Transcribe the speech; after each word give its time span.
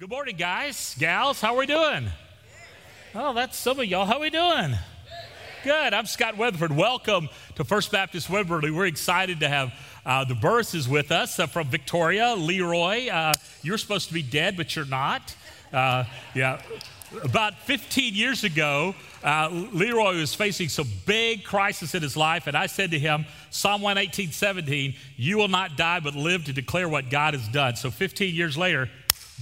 Good 0.00 0.08
morning, 0.08 0.36
guys, 0.36 0.96
gals. 0.98 1.42
How 1.42 1.52
are 1.52 1.58
we 1.58 1.66
doing? 1.66 2.06
Oh, 3.14 3.34
that's 3.34 3.54
some 3.54 3.78
of 3.78 3.84
y'all. 3.84 4.06
How 4.06 4.14
are 4.14 4.20
we 4.20 4.30
doing? 4.30 4.74
Good. 5.62 5.92
I'm 5.92 6.06
Scott 6.06 6.38
Weatherford. 6.38 6.74
Welcome 6.74 7.28
to 7.56 7.64
First 7.64 7.92
Baptist 7.92 8.30
Woodward. 8.30 8.64
We're 8.64 8.86
excited 8.86 9.40
to 9.40 9.48
have 9.50 9.74
uh, 10.06 10.24
the 10.24 10.34
Burrises 10.34 10.88
with 10.88 11.12
us 11.12 11.38
uh, 11.38 11.46
from 11.48 11.68
Victoria. 11.68 12.34
Leroy, 12.34 13.10
uh, 13.10 13.34
you're 13.60 13.76
supposed 13.76 14.08
to 14.08 14.14
be 14.14 14.22
dead, 14.22 14.56
but 14.56 14.74
you're 14.74 14.86
not. 14.86 15.36
Uh, 15.70 16.04
yeah. 16.34 16.62
About 17.22 17.58
15 17.58 18.14
years 18.14 18.42
ago, 18.42 18.94
uh, 19.22 19.50
Leroy 19.50 20.16
was 20.16 20.34
facing 20.34 20.70
some 20.70 20.88
big 21.04 21.44
crisis 21.44 21.94
in 21.94 22.00
his 22.00 22.16
life, 22.16 22.46
and 22.46 22.56
I 22.56 22.68
said 22.68 22.92
to 22.92 22.98
him, 22.98 23.26
Psalm 23.50 23.82
118, 23.82 24.32
17, 24.32 24.94
you 25.16 25.36
will 25.36 25.48
not 25.48 25.76
die 25.76 26.00
but 26.00 26.14
live 26.14 26.46
to 26.46 26.54
declare 26.54 26.88
what 26.88 27.10
God 27.10 27.34
has 27.34 27.46
done. 27.48 27.76
So 27.76 27.90
15 27.90 28.34
years 28.34 28.56
later, 28.56 28.88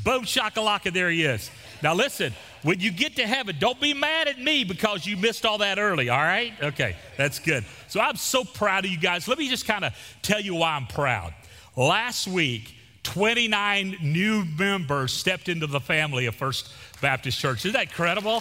Boom 0.05 0.25
shakalaka, 0.25 0.93
there 0.93 1.11
he 1.11 1.25
is. 1.25 1.51
Now 1.83 1.95
listen, 1.95 2.33
when 2.62 2.80
you 2.80 2.91
get 2.91 3.16
to 3.16 3.27
heaven, 3.27 3.57
don't 3.59 3.80
be 3.80 3.95
mad 3.95 4.29
at 4.29 4.38
me 4.38 4.65
because 4.65 5.07
you 5.07 5.16
missed 5.16 5.47
all 5.47 5.59
that 5.59 5.79
early, 5.79 6.09
all 6.09 6.19
right? 6.19 6.52
Okay, 6.62 6.97
that's 7.16 7.38
good. 7.38 7.65
So 7.88 8.01
I'm 8.01 8.16
so 8.16 8.45
proud 8.45 8.84
of 8.84 8.91
you 8.91 8.98
guys. 8.98 9.29
Let 9.29 9.38
me 9.38 9.48
just 9.48 9.66
kind 9.66 9.84
of 9.84 9.95
tell 10.23 10.41
you 10.41 10.57
why 10.57 10.73
I'm 10.73 10.87
proud. 10.87 11.34
Last 11.77 12.27
week, 12.27 12.74
29 13.05 13.98
new 14.02 14.45
members 14.59 15.12
stepped 15.12 15.48
into 15.48 15.66
the 15.66 15.80
family 15.80 16.27
of 16.27 16.35
First 16.35 16.73
Baptist 17.01 17.38
Church. 17.38 17.65
Isn't 17.65 17.73
that 17.73 17.85
incredible? 17.85 18.41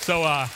So, 0.00 0.22
uh, 0.22 0.46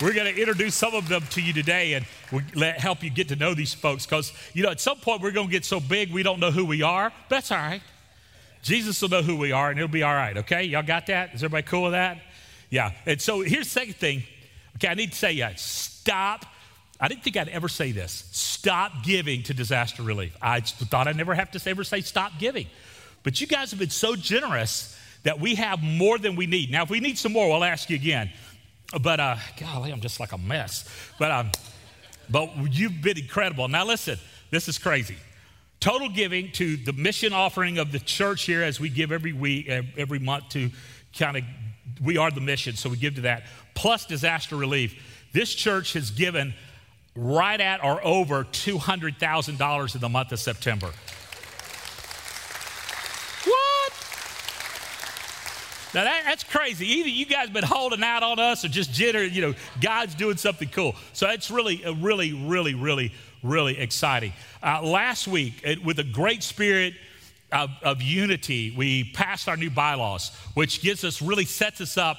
we're 0.00 0.12
going 0.12 0.32
to 0.32 0.40
introduce 0.40 0.76
some 0.76 0.94
of 0.94 1.08
them 1.08 1.24
to 1.30 1.42
you 1.42 1.52
today 1.52 1.94
and 1.94 2.06
we'll 2.30 2.72
help 2.74 3.02
you 3.02 3.10
get 3.10 3.28
to 3.28 3.36
know 3.36 3.52
these 3.52 3.74
folks 3.74 4.06
because, 4.06 4.32
you 4.54 4.62
know, 4.62 4.70
at 4.70 4.80
some 4.80 4.98
point 4.98 5.22
we're 5.22 5.32
going 5.32 5.48
to 5.48 5.52
get 5.52 5.64
so 5.64 5.80
big 5.80 6.12
we 6.12 6.22
don't 6.22 6.38
know 6.38 6.52
who 6.52 6.64
we 6.64 6.82
are. 6.82 7.12
That's 7.28 7.50
all 7.50 7.58
right. 7.58 7.82
Jesus 8.62 9.00
will 9.00 9.08
know 9.08 9.22
who 9.22 9.36
we 9.36 9.52
are 9.52 9.70
and 9.70 9.78
it'll 9.78 9.88
be 9.88 10.02
all 10.02 10.14
right, 10.14 10.36
okay? 10.38 10.64
Y'all 10.64 10.82
got 10.82 11.06
that? 11.06 11.34
Is 11.34 11.42
everybody 11.42 11.66
cool 11.66 11.84
with 11.84 11.92
that? 11.92 12.18
Yeah. 12.70 12.92
And 13.06 13.20
so 13.20 13.40
here's 13.40 13.66
the 13.66 13.70
second 13.70 13.96
thing. 13.96 14.22
Okay, 14.76 14.88
I 14.88 14.94
need 14.94 15.12
to 15.12 15.18
say, 15.18 15.32
yeah, 15.32 15.52
stop. 15.56 16.44
I 17.00 17.08
didn't 17.08 17.22
think 17.22 17.36
I'd 17.36 17.48
ever 17.48 17.68
say 17.68 17.92
this. 17.92 18.28
Stop 18.32 19.04
giving 19.04 19.42
to 19.44 19.54
disaster 19.54 20.02
relief. 20.02 20.36
I 20.42 20.60
thought 20.60 21.08
I'd 21.08 21.16
never 21.16 21.34
have 21.34 21.50
to 21.52 21.70
ever 21.70 21.84
say 21.84 22.00
stop 22.00 22.32
giving. 22.38 22.66
But 23.22 23.40
you 23.40 23.46
guys 23.46 23.70
have 23.70 23.80
been 23.80 23.90
so 23.90 24.16
generous 24.16 24.98
that 25.22 25.40
we 25.40 25.56
have 25.56 25.82
more 25.82 26.18
than 26.18 26.36
we 26.36 26.46
need. 26.46 26.70
Now, 26.70 26.82
if 26.82 26.90
we 26.90 27.00
need 27.00 27.18
some 27.18 27.32
more, 27.32 27.48
we'll 27.48 27.64
ask 27.64 27.90
you 27.90 27.96
again. 27.96 28.30
But, 29.00 29.20
uh, 29.20 29.36
golly, 29.58 29.92
I'm 29.92 30.00
just 30.00 30.20
like 30.20 30.32
a 30.32 30.38
mess. 30.38 30.88
But, 31.18 31.30
um, 31.30 31.50
but 32.30 32.50
you've 32.70 33.02
been 33.02 33.18
incredible. 33.18 33.68
Now, 33.68 33.84
listen, 33.84 34.18
this 34.50 34.68
is 34.68 34.78
crazy. 34.78 35.16
Total 35.80 36.08
giving 36.08 36.50
to 36.52 36.76
the 36.76 36.92
mission 36.92 37.32
offering 37.32 37.78
of 37.78 37.92
the 37.92 38.00
church 38.00 38.42
here 38.42 38.62
as 38.62 38.80
we 38.80 38.88
give 38.88 39.12
every 39.12 39.32
week, 39.32 39.68
every 39.96 40.18
month 40.18 40.48
to 40.50 40.70
kind 41.16 41.36
of, 41.36 41.44
we 42.02 42.16
are 42.16 42.30
the 42.30 42.40
mission, 42.40 42.74
so 42.74 42.90
we 42.90 42.96
give 42.96 43.14
to 43.16 43.20
that, 43.22 43.44
plus 43.74 44.04
disaster 44.04 44.56
relief. 44.56 45.00
This 45.32 45.54
church 45.54 45.92
has 45.92 46.10
given 46.10 46.54
right 47.14 47.60
at 47.60 47.82
or 47.84 48.04
over 48.04 48.44
$200,000 48.44 49.94
in 49.94 50.00
the 50.00 50.08
month 50.08 50.32
of 50.32 50.40
September. 50.40 50.90
What? 53.44 53.92
Now 55.94 56.04
that, 56.04 56.22
that's 56.24 56.44
crazy. 56.44 56.86
Either 56.86 57.08
you 57.08 57.26
guys 57.26 57.50
been 57.50 57.64
holding 57.64 58.02
out 58.02 58.22
on 58.22 58.38
us 58.38 58.64
or 58.64 58.68
just 58.68 58.92
jitter, 58.92 59.30
you 59.30 59.42
know, 59.42 59.54
God's 59.80 60.14
doing 60.14 60.36
something 60.36 60.68
cool. 60.68 60.94
So 61.12 61.28
it's 61.28 61.50
really, 61.50 61.84
uh, 61.84 61.94
really, 61.94 62.32
really, 62.32 62.74
really 62.74 63.12
really 63.42 63.78
exciting. 63.78 64.32
Uh, 64.62 64.82
last 64.82 65.28
week, 65.28 65.60
it, 65.64 65.84
with 65.84 65.98
a 65.98 66.04
great 66.04 66.42
spirit 66.42 66.94
of, 67.52 67.70
of 67.82 68.02
unity, 68.02 68.74
we 68.76 69.04
passed 69.04 69.48
our 69.48 69.56
new 69.56 69.70
bylaws, 69.70 70.34
which 70.54 70.82
gives 70.82 71.04
us, 71.04 71.22
really 71.22 71.44
sets 71.44 71.80
us 71.80 71.96
up 71.96 72.18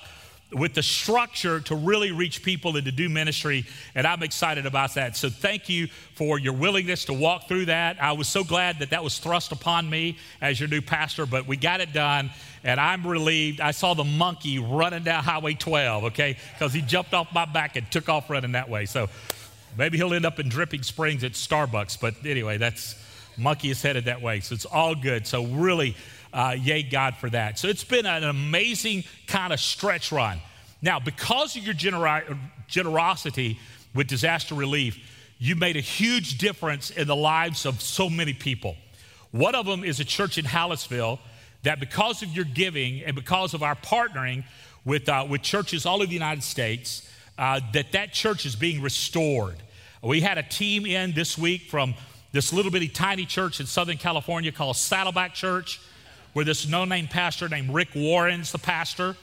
with 0.52 0.74
the 0.74 0.82
structure 0.82 1.60
to 1.60 1.76
really 1.76 2.12
reach 2.12 2.42
people 2.42 2.76
and 2.76 2.86
to 2.86 2.92
do 2.92 3.08
ministry. 3.08 3.66
And 3.94 4.08
I'm 4.08 4.24
excited 4.24 4.66
about 4.66 4.96
that. 4.96 5.16
So 5.16 5.30
thank 5.30 5.70
you 5.70 5.88
for 6.16 6.40
your 6.40 6.54
willingness 6.54 7.06
to 7.06 7.14
walk 7.14 7.48
through 7.48 7.66
that. 7.66 8.02
I 8.02 8.14
was 8.14 8.28
so 8.28 8.44
glad 8.44 8.80
that 8.80 8.90
that 8.90 9.04
was 9.04 9.20
thrust 9.20 9.52
upon 9.52 9.90
me 9.90 10.18
as 10.42 10.60
your 10.60 10.70
new 10.70 10.82
pastor, 10.82 11.26
but 11.26 11.48
we 11.48 11.56
got 11.56 11.82
it 11.82 11.94
done. 11.94 12.32
And 12.64 12.80
I'm 12.80 13.06
relieved. 13.06 13.62
I 13.62 13.72
saw 13.72 13.94
the 13.94 14.04
monkey 14.04 14.60
running 14.60 15.04
down 15.04 15.24
Highway 15.24 15.54
12, 15.54 16.06
okay, 16.06 16.38
because 16.54 16.74
he 16.74 16.82
jumped 16.82 17.14
off 17.14 17.34
my 17.34 17.46
back 17.46 17.76
and 17.76 17.90
took 17.92 18.10
off 18.10 18.30
running 18.30 18.54
that 18.54 18.70
way. 18.70 18.86
So 18.86 19.08
Maybe 19.78 19.98
he'll 19.98 20.14
end 20.14 20.26
up 20.26 20.40
in 20.40 20.50
Dripping 20.50 20.84
Springs 20.84 21.24
at 21.24 21.34
Starbucks, 21.34 22.00
but 22.00 22.16
anyway, 22.26 22.58
that's 22.58 22.96
Monkey 23.38 23.70
is 23.70 23.82
headed 23.82 24.06
that 24.06 24.22
way. 24.22 24.42
So 24.42 24.54
it's 24.56 24.66
all 24.66 24.96
good. 24.96 25.26
So 25.26 25.46
really, 25.46 25.96
uh, 26.34 26.56
yay 26.60 26.84
God 26.84 27.16
for 27.16 27.30
that. 27.30 27.58
So 27.58 27.68
it's 27.68 27.84
been 27.84 28.06
an 28.06 28.24
amazing 28.24 29.04
kind 29.28 29.54
of 29.54 29.60
stretch 29.60 30.12
run. 30.12 30.40
Now, 30.82 31.00
because 31.00 31.56
of 31.56 31.64
your 31.64 31.74
generosity 32.68 33.60
with 33.96 34.08
disaster 34.08 34.56
relief, 34.56 34.98
you 35.38 35.56
made 35.56 35.78
a 35.78 35.82
huge 35.82 36.38
difference 36.38 36.90
in 36.90 37.08
the 37.08 37.16
lives 37.16 37.66
of 37.66 37.82
so 37.82 38.10
many 38.10 38.34
people. 38.34 38.76
One 39.32 39.56
of 39.56 39.66
them 39.66 39.84
is 39.84 40.00
a 40.00 40.06
church 40.06 40.38
in 40.38 40.46
Hallettsville 40.46 41.20
that, 41.64 41.80
because 41.80 42.24
of 42.24 42.30
your 42.30 42.46
giving 42.46 43.04
and 43.04 43.16
because 43.16 43.54
of 43.54 43.64
our 43.64 43.76
partnering 43.76 44.44
with, 44.86 45.08
uh, 45.08 45.26
with 45.30 45.42
churches 45.42 45.86
all 45.86 45.98
over 45.98 46.08
the 46.08 46.14
United 46.14 46.44
States, 46.44 47.10
uh, 47.40 47.62
that 47.72 47.94
that 47.94 48.12
church 48.12 48.46
is 48.46 48.56
being 48.56 48.82
restored. 48.82 49.56
We 50.04 50.20
had 50.20 50.38
a 50.38 50.44
team 50.44 50.86
in 50.86 51.14
this 51.14 51.38
week 51.38 51.64
from 51.64 51.96
this 52.34 52.52
little 52.52 52.70
bitty 52.70 52.90
tiny 52.90 53.26
church 53.26 53.62
in 53.62 53.66
Southern 53.66 53.98
California 53.98 54.52
called 54.52 54.76
Saddleback 54.76 55.34
Church, 55.34 55.80
where 56.34 56.44
this 56.44 56.68
no 56.68 56.84
name 56.84 57.08
pastor 57.08 57.48
named 57.48 57.74
Rick 57.74 57.90
Warren's 57.96 58.52
the 58.52 58.60
pastor. 58.60 59.16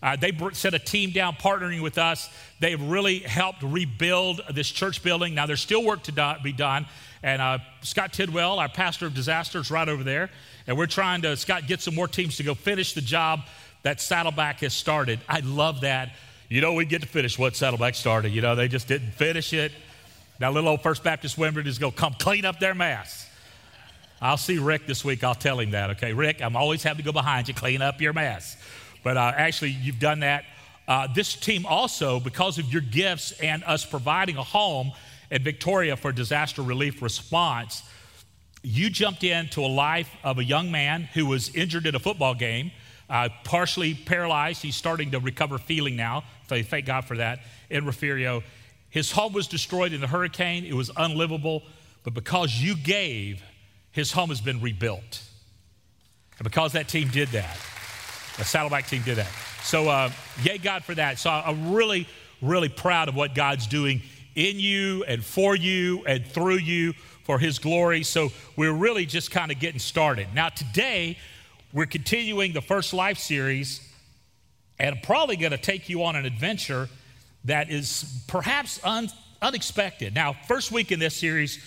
Uh, 0.00 0.14
they 0.14 0.32
sent 0.52 0.76
a 0.76 0.78
team 0.78 1.10
down 1.10 1.34
partnering 1.34 1.82
with 1.82 1.98
us. 1.98 2.30
They've 2.60 2.80
really 2.80 3.18
helped 3.20 3.62
rebuild 3.62 4.42
this 4.52 4.70
church 4.70 5.02
building. 5.02 5.34
Now, 5.34 5.46
there's 5.46 5.60
still 5.60 5.82
work 5.82 6.04
to 6.04 6.12
do, 6.12 6.32
be 6.44 6.52
done. 6.52 6.86
And 7.22 7.42
uh, 7.42 7.58
Scott 7.80 8.12
Tidwell, 8.12 8.60
our 8.60 8.68
pastor 8.68 9.06
of 9.06 9.14
disasters, 9.14 9.70
right 9.70 9.88
over 9.88 10.04
there. 10.04 10.30
And 10.68 10.76
we're 10.76 10.86
trying 10.86 11.22
to, 11.22 11.36
Scott, 11.36 11.66
get 11.66 11.80
some 11.80 11.94
more 11.94 12.06
teams 12.06 12.36
to 12.36 12.44
go 12.44 12.54
finish 12.54 12.92
the 12.92 13.00
job 13.00 13.40
that 13.82 14.00
Saddleback 14.00 14.60
has 14.60 14.74
started. 14.74 15.18
I 15.28 15.40
love 15.40 15.80
that. 15.80 16.10
You 16.48 16.60
know, 16.60 16.74
we 16.74 16.84
get 16.84 17.02
to 17.02 17.08
finish 17.08 17.38
what 17.38 17.56
Saddleback 17.56 17.96
started. 17.96 18.30
You 18.30 18.40
know, 18.40 18.54
they 18.54 18.68
just 18.68 18.86
didn't 18.86 19.12
finish 19.12 19.52
it. 19.52 19.72
Now, 20.38 20.52
little 20.52 20.70
old 20.70 20.82
First 20.82 21.02
Baptist 21.02 21.36
Wimberley 21.36 21.66
is 21.66 21.78
going 21.78 21.92
to 21.92 21.98
come 21.98 22.14
clean 22.18 22.44
up 22.44 22.60
their 22.60 22.74
mess. 22.74 23.28
I'll 24.20 24.36
see 24.36 24.58
Rick 24.58 24.86
this 24.86 25.04
week. 25.04 25.24
I'll 25.24 25.34
tell 25.34 25.58
him 25.58 25.72
that. 25.72 25.90
Okay, 25.90 26.12
Rick, 26.12 26.40
I'm 26.40 26.56
always 26.56 26.82
happy 26.82 26.98
to 26.98 27.04
go 27.04 27.12
behind 27.12 27.48
you, 27.48 27.54
clean 27.54 27.82
up 27.82 28.00
your 28.00 28.12
mess. 28.12 28.56
But 29.02 29.16
uh, 29.16 29.32
actually, 29.34 29.70
you've 29.70 29.98
done 29.98 30.20
that. 30.20 30.44
Uh, 30.86 31.08
this 31.12 31.34
team 31.34 31.66
also, 31.66 32.20
because 32.20 32.58
of 32.58 32.72
your 32.72 32.80
gifts 32.80 33.32
and 33.40 33.64
us 33.64 33.84
providing 33.84 34.36
a 34.36 34.42
home 34.42 34.92
at 35.30 35.42
Victoria 35.42 35.96
for 35.96 36.12
disaster 36.12 36.62
relief 36.62 37.02
response, 37.02 37.82
you 38.62 38.88
jumped 38.88 39.24
into 39.24 39.60
a 39.62 39.66
life 39.66 40.10
of 40.22 40.38
a 40.38 40.44
young 40.44 40.70
man 40.70 41.02
who 41.14 41.26
was 41.26 41.54
injured 41.54 41.86
in 41.86 41.94
a 41.94 41.98
football 41.98 42.34
game, 42.34 42.70
uh, 43.10 43.28
partially 43.44 43.94
paralyzed. 43.94 44.62
He's 44.62 44.76
starting 44.76 45.10
to 45.10 45.18
recover 45.18 45.58
feeling 45.58 45.96
now. 45.96 46.24
So 46.48 46.62
thank 46.62 46.86
God 46.86 47.04
for 47.04 47.16
that 47.16 47.40
in 47.70 47.86
Refugio. 47.86 48.42
His 48.90 49.10
home 49.10 49.32
was 49.32 49.48
destroyed 49.48 49.92
in 49.92 50.00
the 50.00 50.06
hurricane, 50.06 50.64
it 50.64 50.74
was 50.74 50.90
unlivable, 50.96 51.62
but 52.04 52.14
because 52.14 52.54
you 52.54 52.76
gave, 52.76 53.42
his 53.92 54.12
home 54.12 54.28
has 54.28 54.40
been 54.40 54.60
rebuilt. 54.60 55.22
And 56.38 56.44
because 56.44 56.72
that 56.72 56.88
team 56.88 57.08
did 57.08 57.28
that, 57.28 57.56
the 58.36 58.44
Saddleback 58.44 58.86
team 58.86 59.02
did 59.02 59.16
that. 59.16 59.30
So, 59.62 59.88
uh, 59.88 60.10
yay, 60.42 60.58
God, 60.58 60.84
for 60.84 60.94
that. 60.94 61.18
So, 61.18 61.30
I'm 61.30 61.72
really, 61.72 62.06
really 62.40 62.68
proud 62.68 63.08
of 63.08 63.16
what 63.16 63.34
God's 63.34 63.66
doing 63.66 64.02
in 64.34 64.60
you 64.60 65.02
and 65.04 65.24
for 65.24 65.56
you 65.56 66.04
and 66.06 66.24
through 66.26 66.58
you 66.58 66.92
for 67.24 67.38
His 67.38 67.58
glory. 67.58 68.02
So, 68.02 68.30
we're 68.54 68.72
really 68.72 69.06
just 69.06 69.30
kind 69.30 69.50
of 69.50 69.58
getting 69.58 69.80
started. 69.80 70.28
Now, 70.34 70.50
today, 70.50 71.18
we're 71.72 71.86
continuing 71.86 72.52
the 72.52 72.60
First 72.60 72.94
Life 72.94 73.18
series 73.18 73.85
and 74.78 75.02
probably 75.02 75.36
going 75.36 75.52
to 75.52 75.58
take 75.58 75.88
you 75.88 76.04
on 76.04 76.16
an 76.16 76.24
adventure 76.24 76.88
that 77.44 77.70
is 77.70 78.22
perhaps 78.26 78.80
un, 78.84 79.08
unexpected. 79.40 80.14
Now, 80.14 80.34
first 80.46 80.72
week 80.72 80.92
in 80.92 80.98
this 80.98 81.16
series, 81.16 81.64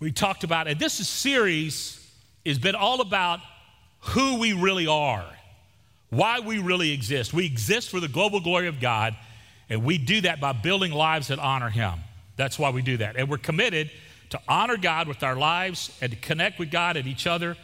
we 0.00 0.12
talked 0.12 0.44
about, 0.44 0.68
and 0.68 0.78
this 0.78 1.00
is 1.00 1.08
series 1.08 2.02
has 2.44 2.58
been 2.58 2.74
all 2.74 3.00
about 3.00 3.40
who 4.00 4.38
we 4.38 4.52
really 4.52 4.86
are, 4.86 5.24
why 6.10 6.40
we 6.40 6.58
really 6.58 6.92
exist. 6.92 7.32
We 7.32 7.46
exist 7.46 7.90
for 7.90 8.00
the 8.00 8.08
global 8.08 8.40
glory 8.40 8.68
of 8.68 8.80
God, 8.80 9.16
and 9.68 9.84
we 9.84 9.98
do 9.98 10.20
that 10.22 10.40
by 10.40 10.52
building 10.52 10.92
lives 10.92 11.28
that 11.28 11.38
honor 11.38 11.70
Him. 11.70 11.94
That's 12.36 12.58
why 12.58 12.70
we 12.70 12.82
do 12.82 12.98
that. 12.98 13.16
And 13.16 13.28
we're 13.28 13.38
committed 13.38 13.90
to 14.30 14.40
honor 14.48 14.76
God 14.76 15.08
with 15.08 15.22
our 15.22 15.36
lives 15.36 15.96
and 16.00 16.12
to 16.12 16.18
connect 16.18 16.58
with 16.58 16.70
God 16.70 16.96
and 16.96 17.06
each 17.06 17.26
other, 17.26 17.56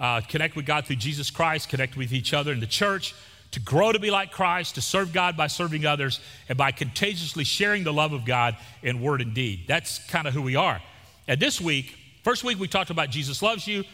uh, 0.00 0.20
connect 0.22 0.56
with 0.56 0.66
God 0.66 0.86
through 0.86 0.96
Jesus 0.96 1.30
Christ, 1.30 1.68
connect 1.68 1.96
with 1.96 2.12
each 2.12 2.34
other 2.34 2.52
in 2.52 2.60
the 2.60 2.66
church 2.66 3.14
to 3.56 3.60
grow 3.60 3.90
to 3.90 3.98
be 3.98 4.10
like 4.10 4.32
Christ, 4.32 4.74
to 4.74 4.82
serve 4.82 5.14
God 5.14 5.34
by 5.34 5.46
serving 5.46 5.86
others, 5.86 6.20
and 6.46 6.58
by 6.58 6.72
contagiously 6.72 7.42
sharing 7.42 7.84
the 7.84 7.92
love 7.92 8.12
of 8.12 8.26
God 8.26 8.54
in 8.82 9.00
word 9.00 9.22
and 9.22 9.32
deed. 9.32 9.64
That's 9.66 9.98
kind 10.08 10.28
of 10.28 10.34
who 10.34 10.42
we 10.42 10.56
are. 10.56 10.82
And 11.26 11.40
this 11.40 11.58
week, 11.58 11.96
first 12.22 12.44
week 12.44 12.60
we 12.60 12.68
talked 12.68 12.90
about 12.90 13.08
Jesus 13.08 13.40
loves 13.40 13.66
you. 13.66 13.84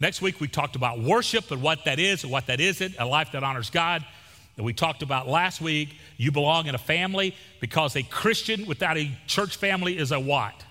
Next 0.00 0.20
week, 0.20 0.40
we 0.40 0.48
talked 0.48 0.74
about 0.74 0.98
worship 0.98 1.52
and 1.52 1.62
what 1.62 1.84
that 1.84 2.00
is 2.00 2.24
and 2.24 2.32
what 2.32 2.48
that 2.48 2.58
isn't, 2.58 2.96
a 2.98 3.06
life 3.06 3.30
that 3.32 3.44
honors 3.44 3.70
God. 3.70 4.04
And 4.56 4.66
we 4.66 4.72
talked 4.72 5.04
about 5.04 5.28
last 5.28 5.60
week, 5.60 5.96
you 6.16 6.32
belong 6.32 6.66
in 6.66 6.74
a 6.74 6.78
family 6.78 7.36
because 7.60 7.94
a 7.94 8.02
Christian 8.02 8.66
without 8.66 8.98
a 8.98 9.16
church 9.28 9.56
family 9.56 9.96
is 9.96 10.10
a 10.10 10.18
what? 10.18 10.64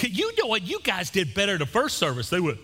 You 0.00 0.32
know 0.38 0.48
what? 0.48 0.62
You 0.62 0.80
guys 0.82 1.10
did 1.10 1.34
better 1.34 1.56
the 1.56 1.66
first 1.66 1.98
service. 1.98 2.30
They 2.30 2.40
went, 2.40 2.58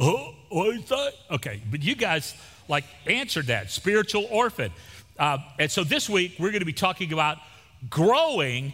oh, 0.00 0.34
what 0.48 0.74
is 0.74 0.88
that? 0.88 1.12
Okay, 1.30 1.60
but 1.70 1.82
you 1.82 1.94
guys 1.94 2.34
like 2.68 2.84
answered 3.06 3.46
that 3.46 3.70
spiritual 3.70 4.26
orphan. 4.30 4.72
Uh, 5.18 5.38
and 5.58 5.70
so 5.70 5.84
this 5.84 6.08
week, 6.08 6.36
we're 6.38 6.50
going 6.50 6.60
to 6.60 6.66
be 6.66 6.72
talking 6.72 7.12
about 7.12 7.38
growing 7.88 8.72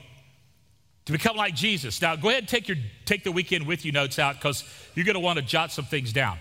to 1.05 1.13
become 1.13 1.37
like 1.37 1.55
Jesus. 1.55 2.03
Now, 2.03 2.17
go 2.17 2.29
ahead 2.29 2.43
and 2.43 2.49
take, 2.49 2.69
your, 2.69 2.77
take 3.07 3.25
the 3.25 3.33
weekend 3.33 3.67
with 3.67 3.85
you 3.85 3.93
notes 3.93 4.19
out 4.19 4.35
because 4.35 4.63
you're 4.95 5.07
going 5.07 5.15
to 5.15 5.21
want 5.21 5.39
to 5.39 5.45
jot 5.45 5.73
some 5.73 5.87
things 5.87 6.13
down. 6.13 6.39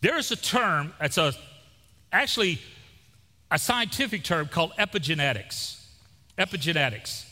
There 0.00 0.16
is 0.16 0.30
a 0.32 0.36
term, 0.36 0.92
it's 1.00 1.18
a, 1.18 1.32
actually 2.12 2.60
a 3.50 3.58
scientific 3.58 4.24
term 4.24 4.48
called 4.48 4.72
epigenetics. 4.78 5.84
Epigenetics. 6.38 7.26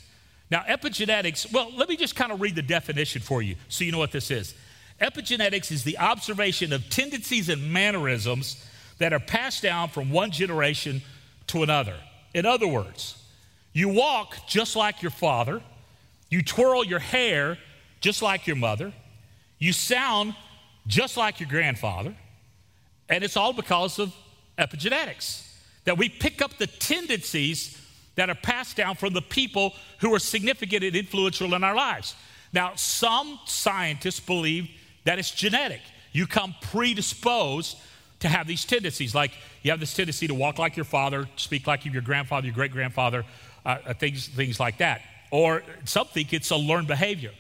Now, 0.51 0.61
epigenetics, 0.61 1.53
well, 1.53 1.71
let 1.77 1.89
me 1.89 1.97
just 1.97 2.17
kind 2.17 2.33
of 2.33 2.41
read 2.41 2.55
the 2.55 2.63
definition 2.63 3.21
for 3.21 3.43
you 3.43 3.57
so 3.69 3.85
you 3.85 3.93
know 3.93 3.99
what 3.99 4.13
this 4.13 4.31
is. 4.31 4.55
Epigenetics 5.01 5.71
is 5.71 5.85
the 5.85 5.99
observation 5.99 6.73
of 6.73 6.89
tendencies 6.89 7.49
and 7.49 7.73
mannerisms 7.73 8.65
that 8.99 9.13
are 9.13 9.21
passed 9.21 9.63
down 9.63 9.89
from 9.89 10.11
one 10.11 10.31
generation 10.31 11.03
to 11.49 11.63
another. 11.63 11.97
In 12.35 12.47
other 12.47 12.67
words, 12.67 13.23
you 13.73 13.89
walk 13.89 14.37
just 14.47 14.77
like 14.77 15.03
your 15.03 15.11
father, 15.11 15.63
you 16.31 16.43
twirl 16.43 16.85
your 16.85 16.99
hair 16.99 17.59
just 18.01 18.23
like 18.23 18.47
your 18.47 18.57
mother, 18.57 18.93
you 19.59 19.73
sound 19.73 20.35
just 20.87 21.17
like 21.17 21.41
your 21.41 21.49
grandfather, 21.49 22.15
and 23.09 23.25
it's 23.25 23.37
all 23.37 23.53
because 23.53 23.99
of 23.99 24.15
epigenetics. 24.59 25.45
That 25.85 25.97
we 25.97 26.09
pick 26.09 26.43
up 26.43 26.59
the 26.59 26.67
tendencies 26.67 27.81
that 28.17 28.29
are 28.29 28.35
passed 28.35 28.77
down 28.77 28.97
from 28.97 29.15
the 29.15 29.23
people 29.23 29.75
who 30.01 30.15
are 30.15 30.19
significant 30.19 30.85
and 30.85 30.95
influential 30.95 31.55
in 31.55 31.65
our 31.65 31.75
lives. 31.75 32.15
Now, 32.53 32.73
some 32.75 33.39
scientists 33.47 34.21
believe 34.21 34.69
that 35.05 35.19
it's 35.19 35.31
genetic. 35.31 35.81
You 36.13 36.27
come 36.27 36.55
predisposed 36.61 37.79
to 38.21 38.29
have 38.29 38.47
these 38.47 38.65
tendencies. 38.65 39.15
Like 39.15 39.33
you 39.63 39.71
have 39.71 39.81
this 39.81 39.95
tendency 39.95 40.27
to 40.27 40.35
walk 40.35 40.59
like 40.59 40.77
your 40.77 40.85
father, 40.85 41.29
speak 41.37 41.67
like 41.67 41.85
your 41.85 42.03
grandfather, 42.03 42.47
your 42.47 42.55
great 42.55 42.73
grandfather, 42.73 43.25
uh, 43.65 43.79
uh, 43.87 43.95
things, 43.95 44.29
things 44.29 44.59
like 44.59 44.79
that. 44.79 45.03
Or 45.31 45.63
some 45.85 46.07
think 46.07 46.33
it's 46.33 46.51
a 46.51 46.57
learned 46.57 46.89
behavior. 46.89 47.33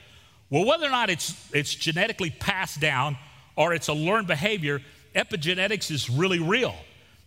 Well, 0.51 0.65
whether 0.65 0.87
or 0.87 0.91
not 0.91 1.11
it's, 1.11 1.35
it's 1.53 1.75
genetically 1.75 2.31
passed 2.31 2.81
down 2.81 3.17
or 3.57 3.75
it's 3.75 3.89
a 3.89 3.93
learned 3.93 4.27
behavior, 4.27 4.81
epigenetics 5.15 5.91
is 5.91 6.09
really 6.09 6.39
real. 6.39 6.75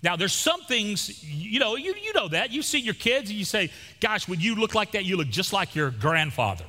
Now, 0.03 0.15
there's 0.15 0.33
some 0.33 0.62
things, 0.62 1.24
you 1.24 1.59
know, 1.59 1.75
you, 1.75 1.94
you 1.94 2.13
know 2.13 2.27
that. 2.30 2.51
You 2.51 2.63
see 2.63 2.80
your 2.80 2.95
kids 2.95 3.30
and 3.30 3.38
you 3.38 3.45
say, 3.45 3.69
gosh, 4.00 4.27
when 4.27 4.39
you 4.39 4.56
look 4.56 4.74
like 4.74 4.94
that, 4.94 5.06
you 5.06 5.18
look 5.18 5.30
just 5.30 5.53
like 5.53 5.75
your 5.75 5.92
grandfather. 5.92 6.65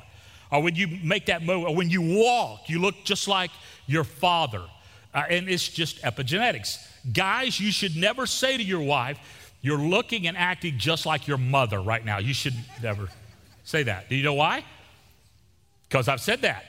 Or 0.51 0.63
when 0.63 0.75
you 0.75 0.99
make 1.03 1.27
that 1.27 1.43
move, 1.43 1.65
or 1.65 1.75
when 1.75 1.89
you 1.89 2.03
walk, 2.03 2.69
you 2.69 2.79
look 2.79 3.05
just 3.05 3.27
like 3.27 3.51
your 3.87 4.05
father. 4.05 4.63
Uh, 5.15 5.25
and 5.29 5.49
it's 5.49 5.69
just 5.69 6.01
epigenetics. 6.03 6.79
Guys, 7.13 7.61
you 7.61 7.71
should 7.71 7.97
never 7.97 8.27
say 8.27 8.57
to 8.57 8.63
your 8.63 8.81
wife, 8.81 9.19
you're 9.61 9.79
looking 9.79 10.27
and 10.27 10.37
acting 10.37 10.79
just 10.79 11.07
like 11.07 11.29
your 11.29 11.39
mother 11.39 11.81
right 11.81 12.05
now. 12.05 12.19
You 12.19 12.35
should 12.35 12.55
never 12.83 13.09
say 13.65 13.85
that. 13.85 14.09
Do 14.09 14.17
you 14.17 14.23
know 14.23 14.35
why? 14.35 14.65
Because 15.89 16.09
I've 16.09 16.21
said 16.21 16.43
that. 16.43 16.65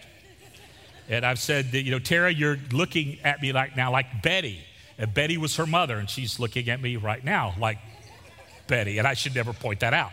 And 1.10 1.26
I've 1.26 1.40
said 1.40 1.72
that, 1.72 1.82
you 1.82 1.92
know, 1.92 2.00
Tara, 2.00 2.32
you're 2.32 2.58
looking 2.72 3.20
at 3.24 3.42
me 3.42 3.52
like 3.52 3.76
now 3.76 3.92
like 3.92 4.22
Betty. 4.22 4.60
And 4.98 5.14
Betty 5.14 5.38
was 5.38 5.56
her 5.56 5.66
mother, 5.66 5.98
and 5.98 6.10
she's 6.10 6.40
looking 6.40 6.70
at 6.70 6.82
me 6.82 6.98
right 6.98 7.24
now 7.24 7.56
like 7.60 7.80
Betty, 8.68 9.00
and 9.00 9.08
I 9.08 9.14
should 9.16 9.36
never 9.36 9.54
point 9.54 9.80
that 9.82 9.94
out. 9.94 10.12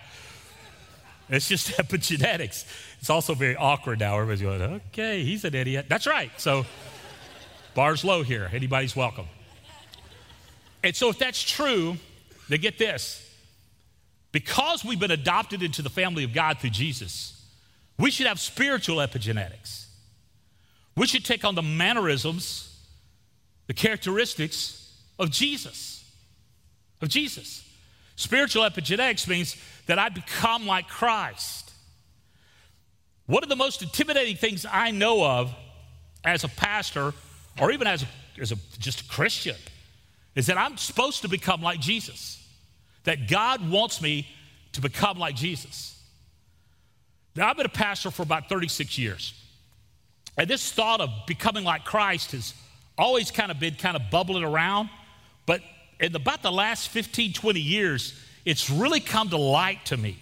It's 1.29 1.49
just 1.49 1.69
epigenetics. 1.79 2.65
It's 2.99 3.11
also 3.11 3.35
very 3.35 3.56
awkward 3.56 4.00
now. 4.00 4.15
Everybody's 4.15 4.43
going, 4.43 4.81
okay, 4.88 5.23
he's 5.23 5.44
an 5.44 5.55
idiot. 5.55 5.87
That's 5.88 6.06
right. 6.06 6.31
So, 6.38 6.67
bar's 7.75 8.05
low 8.05 8.22
here. 8.22 8.50
Anybody's 8.52 8.94
welcome. 8.94 9.26
And 10.82 10.94
so, 10.96 11.08
if 11.11 11.19
that's 11.19 11.43
true, 11.43 11.96
then 12.49 12.61
get 12.61 12.78
this. 12.78 13.26
Because 14.32 14.84
we've 14.84 15.00
been 15.00 15.11
adopted 15.11 15.62
into 15.62 15.82
the 15.82 15.90
family 15.90 16.25
of 16.25 16.32
God 16.32 16.58
through 16.58 16.70
Jesus, 16.70 17.44
we 17.99 18.11
should 18.11 18.26
have 18.26 18.40
spiritual 18.40 18.96
epigenetics. 18.99 19.87
We 20.96 21.06
should 21.06 21.25
take 21.25 21.44
on 21.44 21.55
the 21.55 21.62
mannerisms 21.62 22.70
the 23.67 23.75
characteristics 23.75 24.93
of 25.19 25.31
Jesus. 25.31 26.05
Of 27.00 27.08
Jesus. 27.08 27.64
Spiritual 28.16 28.69
epigenetics 28.69 29.28
means 29.28 29.56
that 29.87 29.99
I 29.99 30.08
become 30.08 30.66
like 30.66 30.88
Christ. 30.88 31.70
One 33.26 33.43
of 33.43 33.49
the 33.49 33.56
most 33.56 33.81
intimidating 33.81 34.37
things 34.37 34.66
I 34.69 34.90
know 34.90 35.25
of 35.25 35.55
as 36.25 36.43
a 36.43 36.49
pastor, 36.49 37.14
or 37.58 37.70
even 37.70 37.87
as, 37.87 38.05
as 38.41 38.52
a, 38.52 38.56
just 38.79 39.00
a 39.00 39.05
Christian, 39.08 39.56
is 40.35 40.47
that 40.47 40.58
I'm 40.58 40.76
supposed 40.76 41.23
to 41.23 41.29
become 41.29 41.62
like 41.62 41.81
Jesus. 41.81 42.37
That 43.05 43.29
God 43.29 43.69
wants 43.69 44.00
me 44.00 44.29
to 44.73 44.81
become 44.81 45.19
like 45.19 45.35
Jesus. 45.35 46.00
Now, 47.35 47.49
I've 47.49 47.56
been 47.56 47.67
a 47.67 47.70
pastor 47.70 48.11
for 48.11 48.23
about 48.23 48.49
36 48.49 48.99
years. 48.99 49.35
And 50.37 50.49
this 50.49 50.73
thought 50.73 51.00
of 51.00 51.11
becoming 51.26 51.64
like 51.64 51.85
Christ 51.85 52.32
has 52.32 52.55
always 52.97 53.31
kind 53.31 53.50
of 53.50 53.58
been 53.58 53.75
kind 53.75 53.97
of 53.97 54.02
bubbling 54.11 54.44
around, 54.44 54.91
but 55.47 55.61
in 55.99 56.14
about 56.14 56.43
the 56.43 56.52
last 56.52 56.88
15, 56.88 57.32
20 57.32 57.61
years, 57.61 58.14
it's 58.44 58.70
really 58.70 59.00
come 59.00 59.29
to 59.31 59.37
light 59.37 59.85
to 59.87 59.97
me. 59.97 60.19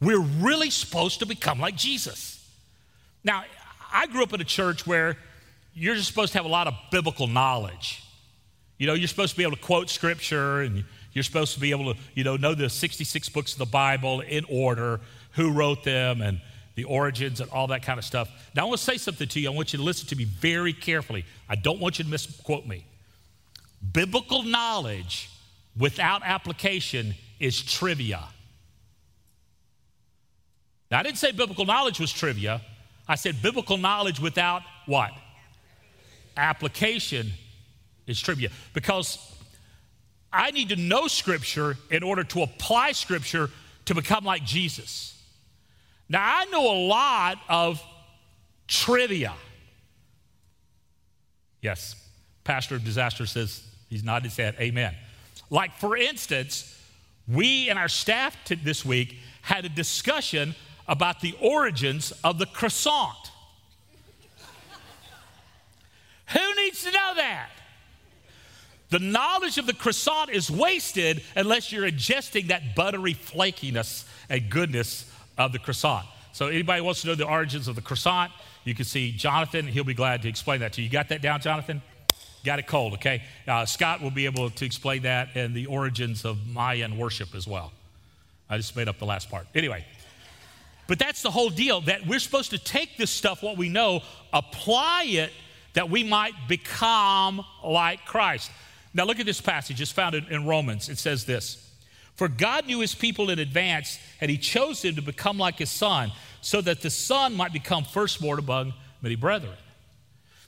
We're 0.00 0.20
really 0.20 0.70
supposed 0.70 1.20
to 1.20 1.26
become 1.26 1.60
like 1.60 1.76
Jesus. 1.76 2.44
Now, 3.24 3.44
I 3.92 4.06
grew 4.06 4.22
up 4.22 4.32
in 4.32 4.40
a 4.40 4.44
church 4.44 4.86
where 4.86 5.16
you're 5.74 5.94
just 5.94 6.08
supposed 6.08 6.32
to 6.32 6.38
have 6.38 6.46
a 6.46 6.50
lot 6.50 6.66
of 6.66 6.74
biblical 6.90 7.26
knowledge. 7.26 8.02
You 8.78 8.86
know, 8.86 8.94
you're 8.94 9.08
supposed 9.08 9.32
to 9.32 9.36
be 9.36 9.42
able 9.44 9.56
to 9.56 9.62
quote 9.62 9.90
scripture 9.90 10.60
and 10.60 10.84
you're 11.12 11.24
supposed 11.24 11.54
to 11.54 11.60
be 11.60 11.70
able 11.70 11.94
to, 11.94 12.00
you 12.14 12.24
know, 12.24 12.36
know 12.36 12.54
the 12.54 12.68
66 12.68 13.28
books 13.28 13.52
of 13.52 13.58
the 13.58 13.66
Bible 13.66 14.20
in 14.20 14.44
order, 14.48 15.00
who 15.32 15.52
wrote 15.52 15.84
them, 15.84 16.20
and 16.22 16.40
the 16.74 16.84
origins 16.84 17.40
and 17.40 17.50
all 17.50 17.66
that 17.68 17.82
kind 17.82 17.98
of 17.98 18.04
stuff. 18.04 18.30
Now, 18.54 18.62
I 18.62 18.64
want 18.66 18.78
to 18.78 18.84
say 18.84 18.96
something 18.96 19.28
to 19.28 19.40
you. 19.40 19.50
I 19.50 19.54
want 19.54 19.72
you 19.72 19.78
to 19.78 19.84
listen 19.84 20.08
to 20.08 20.16
me 20.16 20.24
very 20.24 20.72
carefully. 20.72 21.24
I 21.48 21.54
don't 21.54 21.80
want 21.80 21.98
you 21.98 22.04
to 22.04 22.10
misquote 22.10 22.66
me. 22.66 22.86
Biblical 23.92 24.42
knowledge 24.42 25.30
without 25.76 26.22
application 26.24 27.14
is 27.38 27.60
trivia. 27.62 28.24
Now, 30.90 31.00
I 31.00 31.02
didn't 31.02 31.18
say 31.18 31.32
biblical 31.32 31.64
knowledge 31.64 32.00
was 32.00 32.12
trivia. 32.12 32.62
I 33.08 33.16
said 33.16 33.42
biblical 33.42 33.76
knowledge 33.76 34.20
without 34.20 34.62
what? 34.86 35.12
Application 36.36 37.30
is 38.06 38.20
trivia. 38.20 38.50
Because 38.72 39.18
I 40.32 40.50
need 40.50 40.70
to 40.70 40.76
know 40.76 41.06
Scripture 41.08 41.76
in 41.90 42.02
order 42.02 42.24
to 42.24 42.42
apply 42.42 42.92
Scripture 42.92 43.50
to 43.84 43.94
become 43.94 44.24
like 44.24 44.44
Jesus. 44.44 45.20
Now, 46.08 46.22
I 46.22 46.44
know 46.46 46.72
a 46.72 46.78
lot 46.86 47.38
of 47.48 47.82
trivia. 48.68 49.34
Yes, 51.60 51.96
Pastor 52.44 52.76
of 52.76 52.84
Disaster 52.84 53.26
says 53.26 53.62
he's 53.88 54.02
nodding 54.02 54.30
his 54.30 54.36
head. 54.36 54.56
Amen. 54.58 54.94
Like, 55.48 55.74
for 55.78 55.96
instance, 55.96 56.78
we 57.28 57.68
and 57.68 57.78
our 57.78 57.88
staff 57.88 58.36
this 58.62 58.84
week 58.84 59.16
had 59.42 59.64
a 59.64 59.68
discussion 59.68 60.54
about 60.88 61.20
the 61.20 61.34
origins 61.40 62.12
of 62.24 62.38
the 62.38 62.46
croissant. 62.46 63.31
Who 66.32 66.54
needs 66.56 66.82
to 66.84 66.90
know 66.90 67.12
that? 67.16 67.50
The 68.90 68.98
knowledge 68.98 69.56
of 69.56 69.66
the 69.66 69.72
croissant 69.72 70.30
is 70.30 70.50
wasted 70.50 71.22
unless 71.34 71.72
you're 71.72 71.90
ingesting 71.90 72.48
that 72.48 72.74
buttery 72.74 73.14
flakiness 73.14 74.04
and 74.28 74.50
goodness 74.50 75.10
of 75.38 75.52
the 75.52 75.58
croissant. 75.58 76.06
So, 76.32 76.48
anybody 76.48 76.80
wants 76.82 77.02
to 77.02 77.08
know 77.08 77.14
the 77.14 77.26
origins 77.26 77.68
of 77.68 77.74
the 77.74 77.82
croissant, 77.82 78.32
you 78.64 78.74
can 78.74 78.84
see 78.84 79.12
Jonathan. 79.12 79.66
He'll 79.66 79.84
be 79.84 79.94
glad 79.94 80.22
to 80.22 80.28
explain 80.28 80.60
that 80.60 80.74
to 80.74 80.80
you. 80.80 80.86
You 80.86 80.92
got 80.92 81.08
that 81.08 81.22
down, 81.22 81.40
Jonathan? 81.40 81.82
Got 82.44 82.58
it 82.58 82.66
cold, 82.66 82.94
okay? 82.94 83.22
Uh, 83.46 83.64
Scott 83.64 84.02
will 84.02 84.10
be 84.10 84.26
able 84.26 84.50
to 84.50 84.64
explain 84.64 85.02
that 85.02 85.28
and 85.36 85.54
the 85.54 85.66
origins 85.66 86.24
of 86.24 86.46
Mayan 86.48 86.98
worship 86.98 87.34
as 87.34 87.46
well. 87.46 87.72
I 88.50 88.56
just 88.56 88.76
made 88.76 88.88
up 88.88 88.98
the 88.98 89.06
last 89.06 89.30
part. 89.30 89.46
Anyway, 89.54 89.84
but 90.86 90.98
that's 90.98 91.22
the 91.22 91.30
whole 91.30 91.50
deal 91.50 91.80
that 91.82 92.06
we're 92.06 92.18
supposed 92.18 92.50
to 92.50 92.58
take 92.58 92.96
this 92.96 93.10
stuff, 93.10 93.42
what 93.42 93.56
we 93.56 93.68
know, 93.68 94.02
apply 94.32 95.04
it 95.06 95.32
that 95.74 95.90
we 95.90 96.04
might 96.04 96.32
become 96.48 97.44
like 97.64 98.04
Christ. 98.04 98.50
Now, 98.94 99.04
look 99.04 99.20
at 99.20 99.26
this 99.26 99.40
passage. 99.40 99.80
It's 99.80 99.90
found 99.90 100.14
in, 100.14 100.46
Romans. 100.46 100.88
It 100.88 100.98
says 100.98 101.24
this 101.24 101.72
for 102.14 102.28
God 102.28 102.66
knew 102.66 102.80
his 102.80 102.94
people 102.94 103.30
in 103.30 103.38
advance, 103.38 103.98
and 104.20 104.30
he 104.30 104.36
chose 104.36 104.84
him 104.84 104.96
to 104.96 105.02
become 105.02 105.38
like 105.38 105.58
his 105.58 105.70
son, 105.70 106.12
so 106.40 106.60
that 106.60 106.80
the 106.82 106.90
son 106.90 107.34
might 107.34 107.52
become 107.52 107.84
firstborn 107.84 108.38
among 108.38 108.74
many 109.00 109.16
brethren. 109.16 109.56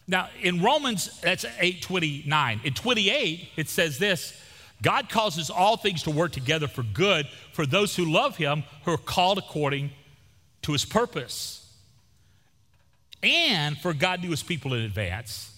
Now, 0.07 0.29
in 0.43 0.63
Romans, 0.63 1.21
that's 1.23 1.45
829. 1.45 2.61
In 2.65 2.75
28, 2.75 3.49
it 3.57 3.69
says 3.69 3.99
this 3.99 4.39
God 4.83 5.09
causes 5.09 5.49
all 5.49 5.77
things 5.77 6.03
to 6.03 6.11
work 6.11 6.33
together 6.33 6.69
for 6.69 6.83
good 6.83 7.27
for 7.53 7.65
those 7.65 7.97
who 7.97 8.05
love 8.05 8.37
him, 8.37 8.65
who 8.85 8.93
are 8.93 8.99
called 8.99 9.39
according 9.39 9.91
to 10.63 10.73
his 10.73 10.85
purpose. 10.85 11.64
And 13.25 13.79
for 13.79 13.95
God 13.95 14.21
knew 14.23 14.31
his 14.31 14.43
people 14.43 14.75
in 14.75 14.83
advance. 14.83 15.51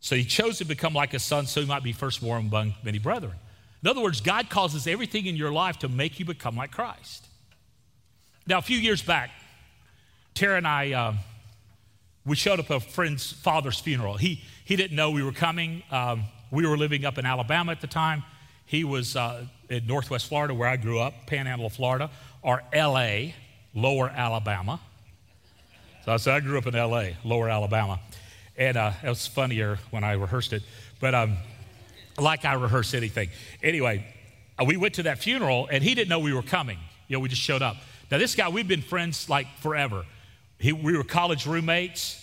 So 0.00 0.16
he 0.16 0.24
chose 0.24 0.58
to 0.58 0.64
become 0.64 0.94
like 0.94 1.14
a 1.14 1.18
son 1.18 1.46
so 1.46 1.60
he 1.60 1.66
might 1.66 1.82
be 1.82 1.92
firstborn 1.92 2.46
among 2.46 2.74
many 2.82 2.98
brethren. 2.98 3.34
In 3.82 3.88
other 3.88 4.00
words, 4.00 4.20
God 4.20 4.48
causes 4.48 4.86
everything 4.86 5.26
in 5.26 5.36
your 5.36 5.52
life 5.52 5.78
to 5.80 5.88
make 5.88 6.18
you 6.18 6.24
become 6.24 6.56
like 6.56 6.72
Christ. 6.72 7.26
Now, 8.46 8.58
a 8.58 8.62
few 8.62 8.78
years 8.78 9.02
back, 9.02 9.30
Tara 10.34 10.56
and 10.56 10.66
I, 10.66 10.92
uh, 10.92 11.14
we 12.24 12.34
showed 12.34 12.58
up 12.58 12.70
at 12.70 12.76
a 12.76 12.80
friend's 12.80 13.30
father's 13.30 13.78
funeral. 13.78 14.16
He, 14.16 14.42
he 14.64 14.76
didn't 14.76 14.96
know 14.96 15.10
we 15.10 15.22
were 15.22 15.32
coming. 15.32 15.82
Um, 15.90 16.24
we 16.50 16.66
were 16.66 16.78
living 16.78 17.04
up 17.04 17.18
in 17.18 17.26
Alabama 17.26 17.72
at 17.72 17.80
the 17.80 17.86
time. 17.86 18.24
He 18.64 18.84
was 18.84 19.16
uh, 19.16 19.44
in 19.68 19.86
Northwest 19.86 20.28
Florida, 20.28 20.54
where 20.54 20.68
I 20.68 20.76
grew 20.76 20.98
up, 20.98 21.26
Panhandle 21.26 21.70
Florida, 21.70 22.10
or 22.42 22.62
LA, 22.74 23.32
Lower 23.74 24.08
Alabama. 24.08 24.80
So 26.04 26.12
I 26.12 26.16
said, 26.16 26.34
I 26.34 26.40
grew 26.40 26.58
up 26.58 26.66
in 26.66 26.74
LA, 26.74 27.10
Lower 27.24 27.48
Alabama. 27.48 28.00
And 28.56 28.76
uh, 28.76 28.92
it 29.02 29.08
was 29.08 29.26
funnier 29.26 29.78
when 29.90 30.04
I 30.04 30.12
rehearsed 30.12 30.52
it, 30.52 30.62
but 31.00 31.14
um, 31.14 31.36
like 32.18 32.44
I 32.44 32.54
rehearse 32.54 32.92
anything. 32.92 33.30
Anyway, 33.62 34.04
uh, 34.58 34.64
we 34.64 34.76
went 34.76 34.94
to 34.94 35.04
that 35.04 35.18
funeral, 35.18 35.68
and 35.70 35.82
he 35.82 35.94
didn't 35.94 36.08
know 36.08 36.18
we 36.18 36.34
were 36.34 36.42
coming. 36.42 36.78
You 37.08 37.16
know, 37.16 37.20
we 37.20 37.28
just 37.28 37.40
showed 37.40 37.62
up. 37.62 37.76
Now, 38.10 38.18
this 38.18 38.34
guy, 38.34 38.48
we've 38.48 38.68
been 38.68 38.82
friends 38.82 39.28
like 39.28 39.46
forever. 39.58 40.04
He, 40.58 40.72
we 40.72 40.96
were 40.96 41.04
college 41.04 41.46
roommates. 41.46 42.18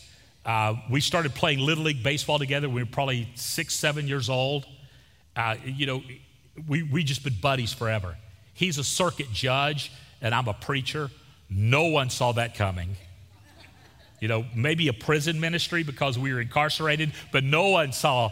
Uh, 0.45 0.75
we 0.89 1.01
started 1.01 1.33
playing 1.33 1.59
Little 1.59 1.85
League 1.85 2.03
Baseball 2.03 2.37
together. 2.37 2.69
We 2.69 2.83
were 2.83 2.89
probably 2.89 3.29
six, 3.35 3.75
seven 3.75 4.07
years 4.07 4.29
old. 4.29 4.65
Uh, 5.35 5.55
you 5.65 5.85
know, 5.85 6.03
we, 6.67 6.83
we 6.83 7.03
just 7.03 7.23
been 7.23 7.37
buddies 7.41 7.73
forever. 7.73 8.17
He's 8.53 8.77
a 8.77 8.83
circuit 8.83 9.31
judge, 9.31 9.91
and 10.21 10.35
I'm 10.35 10.47
a 10.47 10.53
preacher. 10.53 11.09
No 11.49 11.85
one 11.85 12.09
saw 12.09 12.33
that 12.33 12.55
coming. 12.55 12.95
You 14.19 14.27
know, 14.27 14.45
maybe 14.53 14.87
a 14.87 14.93
prison 14.93 15.39
ministry 15.39 15.83
because 15.83 16.19
we 16.19 16.33
were 16.33 16.41
incarcerated, 16.41 17.13
but 17.31 17.43
no 17.43 17.69
one 17.69 17.93
saw 17.93 18.31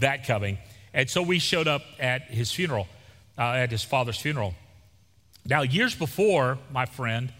that 0.00 0.26
coming. 0.26 0.58
And 0.94 1.10
so 1.10 1.22
we 1.22 1.38
showed 1.38 1.68
up 1.68 1.82
at 1.98 2.22
his 2.22 2.52
funeral, 2.52 2.86
uh, 3.36 3.42
at 3.42 3.70
his 3.70 3.82
father's 3.82 4.18
funeral. 4.18 4.54
Now, 5.44 5.62
years 5.62 5.94
before, 5.94 6.58
my 6.72 6.86
friend, 6.86 7.32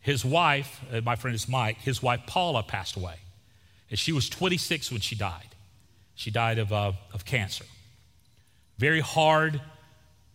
his 0.00 0.24
wife, 0.24 0.80
uh, 0.92 1.00
my 1.02 1.16
friend 1.16 1.34
is 1.34 1.48
Mike, 1.48 1.78
his 1.78 2.02
wife 2.02 2.20
Paula 2.26 2.62
passed 2.62 2.96
away. 2.96 3.16
And 3.90 3.98
she 3.98 4.12
was 4.12 4.28
26 4.28 4.90
when 4.90 5.00
she 5.00 5.14
died. 5.14 5.54
She 6.14 6.30
died 6.30 6.58
of, 6.58 6.72
uh, 6.72 6.92
of 7.14 7.24
cancer. 7.24 7.64
Very 8.76 9.00
hard, 9.00 9.60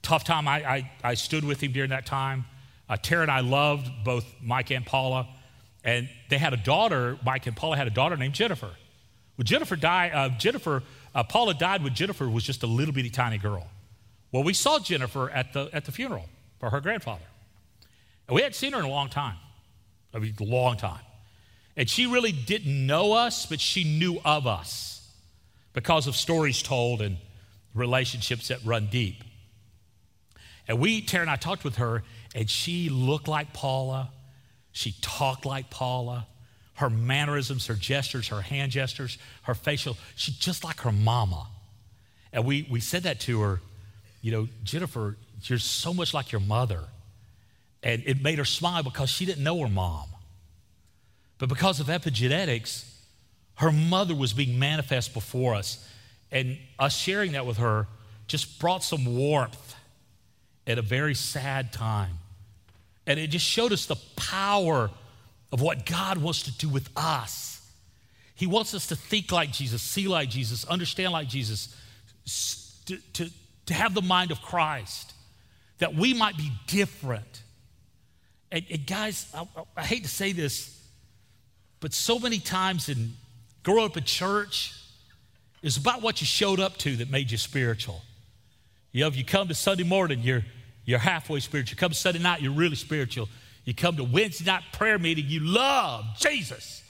tough 0.01 0.23
time. 0.23 0.47
I, 0.47 0.63
I, 0.63 0.91
I, 1.03 1.13
stood 1.13 1.43
with 1.43 1.61
him 1.61 1.71
during 1.71 1.91
that 1.91 2.05
time. 2.05 2.45
Uh, 2.89 2.97
Tara 2.97 3.21
and 3.23 3.31
I 3.31 3.41
loved 3.41 3.89
both 4.03 4.25
Mike 4.41 4.71
and 4.71 4.85
Paula. 4.85 5.27
And 5.83 6.09
they 6.29 6.37
had 6.37 6.53
a 6.53 6.57
daughter, 6.57 7.17
Mike 7.25 7.45
and 7.45 7.55
Paula 7.55 7.75
had 7.75 7.87
a 7.87 7.91
daughter 7.91 8.15
named 8.15 8.33
Jennifer. 8.33 8.71
When 9.35 9.45
Jennifer 9.45 9.75
died, 9.75 10.11
uh, 10.13 10.29
Jennifer, 10.37 10.83
uh, 11.13 11.23
Paula 11.23 11.53
died 11.53 11.83
when 11.83 11.93
Jennifer 11.93 12.29
was 12.29 12.43
just 12.43 12.63
a 12.63 12.67
little 12.67 12.93
bitty 12.93 13.09
tiny 13.09 13.37
girl. 13.37 13.67
Well, 14.31 14.43
we 14.43 14.53
saw 14.53 14.79
Jennifer 14.79 15.29
at 15.29 15.53
the, 15.53 15.69
at 15.73 15.85
the 15.85 15.91
funeral 15.91 16.25
for 16.59 16.69
her 16.69 16.81
grandfather. 16.81 17.25
And 18.27 18.35
we 18.35 18.41
hadn't 18.41 18.55
seen 18.55 18.73
her 18.73 18.79
in 18.79 18.85
a 18.85 18.89
long 18.89 19.09
time. 19.09 19.35
I 20.13 20.19
mean, 20.19 20.33
a 20.39 20.43
long 20.43 20.77
time. 20.77 21.01
And 21.75 21.89
she 21.89 22.05
really 22.05 22.31
didn't 22.31 22.85
know 22.85 23.13
us, 23.13 23.45
but 23.45 23.59
she 23.59 23.83
knew 23.83 24.19
of 24.23 24.47
us 24.47 25.07
because 25.73 26.07
of 26.07 26.15
stories 26.15 26.61
told 26.61 27.01
and 27.01 27.17
relationships 27.73 28.49
that 28.49 28.59
run 28.63 28.87
deep. 28.91 29.23
And 30.67 30.79
we, 30.79 31.01
Tara 31.01 31.23
and 31.23 31.31
I 31.31 31.35
talked 31.35 31.63
with 31.63 31.77
her, 31.77 32.03
and 32.35 32.49
she 32.49 32.89
looked 32.89 33.27
like 33.27 33.53
Paula. 33.53 34.11
She 34.73 34.95
talked 35.01 35.45
like 35.45 35.69
Paula. 35.69 36.27
Her 36.75 36.89
mannerisms, 36.89 37.67
her 37.67 37.75
gestures, 37.75 38.27
her 38.29 38.41
hand 38.41 38.71
gestures, 38.71 39.17
her 39.43 39.53
facial, 39.53 39.95
she's 40.15 40.35
just 40.35 40.63
like 40.63 40.81
her 40.81 40.91
mama. 40.91 41.47
And 42.33 42.45
we, 42.45 42.67
we 42.69 42.79
said 42.79 43.03
that 43.03 43.19
to 43.21 43.39
her, 43.41 43.61
you 44.21 44.31
know, 44.31 44.47
Jennifer, 44.63 45.15
you're 45.43 45.59
so 45.59 45.93
much 45.93 46.13
like 46.13 46.31
your 46.31 46.41
mother. 46.41 46.81
And 47.83 48.01
it 48.05 48.21
made 48.21 48.39
her 48.39 48.45
smile 48.45 48.81
because 48.81 49.09
she 49.09 49.25
didn't 49.25 49.43
know 49.43 49.59
her 49.61 49.69
mom. 49.69 50.07
But 51.37 51.49
because 51.49 51.79
of 51.79 51.87
epigenetics, 51.87 52.89
her 53.55 53.71
mother 53.71 54.15
was 54.15 54.33
being 54.33 54.57
manifest 54.57 55.13
before 55.13 55.53
us. 55.53 55.87
And 56.31 56.57
us 56.79 56.97
sharing 56.97 57.33
that 57.33 57.45
with 57.45 57.57
her 57.57 57.87
just 58.25 58.59
brought 58.59 58.83
some 58.83 59.05
warmth 59.05 59.75
at 60.65 60.79
a 60.79 60.81
very 60.81 61.13
sad 61.13 61.71
time. 61.71 62.17
And 63.05 63.19
it 63.19 63.27
just 63.27 63.45
showed 63.45 63.71
us 63.71 63.85
the 63.85 63.97
power 64.15 64.89
of 65.51 65.61
what 65.61 65.85
God 65.85 66.17
wants 66.17 66.43
to 66.43 66.57
do 66.57 66.69
with 66.69 66.89
us. 66.95 67.53
He 68.35 68.47
wants 68.47 68.73
us 68.73 68.87
to 68.87 68.95
think 68.95 69.31
like 69.31 69.51
Jesus, 69.51 69.81
see 69.81 70.07
like 70.07 70.29
Jesus, 70.29 70.65
understand 70.65 71.11
like 71.11 71.27
Jesus, 71.27 71.75
to, 72.85 72.97
to, 73.13 73.29
to 73.67 73.73
have 73.73 73.93
the 73.93 74.01
mind 74.01 74.31
of 74.31 74.41
Christ 74.41 75.13
that 75.79 75.93
we 75.93 76.13
might 76.13 76.37
be 76.37 76.51
different. 76.67 77.43
And, 78.51 78.65
and 78.71 78.85
guys, 78.85 79.27
I, 79.33 79.45
I, 79.75 79.83
hate 79.83 80.03
to 80.03 80.09
say 80.09 80.31
this, 80.31 80.81
but 81.79 81.93
so 81.93 82.19
many 82.19 82.39
times 82.39 82.89
in 82.89 83.13
growing 83.63 83.85
up 83.85 83.97
in 83.97 84.03
church, 84.03 84.73
it's 85.61 85.77
about 85.77 86.01
what 86.01 86.21
you 86.21 86.27
showed 86.27 86.59
up 86.59 86.77
to 86.77 86.95
that 86.97 87.09
made 87.09 87.31
you 87.31 87.37
spiritual. 87.37 88.01
You 88.91 89.01
know, 89.01 89.07
if 89.07 89.15
you 89.15 89.25
come 89.25 89.47
to 89.47 89.55
Sunday 89.55 89.83
morning, 89.83 90.19
you're, 90.21 90.43
you're 90.85 90.99
halfway 90.99 91.39
spiritual. 91.39 91.75
You 91.75 91.79
come 91.79 91.93
Sunday 91.93 92.19
night, 92.19 92.41
you're 92.41 92.53
really 92.53 92.75
spiritual. 92.75 93.29
You 93.65 93.73
come 93.73 93.95
to 93.97 94.03
Wednesday 94.03 94.45
night 94.45 94.63
prayer 94.73 94.99
meeting, 94.99 95.25
you 95.27 95.39
love 95.41 96.05
Jesus. 96.19 96.83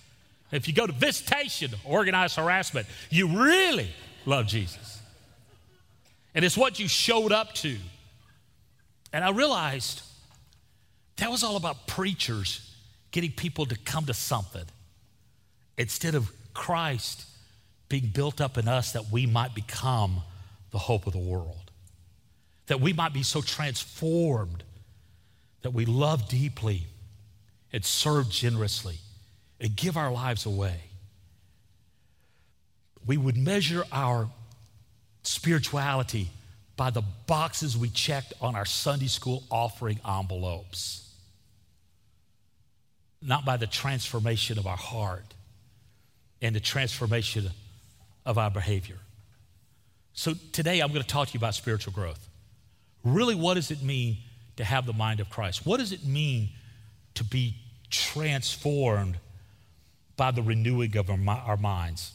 If 0.51 0.67
you 0.67 0.73
go 0.73 0.85
to 0.85 0.93
visitation, 0.93 1.71
organized 1.83 2.35
harassment, 2.35 2.87
you 3.09 3.27
really 3.43 3.89
love 4.25 4.47
Jesus. 4.47 5.01
And 6.35 6.43
it's 6.43 6.57
what 6.57 6.79
you 6.79 6.87
showed 6.87 7.31
up 7.31 7.53
to. 7.55 7.77
And 9.11 9.23
I 9.23 9.29
realized 9.29 10.01
that 11.17 11.29
was 11.29 11.43
all 11.43 11.55
about 11.55 11.87
preachers 11.87 12.75
getting 13.11 13.31
people 13.31 13.65
to 13.67 13.77
come 13.77 14.05
to 14.05 14.13
something 14.13 14.65
instead 15.77 16.15
of 16.15 16.31
Christ 16.53 17.25
being 17.89 18.07
built 18.07 18.41
up 18.41 18.57
in 18.57 18.67
us 18.67 18.93
that 18.93 19.11
we 19.11 19.27
might 19.27 19.53
become 19.53 20.21
the 20.71 20.79
hope 20.79 21.05
of 21.05 21.13
the 21.13 21.19
world, 21.19 21.62
that 22.67 22.79
we 22.79 22.93
might 22.93 23.13
be 23.13 23.23
so 23.23 23.41
transformed 23.41 24.63
that 25.61 25.71
we 25.71 25.85
love 25.85 26.27
deeply 26.29 26.83
and 27.71 27.83
serve 27.83 28.29
generously 28.29 28.97
and 29.59 29.75
give 29.75 29.97
our 29.97 30.11
lives 30.11 30.45
away. 30.45 30.81
We 33.05 33.17
would 33.17 33.37
measure 33.37 33.83
our 33.91 34.29
spirituality 35.23 36.29
by 36.75 36.89
the 36.89 37.03
boxes 37.27 37.77
we 37.77 37.89
checked 37.89 38.33
on 38.41 38.55
our 38.55 38.65
Sunday 38.65 39.07
school 39.07 39.43
offering 39.49 39.99
envelopes, 40.07 41.09
not 43.21 43.45
by 43.45 43.57
the 43.57 43.67
transformation 43.67 44.57
of 44.57 44.67
our 44.67 44.77
heart 44.77 45.33
and 46.41 46.55
the 46.55 46.59
transformation 46.59 47.49
of 48.25 48.37
our 48.37 48.51
behavior. 48.51 48.97
So 50.13 50.33
today 50.51 50.81
I'm 50.81 50.89
going 50.89 51.01
to 51.01 51.07
talk 51.07 51.29
to 51.29 51.33
you 51.33 51.39
about 51.39 51.55
spiritual 51.55 51.93
growth. 51.93 52.29
Really, 53.03 53.35
what 53.35 53.55
does 53.55 53.71
it 53.71 53.81
mean 53.81 54.17
to 54.57 54.63
have 54.63 54.85
the 54.85 54.93
mind 54.93 55.19
of 55.19 55.29
Christ? 55.29 55.65
What 55.65 55.79
does 55.79 55.91
it 55.91 56.05
mean 56.05 56.49
to 57.15 57.23
be 57.23 57.55
transformed 57.89 59.17
by 60.15 60.31
the 60.31 60.41
renewing 60.41 60.95
of 60.97 61.09
our, 61.09 61.19
our 61.45 61.57
minds? 61.57 62.13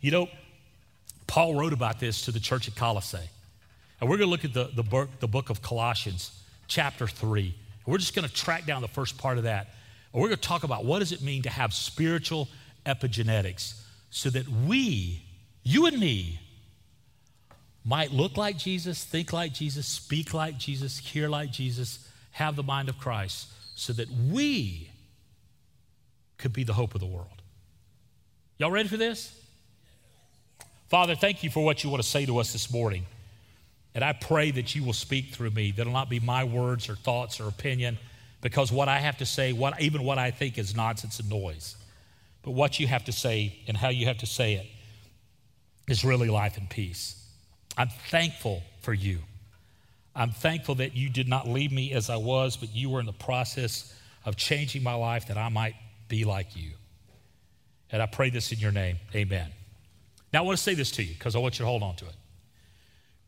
You 0.00 0.10
know, 0.10 0.28
Paul 1.26 1.54
wrote 1.54 1.72
about 1.72 2.00
this 2.00 2.22
to 2.22 2.32
the 2.32 2.40
church 2.40 2.68
at 2.68 2.74
Colossae. 2.74 3.18
And 4.00 4.10
we're 4.10 4.18
going 4.18 4.28
to 4.28 4.30
look 4.30 4.44
at 4.44 4.52
the, 4.52 4.70
the, 4.74 4.82
book, 4.82 5.08
the 5.20 5.28
book 5.28 5.50
of 5.50 5.62
Colossians, 5.62 6.38
chapter 6.68 7.06
3. 7.06 7.54
We're 7.86 7.98
just 7.98 8.14
going 8.14 8.28
to 8.28 8.34
track 8.34 8.66
down 8.66 8.82
the 8.82 8.88
first 8.88 9.16
part 9.16 9.38
of 9.38 9.44
that. 9.44 9.68
And 10.12 10.20
we're 10.20 10.28
going 10.28 10.38
to 10.38 10.48
talk 10.48 10.64
about 10.64 10.84
what 10.84 10.98
does 10.98 11.12
it 11.12 11.22
mean 11.22 11.42
to 11.42 11.50
have 11.50 11.72
spiritual 11.72 12.48
epigenetics 12.84 13.80
so 14.10 14.30
that 14.30 14.46
we, 14.48 15.22
you 15.62 15.86
and 15.86 15.98
me, 15.98 16.38
might 17.84 18.12
look 18.12 18.36
like 18.36 18.56
Jesus, 18.56 19.04
think 19.04 19.32
like 19.32 19.52
Jesus, 19.52 19.86
speak 19.86 20.32
like 20.32 20.58
Jesus, 20.58 20.98
hear 20.98 21.28
like 21.28 21.50
Jesus, 21.50 22.08
have 22.32 22.56
the 22.56 22.62
mind 22.62 22.88
of 22.88 22.98
Christ, 22.98 23.48
so 23.74 23.92
that 23.92 24.08
we 24.10 24.90
could 26.38 26.52
be 26.52 26.64
the 26.64 26.72
hope 26.72 26.94
of 26.94 27.00
the 27.00 27.06
world. 27.06 27.42
Y'all 28.58 28.70
ready 28.70 28.88
for 28.88 28.96
this? 28.96 29.38
Father, 30.88 31.14
thank 31.14 31.42
you 31.42 31.50
for 31.50 31.64
what 31.64 31.82
you 31.82 31.90
want 31.90 32.02
to 32.02 32.08
say 32.08 32.24
to 32.24 32.38
us 32.38 32.52
this 32.52 32.72
morning. 32.72 33.04
And 33.94 34.02
I 34.02 34.12
pray 34.12 34.50
that 34.52 34.74
you 34.74 34.82
will 34.84 34.92
speak 34.92 35.26
through 35.34 35.50
me. 35.50 35.70
That'll 35.70 35.92
not 35.92 36.08
be 36.08 36.20
my 36.20 36.44
words 36.44 36.88
or 36.88 36.96
thoughts 36.96 37.40
or 37.40 37.48
opinion, 37.48 37.98
because 38.40 38.72
what 38.72 38.88
I 38.88 38.98
have 38.98 39.18
to 39.18 39.26
say, 39.26 39.52
what, 39.52 39.80
even 39.80 40.04
what 40.04 40.18
I 40.18 40.30
think, 40.30 40.58
is 40.58 40.74
nonsense 40.74 41.20
and 41.20 41.28
noise. 41.28 41.76
but 42.44 42.52
what 42.52 42.78
you 42.78 42.86
have 42.86 43.04
to 43.06 43.12
say 43.12 43.58
and 43.66 43.76
how 43.76 43.88
you 43.88 44.06
have 44.06 44.18
to 44.18 44.26
say 44.26 44.54
it 44.54 44.66
is 45.88 46.04
really 46.04 46.28
life 46.28 46.58
and 46.58 46.68
peace. 46.68 47.23
I'm 47.76 47.88
thankful 48.10 48.62
for 48.80 48.92
you. 48.92 49.18
I'm 50.14 50.30
thankful 50.30 50.76
that 50.76 50.94
you 50.94 51.08
did 51.10 51.28
not 51.28 51.48
leave 51.48 51.72
me 51.72 51.92
as 51.92 52.08
I 52.08 52.16
was, 52.16 52.56
but 52.56 52.74
you 52.74 52.90
were 52.90 53.00
in 53.00 53.06
the 53.06 53.12
process 53.12 53.92
of 54.24 54.36
changing 54.36 54.82
my 54.82 54.94
life 54.94 55.28
that 55.28 55.36
I 55.36 55.48
might 55.48 55.74
be 56.08 56.24
like 56.24 56.56
you. 56.56 56.70
And 57.90 58.00
I 58.00 58.06
pray 58.06 58.30
this 58.30 58.52
in 58.52 58.58
your 58.58 58.72
name. 58.72 58.96
Amen. 59.14 59.50
Now, 60.32 60.40
I 60.40 60.42
want 60.42 60.56
to 60.56 60.62
say 60.62 60.74
this 60.74 60.90
to 60.92 61.02
you 61.02 61.14
because 61.14 61.36
I 61.36 61.38
want 61.38 61.58
you 61.58 61.64
to 61.64 61.68
hold 61.68 61.82
on 61.82 61.96
to 61.96 62.06
it. 62.06 62.14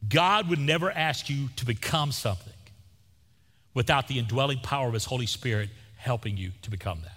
God 0.08 0.48
would 0.48 0.58
never 0.58 0.90
ask 0.90 1.28
you 1.28 1.48
to 1.56 1.64
become 1.64 2.12
something 2.12 2.52
without 3.74 4.08
the 4.08 4.18
indwelling 4.18 4.58
power 4.58 4.88
of 4.88 4.94
His 4.94 5.04
Holy 5.04 5.26
Spirit 5.26 5.70
helping 5.96 6.36
you 6.36 6.52
to 6.62 6.70
become 6.70 7.00
that. 7.02 7.12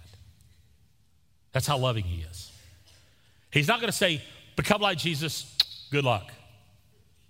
That's 1.51 1.67
how 1.67 1.77
loving 1.77 2.03
He 2.03 2.21
is. 2.21 2.51
He's 3.51 3.67
not 3.67 3.79
going 3.79 3.91
to 3.91 3.97
say, 3.97 4.21
become 4.55 4.81
like 4.81 4.97
Jesus, 4.97 5.55
good 5.91 6.03
luck. 6.03 6.31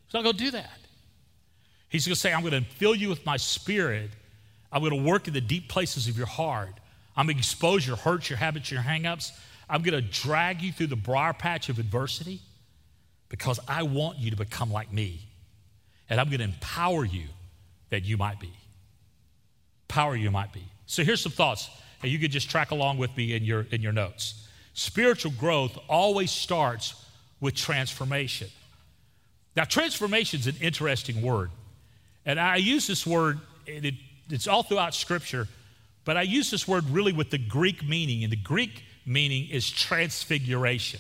He's 0.10 0.16
not 0.16 0.24
going 0.24 0.38
to 0.38 0.44
do 0.44 0.52
that. 0.52 0.80
He's 1.88 2.08
going 2.08 2.16
to 2.16 2.20
say, 2.20 2.34
I'm 2.34 2.42
going 2.42 2.64
to 2.64 2.68
fill 2.68 2.96
you 2.96 3.10
with 3.10 3.24
my 3.28 3.38
spirit. 3.38 4.10
I'm 4.72 4.82
going 4.82 5.04
to 5.04 5.08
work 5.08 5.28
in 5.28 5.36
the 5.36 5.42
deep 5.42 5.70
places 5.70 6.08
of 6.08 6.18
your 6.18 6.26
heart. 6.26 6.74
I'm 7.16 7.28
going 7.28 7.36
to 7.36 7.40
expose 7.40 7.86
your 7.86 7.96
hurts, 7.96 8.28
your 8.28 8.38
habits, 8.38 8.72
your 8.72 8.82
hangups. 8.82 9.32
I'm 9.70 9.84
going 9.84 9.94
to 9.94 10.02
drag 10.02 10.64
you 10.64 10.72
through 10.72 10.88
the 10.88 10.96
briar 10.96 11.34
patch 11.34 11.70
of 11.70 11.78
adversity 11.78 12.42
because 13.30 13.60
I 13.68 13.84
want 13.84 14.18
you 14.18 14.32
to 14.32 14.36
become 14.36 14.72
like 14.72 14.92
me. 14.92 15.20
And 16.10 16.20
I'm 16.20 16.28
going 16.30 16.40
to 16.40 16.46
empower 16.46 17.06
you 17.06 17.26
that 17.92 18.04
you 18.04 18.18
might 18.18 18.40
be. 18.40 18.52
Power 19.88 20.16
you 20.16 20.32
might 20.32 20.52
be. 20.52 20.64
So 20.88 21.04
here's 21.04 21.22
some 21.22 21.32
thoughts, 21.32 21.70
and 22.02 22.12
you 22.12 22.18
could 22.18 22.32
just 22.32 22.50
track 22.50 22.72
along 22.72 22.98
with 22.98 23.16
me 23.16 23.36
in 23.36 23.44
your, 23.44 23.68
in 23.70 23.84
your 23.84 23.92
notes. 23.92 24.48
Spiritual 24.74 25.34
growth 25.38 25.78
always 25.88 26.32
starts 26.32 27.06
with 27.40 27.54
transformation. 27.54 28.48
Now, 29.56 29.64
transformation 29.64 30.40
is 30.40 30.48
an 30.48 30.56
interesting 30.62 31.22
word. 31.22 31.52
And 32.26 32.40
I 32.40 32.58
use 32.58 32.88
this 32.88 33.06
word, 33.06 33.40
it, 33.66 33.96
it's 34.30 34.48
all 34.48 34.64
throughout 34.64 34.94
Scripture, 34.94 35.48
but 36.06 36.18
I 36.18 36.22
use 36.24 36.52
this 36.52 36.68
word 36.68 36.90
really 36.90 37.14
with 37.14 37.30
the 37.30 37.38
Greek 37.38 37.88
meaning. 37.88 38.24
And 38.24 38.32
the 38.32 38.38
Greek 38.38 38.84
meaning 39.06 39.50
is 39.50 39.70
transfiguration. 39.70 41.00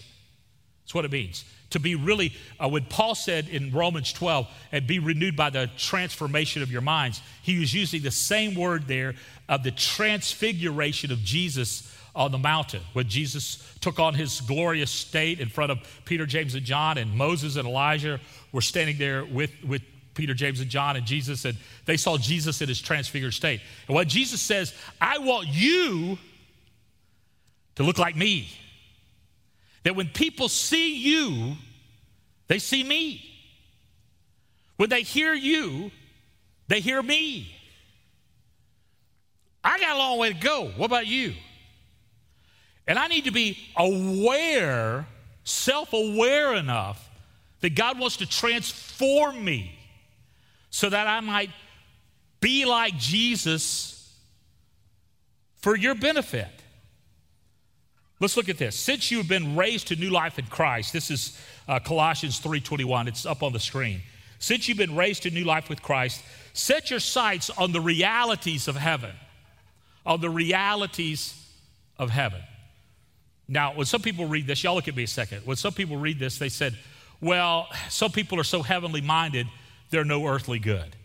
That's 0.84 0.96
what 0.96 1.06
it 1.06 1.12
means. 1.12 1.46
To 1.72 1.79
be 1.79 1.94
really, 1.94 2.34
uh, 2.60 2.68
when 2.68 2.86
Paul 2.86 3.13
said 3.13 3.48
in 3.48 3.72
Romans 3.72 4.12
12, 4.12 4.48
and 4.72 4.88
be 4.88 4.98
renewed 4.98 5.36
by 5.36 5.51
the 5.51 5.70
transformation 5.77 6.63
of 6.63 6.72
your 6.72 6.82
minds, 6.82 7.22
he 7.44 7.60
was 7.60 7.74
using 7.74 8.01
the 8.01 8.10
same 8.10 8.56
word 8.56 8.88
there 8.88 9.13
of 9.48 9.62
the 9.62 9.70
transfiguration 9.70 11.12
of 11.12 11.20
Jesus 11.20 11.96
on 12.15 12.32
the 12.32 12.38
mountain 12.39 12.82
when 12.94 13.08
Jesus 13.08 13.63
took 13.82 14.00
on 14.00 14.15
his 14.15 14.41
glorious 14.41 14.89
state 14.89 15.39
in 15.39 15.48
front 15.48 15.72
of 15.72 15.77
Peter, 16.06 16.25
James, 16.25 16.56
and 16.56 16.65
John, 16.65 16.98
and 16.98 17.15
Moses 17.15 17.56
and 17.56 17.68
Elijah 17.68 18.20
were 18.51 18.62
standing 18.62 18.98
there 18.98 19.25
with, 19.25 19.51
with 19.63 19.82
Peter, 20.13 20.34
James, 20.34 20.60
and 20.60 20.70
John 20.70 20.96
and 20.96 21.06
Jesus, 21.06 21.46
and 21.46 21.58
they 21.86 21.98
saw 21.98 22.18
Jesus 22.18 22.62
in 22.62 22.68
his 22.68 22.82
transfigured 22.82 23.34
state. 23.34 23.62
And 23.88 23.96
what 23.96 24.08
Jesus 24.08 24.41
says, 24.41 24.74
I 25.00 25.20
want 25.20 25.48
you 25.48 26.18
to 27.75 27.84
look 27.84 27.98
like 27.98 28.15
me. 28.15 28.50
That 29.84 29.96
when 29.96 30.10
people 30.10 30.50
see 30.50 30.98
you, 30.98 31.56
they 32.48 32.60
see 32.60 32.84
me. 32.84 33.24
When 34.75 34.89
they 34.89 35.03
hear 35.03 35.34
you, 35.34 35.91
they 36.68 36.82
hear 36.82 37.01
me. 37.01 37.56
I 39.63 39.79
got 39.79 39.96
a 39.96 40.00
long 40.00 40.20
way 40.20 40.34
to 40.34 40.39
go. 40.39 40.72
What 40.75 40.88
about 40.88 41.08
you? 41.08 41.34
And 42.88 42.98
I 42.98 43.08
need 43.08 43.25
to 43.25 43.32
be 43.32 43.58
aware, 43.77 45.06
self 45.44 45.94
aware 45.94 46.56
enough 46.56 47.09
that 47.62 47.75
God 47.75 48.00
wants 48.00 48.18
to 48.18 48.25
transform 48.25 49.44
me 49.44 49.78
so 50.70 50.89
that 50.89 51.08
I 51.08 51.20
might 51.20 51.50
be 52.39 52.66
like 52.66 52.98
Jesus 52.98 54.15
for 55.58 55.76
your 55.76 55.95
benefit. 55.95 56.48
Let's 58.19 58.36
look 58.36 58.50
at 58.50 58.58
this. 58.58 58.76
Since 58.76 59.12
you 59.12 59.17
have 59.19 59.28
been 59.28 59.56
raised 59.56 59.88
to 59.88 59.95
new 59.95 60.10
life 60.10 60.39
in 60.39 60.45
Christ, 60.45 60.91
this 60.91 61.10
is 61.10 61.39
uh, 61.67 61.80
Colossians 61.80 62.39
3:21. 62.39 63.08
It's 63.08 63.26
up 63.26 63.43
on 63.43 63.54
the 63.54 63.60
screen. 63.60 64.02
Since 64.39 64.67
you've 64.67 64.78
been 64.78 64.95
raised 64.95 65.24
to 65.24 65.32
new 65.32 65.43
life 65.43 65.69
with 65.69 65.82
Christ, 65.82 66.22
set 66.54 66.89
your 66.89 67.00
sights 67.00 67.50
on 67.50 67.72
the 67.72 67.82
realities 67.82 68.67
of 68.67 68.76
heaven. 68.76 69.12
On 70.06 70.19
the 70.19 70.30
realities 70.30 71.36
of 71.98 72.10
heaven. 72.10 72.41
Now, 73.48 73.74
when 73.74 73.86
some 73.86 74.02
people 74.02 74.28
read 74.28 74.48
this, 74.48 74.63
y'all 74.63 74.76
look 74.76 74.88
at 74.88 74.95
me 74.95 75.04
a 75.04 75.08
second. 75.08 75.45
When 75.45 75.58
some 75.58 75.74
people 75.74 75.98
read 75.98 76.19
this, 76.19 76.38
they 76.38 76.50
said, 76.50 76.78
well, 77.21 77.67
some 77.89 78.12
people 78.12 78.39
are 78.39 78.43
so 78.43 78.62
heavenly 78.62 79.01
minded, 79.01 79.47
they're 79.89 80.05
no 80.05 80.25
earthly 80.25 80.60
good. 80.60 80.95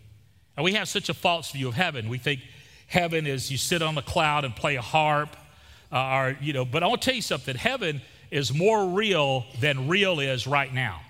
And 0.55 0.63
we 0.63 0.73
have 0.73 0.87
such 0.87 1.09
a 1.09 1.13
false 1.13 1.51
view 1.51 1.67
of 1.67 1.73
heaven. 1.73 2.07
We 2.07 2.17
think 2.17 2.39
heaven 2.87 3.27
is 3.27 3.51
you 3.51 3.57
sit 3.57 3.81
on 3.81 3.97
a 3.97 4.01
cloud 4.01 4.45
and 4.45 4.55
play 4.55 4.75
a 4.75 4.81
harp, 4.81 5.35
uh, 5.91 5.97
or, 5.97 6.37
you 6.41 6.53
know, 6.53 6.65
but 6.65 6.83
I 6.83 6.87
want 6.87 7.01
to 7.01 7.05
tell 7.05 7.15
you 7.15 7.21
something 7.21 7.55
heaven 7.55 8.01
is 8.31 8.53
more 8.53 8.89
real 8.89 9.45
than 9.59 9.87
real 9.87 10.19
is 10.19 10.47
right 10.47 10.73
now. 10.73 11.01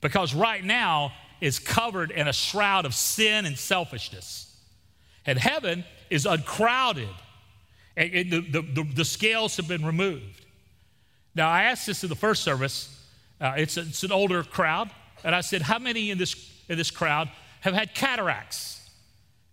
Because 0.00 0.34
right 0.34 0.64
now 0.64 1.12
is 1.40 1.58
covered 1.58 2.10
in 2.10 2.28
a 2.28 2.32
shroud 2.32 2.86
of 2.86 2.94
sin 2.94 3.46
and 3.46 3.58
selfishness. 3.58 4.56
And 5.26 5.38
heaven 5.38 5.84
is 6.10 6.26
uncrowded, 6.26 7.08
and, 7.96 8.30
the, 8.30 8.40
the, 8.40 8.62
the, 8.62 8.92
the, 8.94 9.04
scales 9.04 9.56
have 9.56 9.68
been 9.68 9.84
removed. 9.84 10.46
Now, 11.34 11.48
I 11.48 11.64
asked 11.64 11.86
this 11.86 12.02
in 12.02 12.08
the 12.08 12.16
first 12.16 12.42
service. 12.42 12.88
Uh, 13.42 13.54
it's, 13.56 13.76
a, 13.76 13.80
it's 13.80 14.04
an 14.04 14.12
older 14.12 14.44
crowd. 14.44 14.88
And 15.24 15.34
I 15.34 15.40
said, 15.40 15.62
How 15.62 15.78
many 15.78 16.10
in 16.10 16.18
this, 16.18 16.50
in 16.68 16.78
this 16.78 16.92
crowd 16.92 17.28
have 17.60 17.74
had 17.74 17.94
cataracts? 17.94 18.88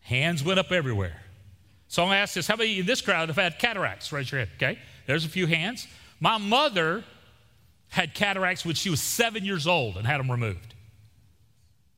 Hands 0.01 0.41
went 0.43 0.59
up 0.59 0.71
everywhere. 0.71 1.21
So 1.87 2.05
I 2.05 2.17
asked 2.17 2.35
this 2.35 2.47
How 2.47 2.55
many 2.55 2.79
in 2.79 2.85
this 2.85 3.01
crowd 3.01 3.29
have 3.29 3.35
had 3.35 3.57
cataracts? 3.57 4.11
Raise 4.13 4.31
your 4.31 4.39
hand. 4.39 4.51
Okay. 4.57 4.79
There's 5.07 5.25
a 5.25 5.29
few 5.29 5.47
hands. 5.47 5.87
My 6.19 6.37
mother 6.37 7.03
had 7.89 8.13
cataracts 8.13 8.63
when 8.63 8.75
she 8.75 8.91
was 8.91 9.01
seven 9.01 9.43
years 9.43 9.65
old 9.65 9.97
and 9.97 10.05
had 10.05 10.19
them 10.19 10.29
removed. 10.29 10.75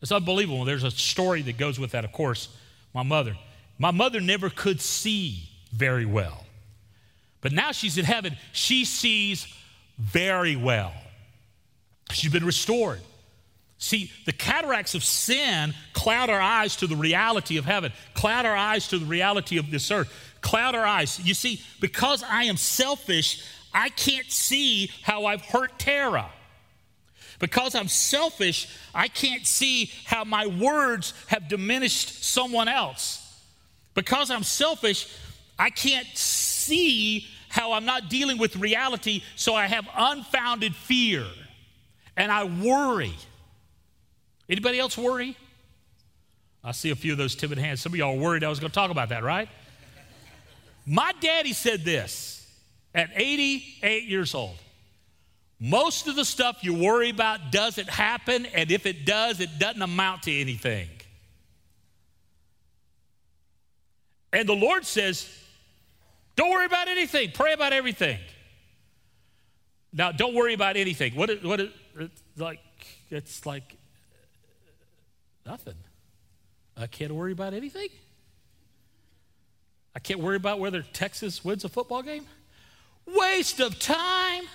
It's 0.01 0.13
unbelievable. 0.13 0.63
There's 0.63 0.85
a 0.85 0.91
story 0.91 1.41
that 1.43 1.57
goes 1.57 1.77
with 1.77 1.91
that, 1.91 2.05
of 2.05 2.13
course. 2.13 2.47
My 2.93 3.03
mother. 3.03 3.35
My 3.77 3.91
mother 3.91 4.21
never 4.21 4.49
could 4.49 4.79
see 4.79 5.49
very 5.73 6.05
well. 6.05 6.45
But 7.41 7.51
now 7.51 7.71
she's 7.71 7.97
in 7.97 8.05
heaven. 8.05 8.37
She 8.53 8.85
sees 8.85 9.47
very 9.97 10.55
well. 10.55 10.93
She's 12.13 12.31
been 12.31 12.45
restored. 12.45 13.01
See, 13.81 14.11
the 14.25 14.31
cataracts 14.31 14.93
of 14.93 15.03
sin 15.03 15.73
cloud 15.93 16.29
our 16.29 16.39
eyes 16.39 16.75
to 16.77 16.87
the 16.87 16.95
reality 16.95 17.57
of 17.57 17.65
heaven, 17.65 17.91
cloud 18.13 18.45
our 18.45 18.55
eyes 18.55 18.87
to 18.89 18.99
the 18.99 19.07
reality 19.07 19.57
of 19.57 19.71
this 19.71 19.89
earth, 19.89 20.13
cloud 20.41 20.75
our 20.75 20.85
eyes. 20.85 21.19
You 21.23 21.33
see, 21.33 21.61
because 21.79 22.23
I 22.23 22.43
am 22.43 22.57
selfish, 22.57 23.43
I 23.73 23.89
can't 23.89 24.29
see 24.31 24.91
how 25.01 25.25
I've 25.25 25.41
hurt 25.41 25.79
Tara. 25.79 26.29
Because 27.39 27.73
I'm 27.73 27.87
selfish, 27.87 28.67
I 28.93 29.07
can't 29.07 29.47
see 29.47 29.91
how 30.05 30.25
my 30.25 30.45
words 30.45 31.15
have 31.25 31.47
diminished 31.47 32.23
someone 32.23 32.67
else. 32.67 33.35
Because 33.95 34.29
I'm 34.29 34.43
selfish, 34.43 35.11
I 35.57 35.71
can't 35.71 36.07
see 36.13 37.25
how 37.49 37.71
I'm 37.71 37.85
not 37.85 38.11
dealing 38.11 38.37
with 38.37 38.55
reality, 38.57 39.23
so 39.35 39.55
I 39.55 39.65
have 39.65 39.87
unfounded 39.97 40.75
fear 40.75 41.25
and 42.17 42.31
I 42.31 42.43
worry. 42.43 43.13
Anybody 44.49 44.79
else 44.79 44.97
worry? 44.97 45.37
I 46.63 46.71
see 46.73 46.91
a 46.91 46.95
few 46.95 47.11
of 47.13 47.17
those 47.17 47.35
timid 47.35 47.57
hands. 47.57 47.81
Some 47.81 47.93
of 47.93 47.97
y'all 47.97 48.17
worried 48.17 48.43
I 48.43 48.49
was 48.49 48.59
going 48.59 48.69
to 48.69 48.75
talk 48.75 48.91
about 48.91 49.09
that, 49.09 49.23
right? 49.23 49.49
My 50.85 51.13
daddy 51.19 51.53
said 51.53 51.83
this 51.83 52.47
at 52.93 53.09
88 53.15 54.03
years 54.03 54.35
old. 54.35 54.57
Most 55.59 56.07
of 56.07 56.15
the 56.15 56.25
stuff 56.25 56.63
you 56.63 56.73
worry 56.73 57.11
about 57.11 57.51
doesn't 57.51 57.87
happen, 57.87 58.47
and 58.47 58.71
if 58.71 58.85
it 58.85 59.05
does, 59.05 59.39
it 59.39 59.59
doesn't 59.59 59.81
amount 59.81 60.23
to 60.23 60.31
anything. 60.31 60.89
And 64.33 64.49
the 64.49 64.55
Lord 64.55 64.85
says, 64.85 65.29
don't 66.35 66.49
worry 66.49 66.65
about 66.65 66.87
anything, 66.87 67.31
pray 67.31 67.53
about 67.53 67.73
everything. 67.73 68.17
Now, 69.93 70.11
don't 70.11 70.33
worry 70.33 70.53
about 70.53 70.77
anything. 70.77 71.15
What, 71.15 71.43
what, 71.43 71.61
like, 72.37 72.59
it's 73.09 73.45
like 73.45 73.77
Nothing. 75.45 75.75
I 76.77 76.87
can't 76.87 77.13
worry 77.13 77.31
about 77.31 77.53
anything. 77.53 77.89
I 79.95 79.99
can't 79.99 80.19
worry 80.19 80.37
about 80.37 80.59
whether 80.59 80.81
Texas 80.81 81.43
wins 81.43 81.65
a 81.65 81.69
football 81.69 82.01
game. 82.01 82.25
Waste 83.05 83.59
of 83.59 83.77
time. 83.79 84.45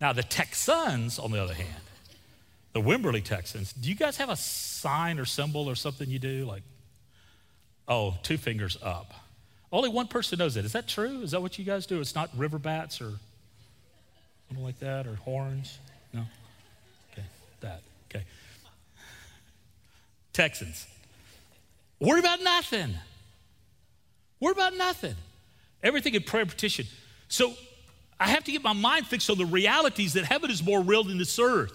Now, 0.00 0.12
the 0.12 0.22
Texans, 0.22 1.18
on 1.18 1.30
the 1.30 1.42
other 1.42 1.54
hand, 1.54 1.68
the 2.72 2.80
Wimberley 2.80 3.22
Texans, 3.22 3.72
do 3.72 3.88
you 3.88 3.94
guys 3.94 4.16
have 4.16 4.30
a 4.30 4.36
sign 4.36 5.18
or 5.18 5.24
symbol 5.24 5.68
or 5.68 5.74
something 5.74 6.08
you 6.08 6.18
do? 6.18 6.44
Like, 6.44 6.62
oh, 7.86 8.16
two 8.22 8.36
fingers 8.36 8.76
up. 8.82 9.12
Only 9.70 9.88
one 9.88 10.06
person 10.06 10.38
knows 10.38 10.56
it. 10.56 10.64
Is 10.64 10.72
that 10.72 10.88
true? 10.88 11.22
Is 11.22 11.32
that 11.32 11.42
what 11.42 11.58
you 11.58 11.64
guys 11.64 11.86
do? 11.86 12.00
It's 12.00 12.14
not 12.14 12.30
river 12.36 12.58
bats 12.58 13.00
or 13.00 13.12
something 14.54 14.64
like 14.64 14.78
that 14.78 15.06
or 15.06 15.16
horns? 15.16 15.78
No? 16.12 16.22
Okay, 17.12 17.26
that. 17.60 17.80
Okay. 18.08 18.24
Texans. 20.32 20.86
Worry 21.98 22.20
about 22.20 22.40
nothing. 22.42 22.94
Worry 24.40 24.52
about 24.52 24.76
nothing. 24.76 25.14
Everything 25.82 26.14
in 26.14 26.22
prayer 26.22 26.46
petition. 26.46 26.86
So 27.28 27.54
I 28.20 28.28
have 28.28 28.44
to 28.44 28.52
get 28.52 28.62
my 28.62 28.72
mind 28.72 29.06
fixed 29.06 29.28
on 29.28 29.38
the 29.38 29.46
realities 29.46 30.12
that 30.12 30.24
heaven 30.24 30.50
is 30.50 30.62
more 30.62 30.80
real 30.80 31.02
than 31.04 31.18
this 31.18 31.38
earth. 31.38 31.72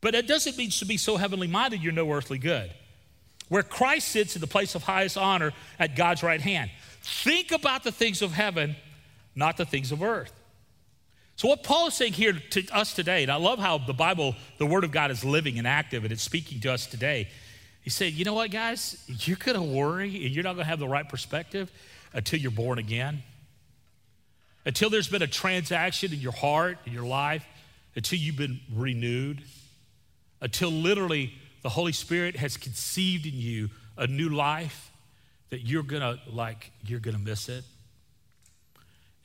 But 0.00 0.12
that 0.12 0.26
doesn't 0.26 0.56
mean 0.56 0.70
to 0.70 0.86
be 0.86 0.96
so 0.96 1.16
heavenly 1.16 1.48
minded 1.48 1.82
you're 1.82 1.92
no 1.92 2.10
earthly 2.10 2.38
good. 2.38 2.72
Where 3.48 3.62
Christ 3.62 4.08
sits 4.08 4.36
in 4.36 4.40
the 4.40 4.46
place 4.46 4.74
of 4.74 4.82
highest 4.84 5.18
honor 5.18 5.52
at 5.78 5.96
God's 5.96 6.22
right 6.22 6.40
hand. 6.40 6.70
Think 7.02 7.52
about 7.52 7.82
the 7.82 7.92
things 7.92 8.22
of 8.22 8.32
heaven, 8.32 8.76
not 9.34 9.56
the 9.56 9.66
things 9.66 9.92
of 9.92 10.02
earth. 10.02 10.32
So, 11.40 11.48
what 11.48 11.62
Paul 11.62 11.86
is 11.86 11.94
saying 11.94 12.12
here 12.12 12.34
to 12.34 12.68
us 12.68 12.92
today, 12.92 13.22
and 13.22 13.32
I 13.32 13.36
love 13.36 13.58
how 13.58 13.78
the 13.78 13.94
Bible, 13.94 14.34
the 14.58 14.66
Word 14.66 14.84
of 14.84 14.90
God, 14.90 15.10
is 15.10 15.24
living 15.24 15.56
and 15.56 15.66
active 15.66 16.04
and 16.04 16.12
it's 16.12 16.22
speaking 16.22 16.60
to 16.60 16.70
us 16.70 16.86
today. 16.86 17.30
He 17.80 17.88
said, 17.88 18.12
You 18.12 18.26
know 18.26 18.34
what, 18.34 18.50
guys? 18.50 19.02
You're 19.06 19.38
going 19.38 19.56
to 19.56 19.62
worry 19.62 20.26
and 20.26 20.34
you're 20.34 20.44
not 20.44 20.52
going 20.52 20.64
to 20.66 20.68
have 20.68 20.80
the 20.80 20.86
right 20.86 21.08
perspective 21.08 21.72
until 22.12 22.38
you're 22.38 22.50
born 22.50 22.78
again, 22.78 23.22
until 24.66 24.90
there's 24.90 25.08
been 25.08 25.22
a 25.22 25.26
transaction 25.26 26.12
in 26.12 26.20
your 26.20 26.32
heart, 26.32 26.76
in 26.84 26.92
your 26.92 27.06
life, 27.06 27.46
until 27.96 28.18
you've 28.18 28.36
been 28.36 28.60
renewed, 28.76 29.42
until 30.42 30.68
literally 30.68 31.32
the 31.62 31.70
Holy 31.70 31.92
Spirit 31.92 32.36
has 32.36 32.58
conceived 32.58 33.24
in 33.24 33.32
you 33.36 33.70
a 33.96 34.06
new 34.06 34.28
life 34.28 34.90
that 35.48 35.60
you're 35.62 35.84
going 35.84 36.02
to, 36.02 36.18
like, 36.30 36.70
you're 36.84 37.00
going 37.00 37.16
to 37.16 37.22
miss 37.22 37.48
it. 37.48 37.64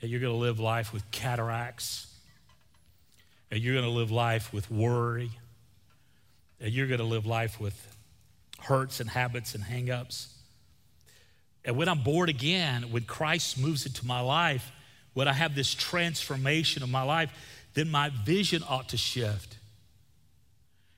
And 0.06 0.12
you're 0.12 0.22
going 0.22 0.34
to 0.34 0.40
live 0.40 0.60
life 0.60 0.94
with 0.94 1.10
cataracts. 1.10 2.06
And 3.50 3.60
you're 3.60 3.74
going 3.74 3.88
to 3.88 3.92
live 3.92 4.12
life 4.12 4.54
with 4.54 4.70
worry. 4.70 5.32
And 6.62 6.72
you're 6.72 6.86
going 6.86 7.00
to 7.00 7.06
live 7.06 7.26
life 7.26 7.60
with 7.60 7.98
hurts 8.60 9.00
and 9.00 9.10
habits 9.10 9.56
and 9.56 9.64
hangups. 9.64 10.28
And 11.66 11.76
when 11.76 11.90
I'm 11.90 12.04
born 12.04 12.30
again, 12.30 12.92
when 12.92 13.06
Christ 13.06 13.58
moves 13.58 13.88
into 13.88 14.06
my 14.06 14.20
life, 14.20 14.72
when 15.16 15.28
I 15.28 15.34
have 15.34 15.56
this 15.56 15.74
transformation 15.74 16.84
of 16.84 16.90
my 16.90 17.02
life, 17.02 17.34
then 17.74 17.90
my 17.90 18.12
vision 18.26 18.62
ought 18.70 18.90
to 18.90 18.98
shift. 18.98 19.58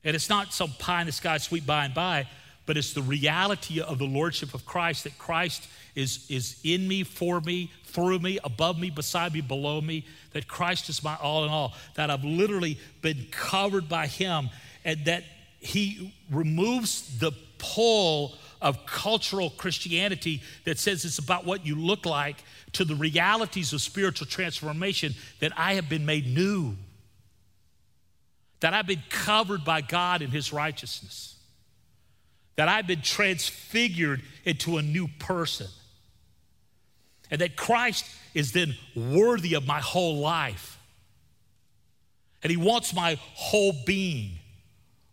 And 0.03 0.17
it's 0.17 0.27
not 0.27 0.53
some 0.53 0.71
pie 0.79 0.99
in 0.99 1.05
the 1.05 1.13
sky, 1.13 1.37
sweet 1.37 1.65
by 1.65 1.85
and 1.85 1.93
by, 1.93 2.27
but 2.67 2.77
it's 2.77 2.93
the 2.93 3.01
reality 3.01 3.81
of 3.81 3.97
the 3.97 4.05
Lordship 4.05 4.53
of 4.53 4.65
Christ 4.65 5.05
that 5.05 5.17
Christ 5.17 5.67
is, 5.95 6.27
is 6.29 6.59
in 6.63 6.87
me, 6.87 7.03
for 7.03 7.41
me, 7.41 7.71
through 7.85 8.19
me, 8.19 8.37
above 8.43 8.77
me, 8.77 8.91
beside 8.91 9.33
me, 9.33 9.41
below 9.41 9.81
me, 9.81 10.05
that 10.33 10.47
Christ 10.47 10.89
is 10.89 11.01
my 11.03 11.15
all 11.15 11.45
in 11.45 11.49
all, 11.49 11.73
that 11.95 12.11
I've 12.11 12.25
literally 12.25 12.77
been 13.01 13.25
covered 13.31 13.89
by 13.89 14.05
Him, 14.05 14.49
and 14.83 15.05
that 15.05 15.23
He 15.59 16.13
removes 16.29 17.17
the 17.17 17.31
pull 17.57 18.35
of 18.61 18.85
cultural 18.85 19.49
Christianity 19.51 20.41
that 20.65 20.77
says 20.77 21.05
it's 21.05 21.19
about 21.19 21.45
what 21.45 21.65
you 21.65 21.75
look 21.75 22.05
like 22.05 22.35
to 22.73 22.83
the 22.83 22.95
realities 22.95 23.71
of 23.71 23.79
spiritual 23.81 24.27
transformation 24.27 25.15
that 25.39 25.53
I 25.57 25.75
have 25.75 25.87
been 25.87 26.05
made 26.05 26.27
new, 26.27 26.75
that 28.59 28.73
I've 28.73 28.87
been 28.87 29.03
covered 29.09 29.63
by 29.63 29.79
God 29.79 30.21
in 30.21 30.31
His 30.31 30.51
righteousness, 30.51 31.36
that 32.57 32.67
I've 32.67 32.87
been 32.87 33.01
transfigured 33.01 34.21
into 34.43 34.77
a 34.77 34.81
new 34.81 35.07
person, 35.19 35.67
and 37.31 37.41
that 37.41 37.55
Christ 37.55 38.05
is 38.33 38.51
then 38.51 38.75
worthy 38.95 39.53
of 39.53 39.65
my 39.65 39.79
whole 39.79 40.17
life. 40.17 40.77
And 42.43 42.51
He 42.51 42.57
wants 42.57 42.93
my 42.93 43.17
whole 43.33 43.73
being 43.85 44.31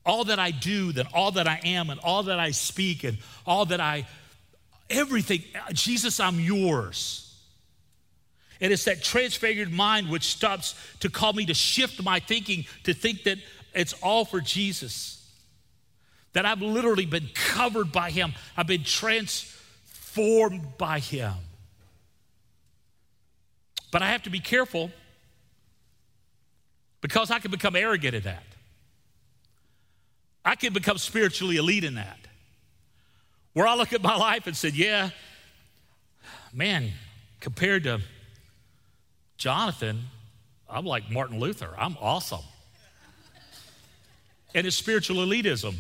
all 0.07 0.25
that 0.25 0.39
I 0.39 0.51
do, 0.51 0.93
then 0.93 1.07
all 1.15 1.33
that 1.33 1.49
I 1.49 1.61
am, 1.65 1.91
and 1.91 1.99
all 2.01 2.25
that 2.25 2.39
I 2.39 2.51
speak, 2.51 3.05
and 3.05 3.17
all 3.47 3.67
that 3.67 3.81
I, 3.81 4.07
everything, 4.91 5.43
Jesus, 5.73 6.21
I'm 6.21 6.39
yours. 6.39 7.21
And 8.61 8.73
it's 8.73 8.85
that 8.85 9.03
transfigured 9.03 9.73
mind 9.73 10.11
which 10.11 10.25
stops 10.25 10.75
to 11.01 11.11
call 11.11 11.33
me 11.33 11.47
to 11.47 11.55
shift 11.55 12.03
my 12.03 12.21
thinking 12.21 12.67
to 12.85 12.95
think 12.95 13.25
that 13.25 13.39
it's 13.75 13.95
all 13.95 14.25
for 14.25 14.41
Jesus. 14.41 15.24
That 16.35 16.47
I've 16.47 16.63
literally 16.63 17.07
been 17.07 17.29
covered 17.35 17.91
by 17.91 18.11
Him, 18.11 18.35
I've 18.57 18.67
been 18.67 18.85
transformed 18.85 20.77
by 20.79 20.99
Him. 20.99 21.33
But 23.91 24.03
I 24.03 24.11
have 24.11 24.25
to 24.25 24.31
be 24.31 24.41
careful 24.41 24.91
because 27.01 27.31
I 27.31 27.39
can 27.39 27.51
become 27.51 27.77
arrogant 27.77 28.15
at 28.15 28.25
that. 28.25 28.43
I 30.45 30.57
can 30.57 30.73
become 30.73 30.99
spiritually 30.99 31.57
elite 31.57 31.85
in 31.85 31.95
that. 31.95 32.19
Where 33.53 33.67
I 33.67 33.77
look 33.77 33.93
at 33.93 34.03
my 34.03 34.17
life 34.17 34.47
and 34.47 34.57
said, 34.57 34.75
yeah, 34.75 35.11
man, 36.53 36.91
compared 37.41 37.85
to 37.85 38.01
Jonathan, 39.37 40.03
I'm 40.69 40.85
like 40.85 41.11
Martin 41.11 41.39
Luther. 41.39 41.71
I'm 41.79 41.97
awesome. 42.01 42.43
and 44.55 44.67
it's 44.67 44.77
spiritual 44.77 45.25
elitism. 45.25 45.77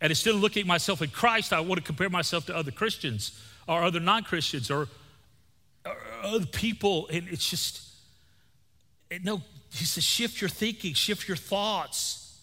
And 0.00 0.10
instead 0.10 0.34
of 0.34 0.40
looking 0.40 0.62
at 0.62 0.66
myself 0.66 1.02
in 1.02 1.10
Christ, 1.10 1.52
I 1.52 1.60
want 1.60 1.78
to 1.78 1.84
compare 1.84 2.08
myself 2.08 2.46
to 2.46 2.56
other 2.56 2.70
Christians 2.70 3.38
or 3.68 3.82
other 3.82 4.00
non 4.00 4.22
Christians 4.24 4.70
or, 4.70 4.88
or, 5.84 5.96
other 6.22 6.46
people. 6.46 7.08
And 7.08 7.28
it's 7.28 7.48
just, 7.48 7.82
it, 9.10 9.24
no, 9.24 9.42
he 9.72 9.84
says, 9.84 10.04
shift 10.04 10.40
your 10.40 10.48
thinking, 10.48 10.94
shift 10.94 11.28
your 11.28 11.36
thoughts. 11.36 12.38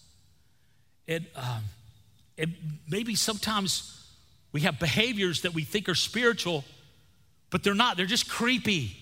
And, 1.06 1.26
um, 1.34 1.62
and 2.36 2.54
maybe 2.88 3.14
sometimes 3.14 4.06
we 4.52 4.60
have 4.62 4.78
behaviors 4.78 5.42
that 5.42 5.54
we 5.54 5.64
think 5.64 5.88
are 5.88 5.94
spiritual, 5.94 6.64
but 7.50 7.62
they're 7.62 7.74
not, 7.74 7.96
they're 7.96 8.06
just 8.06 8.28
creepy. 8.28 8.96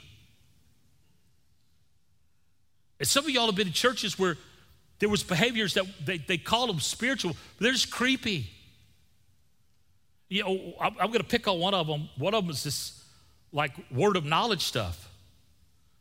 And 2.99 3.07
some 3.07 3.25
of 3.25 3.31
y'all 3.31 3.47
have 3.47 3.55
been 3.55 3.67
in 3.67 3.73
churches 3.73 4.19
where 4.19 4.37
there 4.99 5.09
was 5.09 5.23
behaviors 5.23 5.75
that 5.75 5.85
they, 6.05 6.19
they 6.19 6.39
called 6.39 6.71
them 6.71 6.81
spiritual, 6.81 7.37
but 7.57 7.65
they're 7.65 7.73
just 7.73 7.91
creepy. 7.91 8.51
You 10.29 10.45
oh, 10.45 10.55
know, 10.55 10.75
I'm, 10.81 10.95
I'm 11.01 11.09
going 11.09 11.21
to 11.21 11.25
pick 11.25 11.47
on 11.47 11.61
one 11.61 11.75
of 11.75 11.87
them. 11.87 12.09
One 12.19 12.35
of 12.35 12.45
them 12.45 12.51
is 12.51 12.65
this 12.65 13.05
like 13.53 13.73
word 13.91 14.17
of 14.17 14.25
knowledge 14.25 14.63
stuff. 14.63 15.09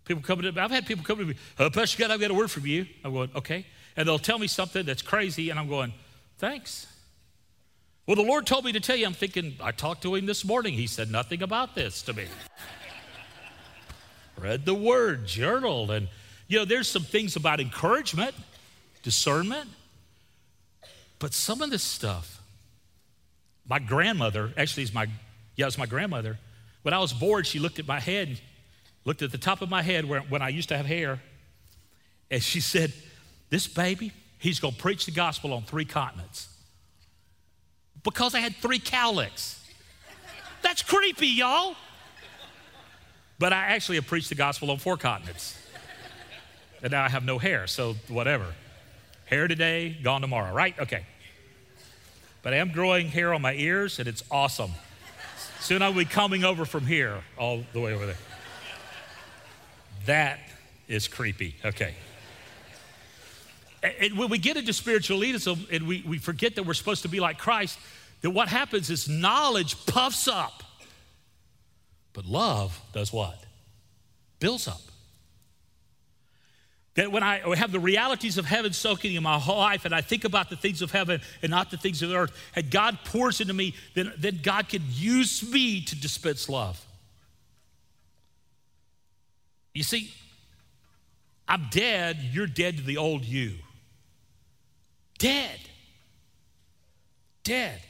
People 0.06 0.24
come 0.24 0.42
to 0.42 0.52
me, 0.52 0.62
I've 0.62 0.72
had 0.72 0.86
people 0.86 1.04
come 1.04 1.18
to 1.18 1.26
me, 1.26 1.36
oh, 1.60 1.70
Pastor 1.70 2.00
God, 2.00 2.12
I've 2.12 2.20
got 2.20 2.32
a 2.32 2.34
word 2.34 2.52
from 2.52 2.66
you. 2.66 2.86
I'm 3.04 3.14
going, 3.14 3.30
okay 3.36 3.66
and 3.96 4.08
they'll 4.08 4.20
tell 4.20 4.40
me 4.40 4.48
something 4.48 4.86
that's 4.86 5.02
crazy, 5.02 5.50
and 5.50 5.60
I'm 5.60 5.70
going, 5.70 5.94
thanks. 6.38 6.88
Well, 8.06 8.16
the 8.16 8.24
Lord 8.24 8.46
told 8.46 8.66
me 8.66 8.72
to 8.74 8.80
tell 8.80 8.96
you. 8.96 9.06
I'm 9.06 9.14
thinking, 9.14 9.56
I 9.62 9.72
talked 9.72 10.04
to 10.04 10.16
him 10.16 10.26
this 10.26 10.46
morning. 10.46 10.74
He 10.74 10.86
said 10.86 11.10
nothing 11.10 11.42
about 11.42 11.76
this 11.76 12.02
to 12.04 12.14
me. 12.14 12.26
Read 14.38 14.66
the 14.66 14.76
word, 14.76 15.26
journaled, 15.26 15.92
and 15.92 16.10
you 16.48 16.60
know, 16.60 16.66
there's 16.66 16.90
some 16.90 17.04
things 17.04 17.36
about 17.36 17.60
encouragement, 17.60 18.36
discernment, 19.06 19.70
but 21.20 21.32
some 21.32 21.62
of 21.62 21.70
this 21.70 21.84
stuff, 21.84 22.42
my 23.70 23.80
grandmother, 23.80 24.52
actually, 24.58 24.84
is 24.84 24.94
my, 24.94 25.08
yeah, 25.56 25.68
it's 25.68 25.78
my 25.78 25.86
grandmother. 25.86 26.40
When 26.82 26.94
I 26.94 26.98
was 26.98 27.14
bored, 27.14 27.46
she 27.48 27.60
looked 27.60 27.80
at 27.80 27.88
my 27.88 28.00
head, 28.00 28.40
looked 29.06 29.22
at 29.22 29.32
the 29.32 29.38
top 29.38 29.62
of 29.62 29.70
my 29.70 29.84
head 29.84 30.06
where, 30.06 30.22
when 30.22 30.42
I 30.42 30.50
used 30.50 30.70
to 30.70 30.78
have 30.78 30.88
hair, 30.88 31.22
and 32.32 32.42
she 32.42 32.60
said, 32.60 32.92
this 33.52 33.68
baby, 33.68 34.12
he's 34.40 34.60
going 34.60 34.74
to 34.74 34.82
preach 34.82 35.06
the 35.06 35.12
gospel 35.12 35.54
on 35.54 35.62
three 35.62 35.86
continents. 35.86 36.50
Because 38.04 38.34
I 38.34 38.40
had 38.40 38.56
three 38.56 38.80
cowlicks. 38.80 39.60
That's 40.64 40.82
creepy, 40.82 41.28
y'all. 41.28 41.76
But 43.38 43.54
I 43.54 43.68
actually 43.68 43.98
have 43.98 44.08
preached 44.08 44.30
the 44.30 44.36
gospel 44.36 44.72
on 44.72 44.80
four 44.80 44.98
continents. 44.98 45.56
And 46.82 46.92
now 46.92 47.04
I 47.04 47.10
have 47.10 47.24
no 47.24 47.38
hair, 47.38 47.68
so 47.68 47.94
whatever. 48.08 48.48
Hair 49.26 49.48
today, 49.48 49.98
gone 50.04 50.22
tomorrow, 50.22 50.54
right? 50.54 50.78
Okay. 50.80 51.06
But 52.44 52.54
I 52.54 52.58
am 52.58 52.72
growing 52.72 53.08
hair 53.08 53.34
on 53.34 53.42
my 53.42 53.54
ears, 53.54 53.98
and 54.00 54.08
it's 54.08 54.24
awesome. 54.30 54.72
Soon 55.60 55.82
I'll 55.82 55.94
be 55.94 56.06
coming 56.06 56.44
over 56.44 56.64
from 56.64 56.86
here 56.86 57.24
all 57.38 57.64
the 57.74 57.80
way 57.80 57.94
over 57.94 58.06
there. 58.06 58.18
That 60.06 60.40
is 60.88 61.08
creepy. 61.08 61.56
Okay. 61.66 61.96
And 64.00 64.18
when 64.18 64.30
we 64.30 64.38
get 64.38 64.58
into 64.58 64.74
spiritual 64.74 65.20
elitism 65.20 65.72
and 65.72 65.88
we, 65.88 66.04
we 66.08 66.18
forget 66.18 66.56
that 66.56 66.64
we're 66.64 66.74
supposed 66.74 67.02
to 67.04 67.08
be 67.08 67.20
like 67.20 67.38
Christ, 67.38 67.80
then 68.22 68.34
what 68.34 68.48
happens 68.48 68.90
is 68.90 69.10
knowledge 69.10 69.86
puffs 69.86 70.28
up. 70.28 70.64
But 72.14 72.26
love 72.26 72.80
does 72.94 73.12
what? 73.12 73.44
Builds 74.40 74.68
up. 74.68 74.82
That 76.96 77.12
when 77.12 77.24
I 77.24 77.56
have 77.56 77.72
the 77.72 77.80
realities 77.80 78.38
of 78.38 78.46
heaven 78.46 78.72
soaking 78.72 79.16
in 79.16 79.24
my 79.24 79.38
whole 79.38 79.58
life 79.58 79.84
and 79.84 79.94
I 79.94 80.02
think 80.02 80.24
about 80.24 80.50
the 80.50 80.56
things 80.56 80.82
of 80.82 80.92
heaven 80.92 81.22
and 81.42 81.50
not 81.50 81.70
the 81.70 81.78
things 81.78 82.02
of 82.02 82.12
earth, 82.12 82.32
and 82.56 82.72
God 82.72 83.00
pours 83.04 83.42
into 83.42 83.54
me, 83.54 83.76
then, 83.96 84.14
then 84.18 84.40
God 84.42 84.70
can 84.70 84.82
use 84.92 85.44
me 85.50 85.82
to 85.82 85.96
dispense 86.00 86.48
love. 86.48 86.84
You 89.74 89.84
see, 89.84 90.10
I'm 91.48 91.68
dead, 91.70 92.18
you're 92.32 92.48
dead 92.48 92.78
to 92.78 92.84
the 92.84 92.98
old 92.98 93.26
you. 93.26 93.56
Dead. 95.18 95.60
Dead. 97.44 97.82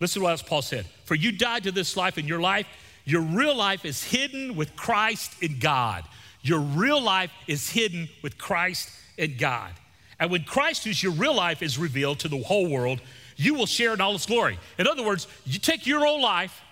Listen 0.00 0.20
to 0.20 0.24
what 0.24 0.30
else 0.32 0.42
Paul 0.42 0.62
said. 0.62 0.84
For 1.04 1.14
you 1.14 1.32
died 1.32 1.64
to 1.64 1.72
this 1.72 1.96
life, 1.96 2.18
and 2.18 2.28
your 2.28 2.40
life, 2.40 2.66
your 3.04 3.22
real 3.22 3.56
life 3.56 3.84
is 3.84 4.02
hidden 4.02 4.54
with 4.54 4.76
Christ 4.76 5.42
in 5.42 5.58
God. 5.58 6.04
Your 6.42 6.60
real 6.60 7.00
life 7.00 7.30
is 7.46 7.70
hidden 7.70 8.08
with 8.22 8.36
Christ 8.36 8.90
and 9.18 9.38
God. 9.38 9.70
And 10.18 10.30
when 10.30 10.44
Christ, 10.44 10.84
who's 10.84 11.02
your 11.02 11.12
real 11.12 11.34
life, 11.34 11.62
is 11.62 11.78
revealed 11.78 12.20
to 12.20 12.28
the 12.28 12.42
whole 12.42 12.68
world, 12.68 13.00
you 13.36 13.54
will 13.54 13.66
share 13.66 13.94
in 13.94 14.00
all 14.00 14.12
his 14.12 14.26
glory. 14.26 14.58
In 14.78 14.86
other 14.86 15.02
words, 15.02 15.26
you 15.44 15.58
take 15.58 15.86
your 15.86 16.06
old 16.06 16.20
life, 16.20 16.62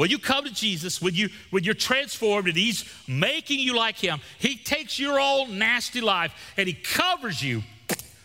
when 0.00 0.08
you 0.08 0.18
come 0.18 0.46
to 0.46 0.50
Jesus, 0.50 1.02
when, 1.02 1.14
you, 1.14 1.28
when 1.50 1.62
you're 1.62 1.74
transformed 1.74 2.48
and 2.48 2.56
He's 2.56 2.90
making 3.06 3.58
you 3.58 3.76
like 3.76 3.96
Him, 3.96 4.20
He 4.38 4.56
takes 4.56 4.98
your 4.98 5.20
old 5.20 5.50
nasty 5.50 6.00
life 6.00 6.32
and 6.56 6.66
He 6.66 6.72
covers 6.72 7.42
you 7.42 7.62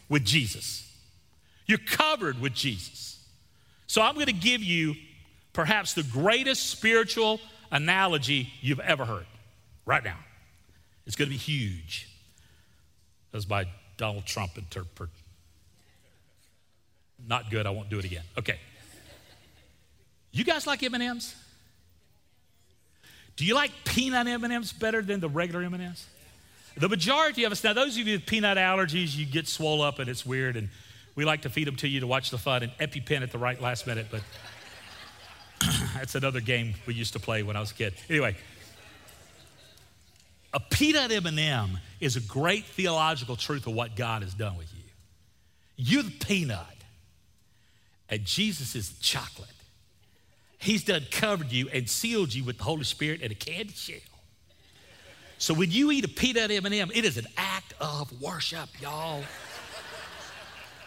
with 0.07 0.23
Jesus. 0.23 0.89
You're 1.65 1.79
covered 1.79 2.39
with 2.39 2.53
Jesus. 2.53 3.19
So 3.87 4.01
I'm 4.01 4.13
going 4.13 4.27
to 4.27 4.31
give 4.31 4.63
you 4.63 4.95
perhaps 5.51 5.93
the 5.93 6.03
greatest 6.03 6.67
spiritual 6.67 7.41
analogy 7.71 8.53
you've 8.61 8.79
ever 8.79 9.03
heard 9.03 9.25
right 9.85 10.01
now. 10.01 10.19
It's 11.05 11.15
going 11.15 11.29
to 11.29 11.33
be 11.33 11.37
huge. 11.37 12.09
That 13.31 13.37
was 13.37 13.45
by 13.45 13.65
Donald 13.97 14.25
Trump 14.25 14.57
interpret. 14.57 15.09
Not 17.27 17.49
good. 17.49 17.65
I 17.65 17.69
won't 17.69 17.89
do 17.89 17.99
it 17.99 18.05
again. 18.05 18.23
Okay. 18.37 18.59
You 20.31 20.43
guys 20.43 20.67
like 20.67 20.83
M&Ms? 20.83 21.33
Do 23.37 23.45
you 23.45 23.55
like 23.55 23.71
peanut 23.83 24.27
M&Ms 24.27 24.73
better 24.73 25.01
than 25.01 25.19
the 25.19 25.29
regular 25.29 25.63
M&Ms? 25.63 26.05
The 26.77 26.89
majority 26.89 27.45
of 27.45 27.51
us, 27.51 27.63
now 27.63 27.73
those 27.73 27.97
of 27.97 28.05
you 28.05 28.15
with 28.15 28.25
peanut 28.25 28.57
allergies, 28.57 29.15
you 29.15 29.25
get 29.25 29.47
swole 29.47 29.81
up 29.81 29.99
and 29.99 30.09
it's 30.09 30.25
weird 30.25 30.57
and 30.57 30.69
we 31.15 31.23
like 31.23 31.43
to 31.43 31.49
feed 31.49 31.67
them 31.67 31.77
to 31.77 31.87
you 31.87 32.01
to 32.01 32.07
watch 32.07 32.31
the 32.31 32.37
fun 32.37 32.63
and 32.63 32.71
EpiPen 32.79 33.21
at 33.21 33.31
the 33.31 33.37
right 33.37 33.61
last 33.61 33.87
minute, 33.87 34.07
but 34.11 34.21
that's 35.93 36.15
another 36.15 36.41
game 36.41 36.73
we 36.85 36.93
used 36.93 37.13
to 37.13 37.19
play 37.19 37.43
when 37.43 37.55
I 37.55 37.61
was 37.61 37.71
a 37.71 37.75
kid. 37.75 37.93
Anyway, 38.09 38.35
a 40.55 40.59
peanut 40.61 41.11
M&M 41.11 41.77
is 41.99 42.15
a 42.15 42.21
great 42.21 42.63
theological 42.65 43.35
truth 43.35 43.67
of 43.67 43.73
what 43.73 43.97
God 43.97 44.23
has 44.23 44.33
done 44.33 44.57
with 44.57 44.73
you. 44.73 44.83
You're 45.75 46.03
the 46.03 46.11
peanut, 46.11 46.59
and 48.09 48.23
Jesus 48.23 48.73
is 48.73 48.89
the 48.89 49.03
chocolate. 49.03 49.49
He's 50.57 50.85
done 50.85 51.03
covered 51.11 51.51
you 51.51 51.67
and 51.73 51.89
sealed 51.89 52.33
you 52.33 52.45
with 52.45 52.57
the 52.57 52.63
Holy 52.63 52.85
Spirit 52.85 53.21
and 53.21 53.33
a 53.33 53.35
candy 53.35 53.73
shell. 53.73 53.97
So 55.37 55.53
when 55.53 55.71
you 55.71 55.91
eat 55.91 56.05
a 56.05 56.07
peanut 56.07 56.49
M&M, 56.49 56.89
it 56.95 57.03
is 57.03 57.17
an 57.17 57.27
act 57.35 57.73
of 57.81 58.09
worship, 58.21 58.69
y'all. 58.81 59.23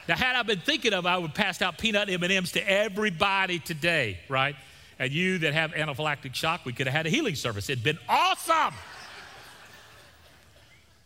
now, 0.08 0.16
had 0.16 0.34
I 0.34 0.42
been 0.44 0.60
thinking 0.60 0.94
of, 0.94 1.04
I 1.04 1.18
would 1.18 1.34
pass 1.34 1.60
out 1.60 1.76
peanut 1.76 2.08
M&Ms 2.08 2.52
to 2.52 2.66
everybody 2.66 3.58
today, 3.58 4.18
right? 4.30 4.56
And 4.98 5.12
you 5.12 5.36
that 5.38 5.52
have 5.52 5.72
anaphylactic 5.72 6.34
shock, 6.34 6.64
we 6.64 6.72
could 6.72 6.86
have 6.86 6.96
had 6.96 7.06
a 7.06 7.10
healing 7.10 7.34
service. 7.34 7.68
It'd 7.68 7.84
been 7.84 7.98
awesome. 8.08 8.72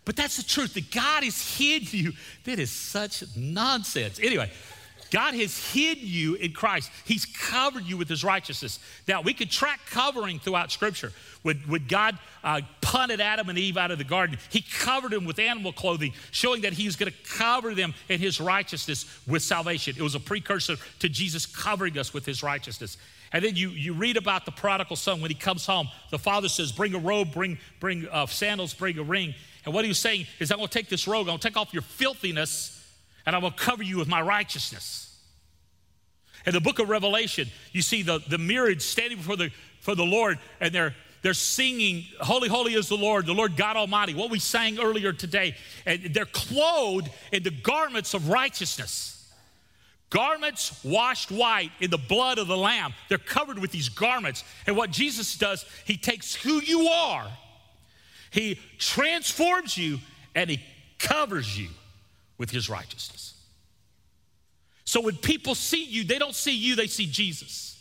But 0.05 0.17
that's 0.17 0.37
the 0.37 0.43
truth 0.43 0.75
that 0.75 0.91
God 0.91 1.23
has 1.23 1.57
hid 1.57 1.93
you. 1.93 2.13
That 2.45 2.59
is 2.59 2.71
such 2.71 3.25
nonsense. 3.37 4.19
Anyway, 4.21 4.51
God 5.13 5.35
has 5.35 5.73
hid 5.73 5.99
you 5.99 6.37
in 6.37 6.53
Christ. 6.53 6.91
He's 7.05 7.27
covered 7.27 7.85
you 7.85 7.99
with 7.99 8.09
his 8.09 8.25
righteousness. 8.25 8.81
Now, 9.07 9.21
we 9.21 9.35
could 9.35 9.51
track 9.51 9.81
covering 9.91 10.39
throughout 10.39 10.73
Scripture. 10.73 11.13
When, 11.43 11.59
when 11.69 11.87
God 11.87 12.19
uh, 12.43 12.63
punted 12.81 13.21
Adam 13.21 13.51
and 13.51 13.59
Eve 13.59 13.77
out 13.77 13.91
of 13.91 13.99
the 13.99 14.05
garden, 14.05 14.39
he 14.49 14.63
covered 14.63 15.13
them 15.13 15.27
with 15.27 15.39
animal 15.39 15.73
clothing, 15.73 16.15
showing 16.31 16.63
that 16.63 16.73
he 16.73 16.87
was 16.87 16.97
going 16.97 17.13
to 17.13 17.19
cover 17.29 17.75
them 17.75 17.93
in 18.09 18.21
his 18.21 18.41
righteousness 18.41 19.05
with 19.27 19.43
salvation. 19.43 19.95
It 19.99 20.03
was 20.03 20.15
a 20.15 20.21
precursor 20.21 20.77
to 21.01 21.09
Jesus 21.11 21.45
covering 21.45 21.99
us 21.99 22.15
with 22.15 22.25
his 22.25 22.43
righteousness. 22.43 22.97
And 23.33 23.45
then 23.45 23.55
you, 23.55 23.69
you 23.69 23.93
read 23.93 24.17
about 24.17 24.47
the 24.47 24.53
prodigal 24.53 24.97
son 24.97 25.21
when 25.21 25.31
he 25.31 25.35
comes 25.35 25.67
home. 25.67 25.89
The 26.11 26.19
father 26.19 26.49
says, 26.49 26.73
Bring 26.73 26.95
a 26.95 26.99
robe, 26.99 27.33
bring, 27.33 27.59
bring 27.81 28.09
uh, 28.11 28.27
sandals, 28.27 28.73
bring 28.73 28.99
a 28.99 29.03
ring. 29.03 29.35
And 29.65 29.75
what 29.75 29.85
he 29.85 29.89
was 29.89 29.99
saying 29.99 30.27
is, 30.39 30.51
I'm 30.51 30.59
going 30.59 30.69
to 30.69 30.73
take 30.73 30.89
this 30.89 31.07
robe, 31.07 31.21
I'm 31.21 31.27
going 31.27 31.39
to 31.39 31.49
take 31.49 31.57
off 31.57 31.73
your 31.73 31.83
filthiness, 31.83 32.79
and 33.27 33.37
I 33.37 33.39
will 33.39 33.51
cover 33.51 33.83
you 33.83 33.99
with 33.99 34.09
my 34.09 34.21
righteousness. 34.21 35.09
In 36.45 36.53
the 36.53 36.61
book 36.61 36.79
of 36.81 36.89
Revelation, 36.89 37.49
you 37.71 37.83
see 37.83 38.03
the, 38.03 38.21
the 38.29 38.39
myriads 38.39 38.85
standing 38.85 39.19
before 39.19 39.37
the, 39.37 39.51
for 39.81 39.95
the 39.95 40.05
Lord, 40.05 40.39
and 40.61 40.75
they're, 40.75 40.95
they're 41.23 41.35
singing, 41.35 42.05
Holy, 42.21 42.49
holy 42.49 42.75
is 42.75 42.89
the 42.89 42.97
Lord, 42.97 43.27
the 43.27 43.33
Lord 43.33 43.57
God 43.57 43.77
Almighty, 43.77 44.15
what 44.15 44.31
we 44.31 44.41
sang 44.41 44.81
earlier 44.81 45.13
today. 45.13 45.55
And 45.87 46.13
they're 46.13 46.25
clothed 46.27 47.11
in 47.31 47.45
the 47.45 47.51
garments 47.51 48.15
of 48.15 48.29
righteousness. 48.29 49.33
Garments 50.11 50.85
washed 50.85 51.31
white 51.31 51.71
in 51.81 51.91
the 51.91 51.99
blood 51.99 52.39
of 52.39 52.49
the 52.49 52.57
Lamb. 52.57 52.93
They're 53.09 53.19
covered 53.19 53.59
with 53.59 53.71
these 53.71 53.89
garments. 53.89 54.45
And 54.67 54.77
what 54.77 54.91
Jesus 54.91 55.39
does, 55.39 55.65
He 55.87 55.97
takes 55.97 56.35
who 56.35 56.61
you 56.61 56.89
are, 56.89 57.27
He 58.33 58.59
transforms 58.79 59.77
you, 59.77 59.99
and 60.35 60.51
He 60.51 60.61
covers 60.99 61.59
you 61.59 61.69
with 62.39 62.51
His 62.51 62.69
righteousness. 62.69 63.35
So 64.85 65.01
when 65.03 65.17
people 65.17 65.55
see 65.55 65.85
you, 65.85 66.03
they 66.03 66.19
don't 66.19 66.35
see 66.35 66.57
you, 66.57 66.75
they 66.75 66.87
see 66.87 67.07
Jesus. 67.07 67.79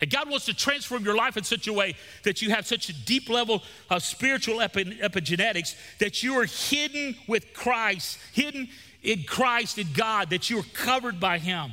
And 0.00 0.10
God 0.10 0.30
wants 0.30 0.44
to 0.46 0.54
transform 0.54 1.02
your 1.02 1.16
life 1.16 1.36
in 1.36 1.44
such 1.44 1.66
a 1.66 1.72
way 1.72 1.96
that 2.22 2.40
you 2.40 2.50
have 2.50 2.66
such 2.66 2.88
a 2.88 2.92
deep 2.92 3.28
level 3.28 3.62
of 3.90 4.02
spiritual 4.02 4.60
epi- 4.60 4.98
epigenetics 5.02 5.74
that 5.98 6.22
you 6.22 6.38
are 6.38 6.44
hidden 6.44 7.16
with 7.26 7.52
Christ, 7.52 8.18
hidden 8.32 8.68
in 9.02 9.24
Christ, 9.24 9.78
in 9.78 9.88
God, 9.94 10.30
that 10.30 10.50
you 10.50 10.58
are 10.60 10.66
covered 10.74 11.18
by 11.18 11.38
Him. 11.38 11.72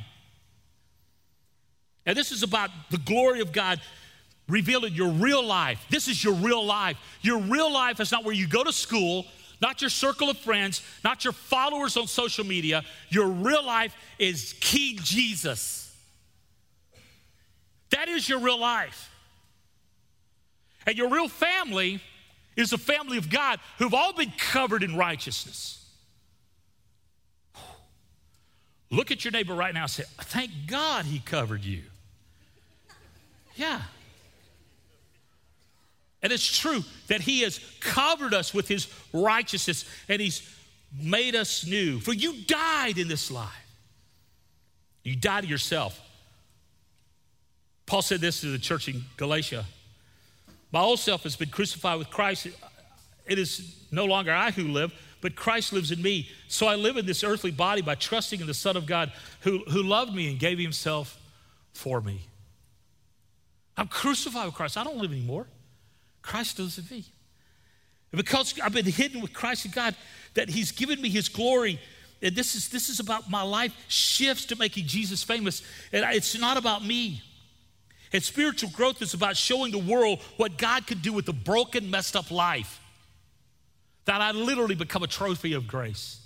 And 2.04 2.16
this 2.16 2.32
is 2.32 2.42
about 2.42 2.70
the 2.90 2.98
glory 2.98 3.40
of 3.40 3.52
God 3.52 3.80
revealed 4.48 4.84
in 4.84 4.94
your 4.94 5.10
real 5.10 5.44
life. 5.44 5.84
This 5.90 6.08
is 6.08 6.22
your 6.22 6.34
real 6.34 6.64
life. 6.64 6.96
Your 7.22 7.40
real 7.40 7.72
life 7.72 8.00
is 8.00 8.12
not 8.12 8.24
where 8.24 8.34
you 8.34 8.46
go 8.46 8.62
to 8.62 8.72
school, 8.72 9.26
not 9.60 9.80
your 9.80 9.90
circle 9.90 10.30
of 10.30 10.38
friends, 10.38 10.82
not 11.02 11.24
your 11.24 11.32
followers 11.32 11.96
on 11.96 12.06
social 12.06 12.44
media. 12.44 12.84
Your 13.08 13.28
real 13.28 13.64
life 13.64 13.94
is 14.18 14.54
King 14.60 14.98
Jesus. 15.02 15.94
That 17.90 18.08
is 18.08 18.28
your 18.28 18.40
real 18.40 18.58
life. 18.58 19.10
And 20.86 20.96
your 20.96 21.10
real 21.10 21.28
family 21.28 22.00
is 22.54 22.72
a 22.72 22.78
family 22.78 23.18
of 23.18 23.28
God 23.28 23.58
who've 23.78 23.94
all 23.94 24.12
been 24.12 24.32
covered 24.38 24.82
in 24.82 24.96
righteousness. 24.96 25.84
Look 28.90 29.10
at 29.10 29.24
your 29.24 29.32
neighbor 29.32 29.54
right 29.54 29.74
now 29.74 29.82
and 29.82 29.90
say, 29.90 30.04
Thank 30.20 30.50
God 30.68 31.04
he 31.06 31.18
covered 31.18 31.64
you. 31.64 31.82
Yeah. 33.56 33.82
And 36.22 36.32
it's 36.32 36.58
true 36.58 36.82
that 37.08 37.20
He 37.20 37.42
has 37.42 37.60
covered 37.80 38.34
us 38.34 38.54
with 38.54 38.68
His 38.68 38.88
righteousness 39.12 39.84
and 40.08 40.20
He's 40.20 40.42
made 40.98 41.34
us 41.34 41.66
new. 41.66 42.00
For 42.00 42.12
you 42.12 42.44
died 42.44 42.98
in 42.98 43.08
this 43.08 43.30
life, 43.30 43.50
you 45.02 45.16
died 45.16 45.44
to 45.44 45.48
yourself. 45.48 46.00
Paul 47.86 48.02
said 48.02 48.20
this 48.20 48.40
to 48.40 48.48
the 48.48 48.58
church 48.58 48.88
in 48.88 49.04
Galatia 49.16 49.64
My 50.72 50.80
old 50.80 50.98
self 50.98 51.22
has 51.22 51.36
been 51.36 51.50
crucified 51.50 51.98
with 51.98 52.10
Christ. 52.10 52.48
It 53.26 53.38
is 53.38 53.76
no 53.90 54.04
longer 54.04 54.32
I 54.32 54.50
who 54.50 54.68
live, 54.68 54.92
but 55.20 55.34
Christ 55.36 55.72
lives 55.72 55.90
in 55.90 56.02
me. 56.02 56.28
So 56.48 56.66
I 56.66 56.74
live 56.74 56.96
in 56.96 57.06
this 57.06 57.24
earthly 57.24 57.50
body 57.50 57.82
by 57.82 57.94
trusting 57.94 58.40
in 58.40 58.46
the 58.46 58.54
Son 58.54 58.76
of 58.76 58.86
God 58.86 59.12
who, 59.40 59.58
who 59.70 59.82
loved 59.82 60.14
me 60.14 60.30
and 60.30 60.38
gave 60.38 60.58
himself 60.58 61.18
for 61.72 62.00
me. 62.00 62.20
I'm 63.76 63.88
crucified 63.88 64.46
with 64.46 64.54
Christ. 64.54 64.76
I 64.76 64.84
don't 64.84 64.98
live 64.98 65.12
anymore. 65.12 65.46
Christ 66.26 66.58
lives 66.58 66.78
in 66.78 66.84
me. 66.90 67.04
And 68.12 68.18
because 68.18 68.58
I've 68.60 68.72
been 68.72 68.84
hidden 68.84 69.20
with 69.20 69.32
Christ 69.32 69.64
and 69.64 69.74
God, 69.74 69.94
that 70.34 70.48
He's 70.48 70.72
given 70.72 71.00
me 71.00 71.08
His 71.08 71.28
glory. 71.28 71.80
And 72.22 72.34
this 72.34 72.54
is, 72.54 72.68
this 72.68 72.88
is 72.88 73.00
about 73.00 73.30
my 73.30 73.42
life 73.42 73.74
shifts 73.88 74.46
to 74.46 74.56
making 74.56 74.86
Jesus 74.86 75.22
famous. 75.22 75.62
And 75.92 76.04
it's 76.14 76.38
not 76.38 76.56
about 76.56 76.84
me. 76.84 77.22
And 78.12 78.22
spiritual 78.22 78.70
growth 78.70 79.02
is 79.02 79.14
about 79.14 79.36
showing 79.36 79.72
the 79.72 79.78
world 79.78 80.20
what 80.36 80.56
God 80.56 80.86
could 80.86 81.02
do 81.02 81.12
with 81.12 81.28
a 81.28 81.32
broken, 81.32 81.90
messed 81.90 82.16
up 82.16 82.30
life. 82.30 82.80
That 84.06 84.20
I 84.20 84.30
literally 84.30 84.76
become 84.76 85.02
a 85.02 85.08
trophy 85.08 85.52
of 85.54 85.66
grace. 85.66 86.20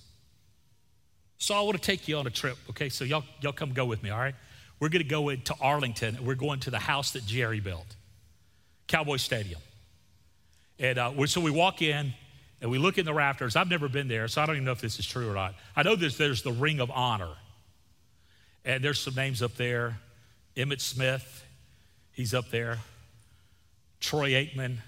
So 1.38 1.54
I 1.54 1.62
want 1.62 1.76
to 1.76 1.82
take 1.82 2.06
you 2.06 2.18
on 2.18 2.26
a 2.26 2.30
trip, 2.30 2.58
okay? 2.68 2.90
So 2.90 3.04
y'all, 3.04 3.24
y'all 3.40 3.52
come 3.52 3.72
go 3.72 3.86
with 3.86 4.02
me, 4.02 4.10
all 4.10 4.18
right? 4.18 4.34
We're 4.78 4.90
going 4.90 5.02
to 5.02 5.08
go 5.08 5.30
into 5.30 5.54
Arlington 5.60 6.16
and 6.16 6.26
we're 6.26 6.34
going 6.34 6.60
to 6.60 6.70
the 6.70 6.78
house 6.78 7.12
that 7.12 7.24
Jerry 7.24 7.60
built, 7.60 7.96
Cowboy 8.86 9.16
Stadium. 9.16 9.60
And 10.80 10.98
uh, 10.98 11.26
so 11.26 11.42
we 11.42 11.50
walk 11.50 11.82
in 11.82 12.14
and 12.62 12.70
we 12.70 12.78
look 12.78 12.98
in 12.98 13.04
the 13.04 13.14
rafters. 13.14 13.54
I've 13.54 13.68
never 13.68 13.88
been 13.88 14.08
there, 14.08 14.26
so 14.28 14.42
I 14.42 14.46
don't 14.46 14.56
even 14.56 14.64
know 14.64 14.72
if 14.72 14.80
this 14.80 14.98
is 14.98 15.06
true 15.06 15.30
or 15.30 15.34
not. 15.34 15.54
I 15.76 15.82
know 15.82 15.94
there's, 15.94 16.16
there's 16.16 16.42
the 16.42 16.52
Ring 16.52 16.80
of 16.80 16.90
Honor. 16.90 17.34
And 18.64 18.82
there's 18.82 18.98
some 18.98 19.14
names 19.14 19.42
up 19.42 19.54
there 19.54 19.96
Emmitt 20.56 20.80
Smith, 20.80 21.44
he's 22.12 22.34
up 22.34 22.50
there. 22.50 22.78
Troy 24.00 24.30
Aikman, 24.30 24.78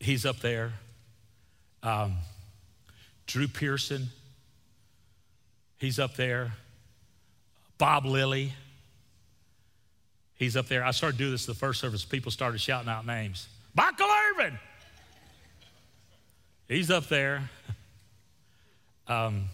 he's 0.00 0.24
up 0.24 0.38
there. 0.38 0.72
Um, 1.82 2.14
Drew 3.26 3.48
Pearson, 3.48 4.08
he's 5.78 5.98
up 5.98 6.14
there. 6.16 6.52
Bob 7.78 8.06
Lilly, 8.06 8.52
he's 10.36 10.56
up 10.56 10.66
there. 10.68 10.84
I 10.84 10.92
started 10.92 11.18
doing 11.18 11.32
this 11.32 11.46
the 11.46 11.54
first 11.54 11.80
service. 11.80 12.04
People 12.04 12.30
started 12.30 12.60
shouting 12.60 12.88
out 12.88 13.04
names. 13.04 13.48
Michael 13.74 14.08
Irvin, 14.30 14.58
he's 16.68 16.90
up 16.90 17.08
there. 17.08 17.48
Um, 19.08 19.48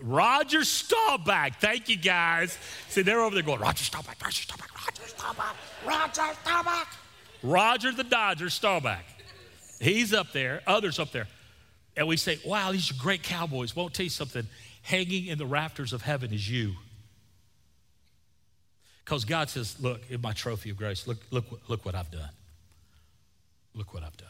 Roger 0.00 0.64
Staubach. 0.64 1.60
Thank 1.60 1.88
you, 1.88 1.96
guys. 1.96 2.58
See, 2.88 3.02
they're 3.02 3.20
over 3.20 3.34
there 3.34 3.44
going, 3.44 3.60
Roger 3.60 3.84
Staubach, 3.84 4.16
Roger 4.22 4.42
Staubach, 4.42 4.68
Roger 4.74 5.08
Staubach, 5.08 5.56
Roger 5.86 6.34
Staubach. 6.42 6.88
Roger 7.42 7.92
the 7.92 8.04
Dodger 8.04 8.50
Staubach. 8.50 9.04
He's 9.80 10.12
up 10.12 10.32
there, 10.32 10.62
others 10.66 10.98
up 10.98 11.12
there. 11.12 11.28
And 11.96 12.08
we 12.08 12.16
say, 12.16 12.38
wow, 12.44 12.72
these 12.72 12.90
are 12.90 12.94
great 12.94 13.22
cowboys. 13.22 13.76
Won't 13.76 13.94
tell 13.94 14.04
you 14.04 14.10
something. 14.10 14.46
Hanging 14.82 15.26
in 15.26 15.38
the 15.38 15.46
rafters 15.46 15.92
of 15.92 16.02
heaven 16.02 16.32
is 16.32 16.50
you. 16.50 16.74
Because 19.04 19.24
God 19.24 19.50
says, 19.50 19.76
look, 19.80 20.00
in 20.10 20.20
my 20.20 20.32
trophy 20.32 20.70
of 20.70 20.76
grace, 20.76 21.06
look, 21.06 21.18
look, 21.30 21.44
look 21.68 21.84
what 21.84 21.94
I've 21.94 22.10
done. 22.10 22.30
Look 23.74 23.92
what 23.92 24.02
I've 24.02 24.16
done. 24.16 24.28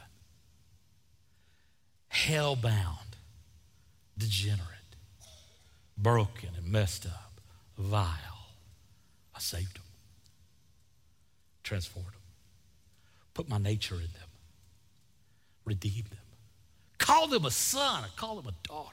Hell 2.08 2.56
bound, 2.56 3.16
degenerate 4.16 4.74
broken 5.96 6.50
and 6.56 6.66
messed 6.70 7.06
up, 7.06 7.40
vile. 7.78 8.08
I 9.34 9.40
saved 9.40 9.76
them, 9.76 9.84
transformed 11.62 12.08
them, 12.08 12.14
put 13.32 13.48
my 13.48 13.58
nature 13.58 13.96
in 13.96 14.00
them, 14.02 14.28
redeemed 15.64 16.10
them, 16.10 16.18
called 16.98 17.30
them 17.30 17.44
a 17.44 17.50
son, 17.50 18.04
I 18.04 18.08
called 18.16 18.44
them 18.44 18.54
a 18.54 18.68
daughter. 18.68 18.90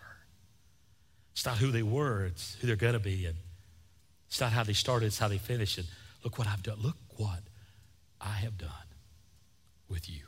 It's 1.34 1.46
not 1.46 1.58
who 1.58 1.72
they 1.72 1.84
were, 1.84 2.26
it's 2.26 2.56
who 2.60 2.68
they're 2.68 2.76
going 2.76 2.94
to 2.94 3.00
be. 3.00 3.26
And 3.26 3.36
it's 4.28 4.42
not 4.42 4.52
how 4.52 4.64
they 4.64 4.74
started, 4.74 5.06
it's 5.08 5.20
how 5.20 5.28
they 5.28 5.38
finished. 5.38 5.78
And 5.78 5.88
look 6.24 6.38
what 6.38 6.48
I've 6.48 6.62
done. 6.62 6.78
Look 6.82 6.98
what 7.16 7.40
I 8.20 8.34
have 8.34 8.58
done 8.58 8.70
with 9.88 10.10
you. 10.10 10.24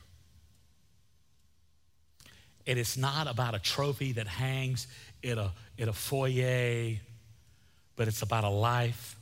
And 2.65 2.79
it's 2.79 2.97
not 2.97 3.27
about 3.27 3.55
a 3.55 3.59
trophy 3.59 4.13
that 4.13 4.27
hangs 4.27 4.87
in 5.21 5.37
a, 5.37 5.51
in 5.77 5.89
a 5.89 5.93
foyer, 5.93 6.95
but 7.95 8.07
it's 8.07 8.21
about 8.21 8.43
a 8.43 8.49
life 8.49 9.17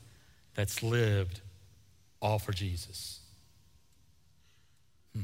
that's 0.55 0.83
lived 0.83 1.41
all 2.21 2.39
for 2.39 2.51
Jesus. 2.51 3.19
Hmm. 5.15 5.23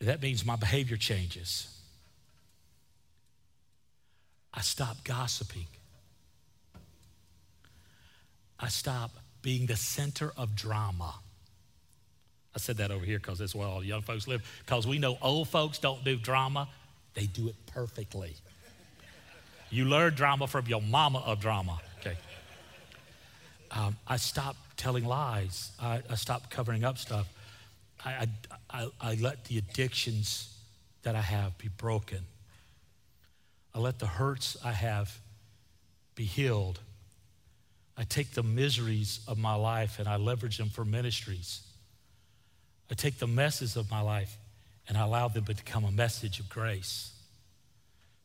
That 0.00 0.20
means 0.20 0.44
my 0.44 0.56
behavior 0.56 0.96
changes. 0.96 1.76
I 4.52 4.62
stop 4.62 5.04
gossiping. 5.04 5.66
I 8.58 8.68
stop 8.68 9.12
being 9.42 9.66
the 9.66 9.76
center 9.76 10.32
of 10.36 10.54
drama. 10.54 11.14
I 12.54 12.58
said 12.58 12.78
that 12.78 12.90
over 12.90 13.04
here 13.04 13.18
because 13.18 13.38
that's 13.38 13.54
where 13.54 13.66
all 13.66 13.80
the 13.80 13.86
young 13.86 14.02
folks 14.02 14.26
live. 14.26 14.42
Because 14.64 14.86
we 14.86 14.98
know 14.98 15.18
old 15.22 15.48
folks 15.48 15.78
don't 15.78 16.02
do 16.04 16.16
drama, 16.16 16.68
they 17.14 17.26
do 17.26 17.48
it 17.48 17.54
perfectly. 17.66 18.34
You 19.70 19.84
learn 19.84 20.14
drama 20.14 20.48
from 20.48 20.66
your 20.66 20.82
mama 20.82 21.20
of 21.20 21.40
drama. 21.40 21.80
Okay. 22.00 22.16
Um, 23.70 23.96
I 24.06 24.16
stopped 24.16 24.58
telling 24.76 25.04
lies. 25.04 25.70
I, 25.80 26.02
I 26.10 26.16
stopped 26.16 26.50
covering 26.50 26.84
up 26.84 26.98
stuff. 26.98 27.28
I, 28.04 28.26
I, 28.70 28.88
I, 29.00 29.14
let 29.16 29.44
the 29.44 29.58
addictions 29.58 30.56
that 31.02 31.14
I 31.14 31.20
have 31.20 31.56
be 31.58 31.68
broken. 31.68 32.20
I 33.74 33.78
let 33.78 33.98
the 33.98 34.06
hurts 34.06 34.56
I 34.64 34.72
have 34.72 35.20
be 36.14 36.24
healed. 36.24 36.80
I 37.96 38.04
take 38.04 38.32
the 38.32 38.42
miseries 38.42 39.20
of 39.28 39.38
my 39.38 39.54
life 39.54 39.98
and 39.98 40.08
I 40.08 40.16
leverage 40.16 40.56
them 40.56 40.70
for 40.70 40.84
ministries. 40.84 41.60
I 42.90 42.94
take 42.94 43.18
the 43.18 43.26
messes 43.26 43.76
of 43.76 43.90
my 43.90 44.00
life 44.00 44.36
and 44.88 44.98
I 44.98 45.02
allow 45.02 45.28
them 45.28 45.44
to 45.44 45.54
become 45.54 45.84
a 45.84 45.92
message 45.92 46.40
of 46.40 46.48
grace. 46.48 47.12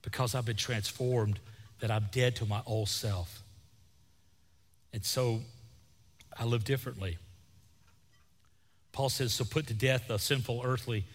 Because 0.01 0.35
I've 0.35 0.45
been 0.45 0.55
transformed, 0.55 1.39
that 1.79 1.91
I'm 1.91 2.05
dead 2.11 2.35
to 2.37 2.45
my 2.45 2.61
old 2.65 2.89
self. 2.89 3.43
And 4.93 5.03
so 5.03 5.41
I 6.37 6.45
live 6.45 6.63
differently. 6.63 7.17
Paul 8.91 9.09
says, 9.09 9.33
So 9.33 9.43
put 9.43 9.67
to 9.67 9.73
death 9.73 10.07
the 10.07 10.17
sinful 10.17 10.61
earthly 10.63 11.05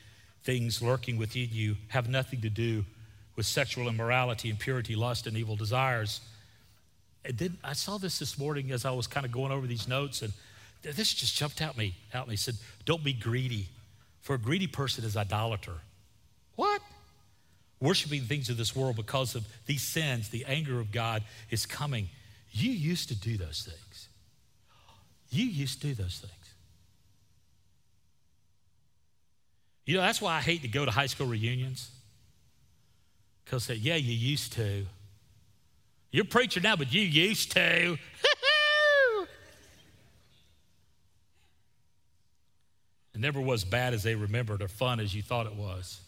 things 0.42 0.82
lurking 0.82 1.16
within 1.16 1.48
you, 1.50 1.76
have 1.88 2.08
nothing 2.08 2.40
to 2.42 2.50
do 2.50 2.84
with 3.36 3.46
sexual 3.46 3.88
immorality, 3.88 4.50
impurity, 4.50 4.94
lust, 4.94 5.26
and 5.26 5.36
evil 5.36 5.56
desires. 5.56 6.20
And 7.24 7.36
then 7.36 7.58
I 7.62 7.74
saw 7.74 7.98
this 7.98 8.18
this 8.18 8.38
morning 8.38 8.70
as 8.70 8.84
I 8.84 8.90
was 8.90 9.06
kind 9.06 9.26
of 9.26 9.32
going 9.32 9.52
over 9.52 9.66
these 9.66 9.88
notes, 9.88 10.22
and 10.22 10.32
this 10.82 11.12
just 11.12 11.36
jumped 11.36 11.60
out 11.60 11.76
me. 11.76 11.94
Out 12.14 12.28
me. 12.28 12.36
Said, 12.36 12.56
"Don't 12.84 13.04
be 13.04 13.12
greedy 13.12 13.68
for 14.20 14.34
a 14.34 14.38
greedy 14.38 14.66
person 14.66 15.04
is 15.04 15.16
idolater. 15.16 15.74
What? 16.56 16.80
Worshiping 17.80 18.22
things 18.22 18.50
of 18.50 18.56
this 18.56 18.76
world 18.76 18.96
because 18.96 19.34
of 19.34 19.46
these 19.66 19.82
sins, 19.82 20.28
the 20.28 20.44
anger 20.44 20.78
of 20.78 20.92
God 20.92 21.24
is 21.48 21.64
coming. 21.64 22.08
You 22.52 22.70
used 22.70 23.08
to 23.08 23.14
do 23.14 23.36
those 23.36 23.62
things. 23.62 24.08
You 25.30 25.46
used 25.46 25.80
to 25.80 25.88
do 25.88 25.94
those 25.94 26.18
things. 26.18 26.32
You 29.86 29.96
know, 29.96 30.02
that's 30.02 30.20
why 30.20 30.36
I 30.36 30.40
hate 30.40 30.62
to 30.62 30.68
go 30.68 30.84
to 30.84 30.90
high 30.90 31.06
school 31.06 31.26
reunions. 31.26 31.90
Because, 33.44 33.68
yeah, 33.70 33.96
you 33.96 34.12
used 34.12 34.52
to. 34.52 34.86
You're 36.12 36.24
preacher 36.24 36.60
now, 36.60 36.76
but 36.76 36.92
you 36.92 37.00
used 37.00 37.52
to. 37.52 37.96
It 43.20 43.24
never 43.24 43.40
was 43.42 43.64
bad 43.64 43.92
as 43.92 44.02
they 44.02 44.14
remembered 44.14 44.62
or 44.62 44.68
fun 44.68 44.98
as 44.98 45.14
you 45.14 45.20
thought 45.20 45.44
it 45.44 45.54
was. 45.54 46.00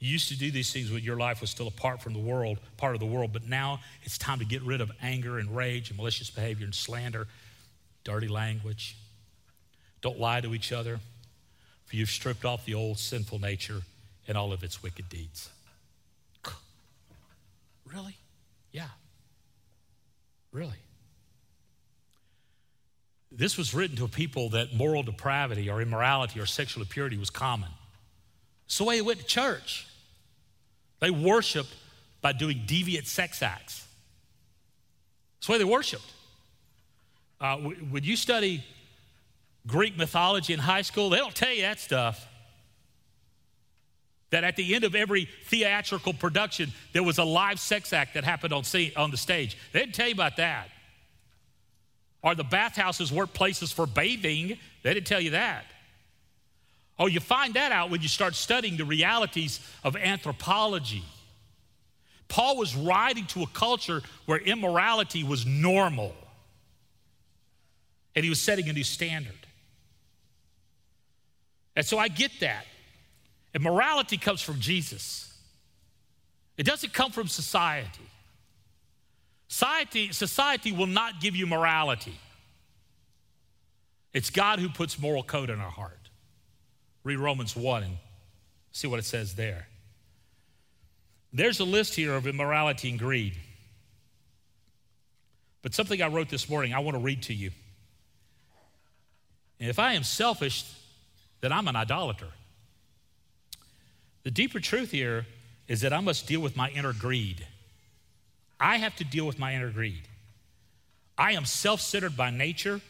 You 0.00 0.10
used 0.10 0.26
to 0.30 0.36
do 0.36 0.50
these 0.50 0.72
things 0.72 0.90
when 0.90 1.04
your 1.04 1.16
life 1.16 1.40
was 1.40 1.48
still 1.48 1.68
apart 1.68 2.02
from 2.02 2.12
the 2.12 2.18
world, 2.18 2.58
part 2.76 2.94
of 2.94 3.00
the 3.00 3.06
world, 3.06 3.32
but 3.32 3.48
now 3.48 3.78
it's 4.02 4.18
time 4.18 4.40
to 4.40 4.44
get 4.44 4.62
rid 4.62 4.80
of 4.80 4.90
anger 5.00 5.38
and 5.38 5.54
rage 5.54 5.90
and 5.90 5.96
malicious 5.96 6.28
behavior 6.28 6.64
and 6.64 6.74
slander, 6.74 7.28
dirty 8.02 8.26
language. 8.26 8.96
Don't 10.00 10.18
lie 10.18 10.40
to 10.40 10.56
each 10.56 10.72
other, 10.72 10.98
for 11.84 11.94
you've 11.94 12.10
stripped 12.10 12.44
off 12.44 12.64
the 12.64 12.74
old 12.74 12.98
sinful 12.98 13.38
nature 13.38 13.82
and 14.26 14.36
all 14.36 14.52
of 14.52 14.64
its 14.64 14.82
wicked 14.82 15.08
deeds. 15.08 15.50
Really? 17.84 18.16
Yeah. 18.72 18.88
Really? 20.50 20.80
This 23.30 23.58
was 23.58 23.74
written 23.74 23.96
to 23.96 24.04
a 24.04 24.08
people 24.08 24.50
that 24.50 24.74
moral 24.74 25.02
depravity 25.02 25.68
or 25.68 25.82
immorality 25.82 26.40
or 26.40 26.46
sexual 26.46 26.82
impurity 26.82 27.18
was 27.18 27.30
common. 27.30 27.68
It's 28.66 28.78
the 28.78 28.84
way 28.84 28.96
they 28.96 29.02
went 29.02 29.20
to 29.20 29.26
church. 29.26 29.86
They 31.00 31.10
worshiped 31.10 31.74
by 32.20 32.32
doing 32.32 32.64
deviant 32.66 33.06
sex 33.06 33.42
acts. 33.42 33.86
That's 35.36 35.46
the 35.46 35.52
way 35.52 35.58
they 35.58 35.64
worshiped. 35.64 36.12
Uh, 37.40 37.56
when 37.58 38.02
you 38.02 38.16
study 38.16 38.64
Greek 39.66 39.96
mythology 39.96 40.52
in 40.52 40.58
high 40.58 40.82
school, 40.82 41.10
they 41.10 41.18
don't 41.18 41.34
tell 41.34 41.52
you 41.52 41.62
that 41.62 41.80
stuff. 41.80 42.26
That 44.30 44.44
at 44.44 44.56
the 44.56 44.74
end 44.74 44.84
of 44.84 44.94
every 44.94 45.28
theatrical 45.44 46.14
production, 46.14 46.72
there 46.92 47.02
was 47.02 47.18
a 47.18 47.24
live 47.24 47.60
sex 47.60 47.92
act 47.92 48.14
that 48.14 48.24
happened 48.24 48.52
on, 48.52 48.64
scene, 48.64 48.92
on 48.96 49.10
the 49.10 49.16
stage. 49.16 49.56
They 49.72 49.80
didn't 49.80 49.94
tell 49.94 50.08
you 50.08 50.14
about 50.14 50.36
that. 50.36 50.68
Or 52.26 52.34
the 52.34 52.42
bathhouses 52.42 53.12
weren't 53.12 53.32
places 53.34 53.70
for 53.70 53.86
bathing. 53.86 54.58
They 54.82 54.94
didn't 54.94 55.06
tell 55.06 55.20
you 55.20 55.30
that. 55.30 55.64
Oh, 56.98 57.06
you 57.06 57.20
find 57.20 57.54
that 57.54 57.70
out 57.70 57.88
when 57.88 58.02
you 58.02 58.08
start 58.08 58.34
studying 58.34 58.76
the 58.76 58.84
realities 58.84 59.60
of 59.84 59.94
anthropology. 59.94 61.04
Paul 62.26 62.56
was 62.56 62.74
writing 62.74 63.26
to 63.26 63.44
a 63.44 63.46
culture 63.46 64.02
where 64.24 64.38
immorality 64.38 65.22
was 65.22 65.46
normal, 65.46 66.16
and 68.16 68.24
he 68.24 68.28
was 68.28 68.40
setting 68.40 68.68
a 68.68 68.72
new 68.72 68.82
standard. 68.82 69.46
And 71.76 71.86
so 71.86 71.96
I 71.96 72.08
get 72.08 72.32
that. 72.40 72.66
And 73.54 73.62
morality 73.62 74.16
comes 74.16 74.42
from 74.42 74.58
Jesus, 74.58 75.32
it 76.56 76.66
doesn't 76.66 76.92
come 76.92 77.12
from 77.12 77.28
society. 77.28 78.02
Society, 79.48 80.12
society 80.12 80.72
will 80.72 80.86
not 80.86 81.20
give 81.20 81.36
you 81.36 81.46
morality. 81.46 82.18
It's 84.12 84.30
God 84.30 84.58
who 84.58 84.68
puts 84.68 84.98
moral 84.98 85.22
code 85.22 85.50
in 85.50 85.60
our 85.60 85.70
heart. 85.70 86.10
Read 87.04 87.18
Romans 87.18 87.54
1 87.54 87.82
and 87.82 87.96
see 88.72 88.88
what 88.88 88.98
it 88.98 89.04
says 89.04 89.34
there. 89.34 89.68
There's 91.32 91.60
a 91.60 91.64
list 91.64 91.94
here 91.94 92.14
of 92.14 92.26
immorality 92.26 92.90
and 92.90 92.98
greed. 92.98 93.36
But 95.62 95.74
something 95.74 96.00
I 96.00 96.08
wrote 96.08 96.28
this 96.28 96.48
morning, 96.48 96.72
I 96.72 96.78
want 96.78 96.96
to 96.96 97.02
read 97.02 97.22
to 97.24 97.34
you. 97.34 97.50
And 99.60 99.68
if 99.68 99.78
I 99.78 99.94
am 99.94 100.02
selfish, 100.02 100.64
then 101.40 101.52
I'm 101.52 101.68
an 101.68 101.76
idolater. 101.76 102.28
The 104.22 104.30
deeper 104.30 104.60
truth 104.60 104.90
here 104.90 105.26
is 105.68 105.82
that 105.82 105.92
I 105.92 106.00
must 106.00 106.26
deal 106.26 106.40
with 106.40 106.56
my 106.56 106.70
inner 106.70 106.92
greed. 106.92 107.46
I 108.58 108.78
have 108.78 108.96
to 108.96 109.04
deal 109.04 109.26
with 109.26 109.38
my 109.38 109.54
inner 109.54 109.70
greed. 109.70 110.08
I 111.18 111.32
am 111.32 111.44
self 111.44 111.80
centered 111.80 112.16
by 112.16 112.30
nature, 112.30 112.80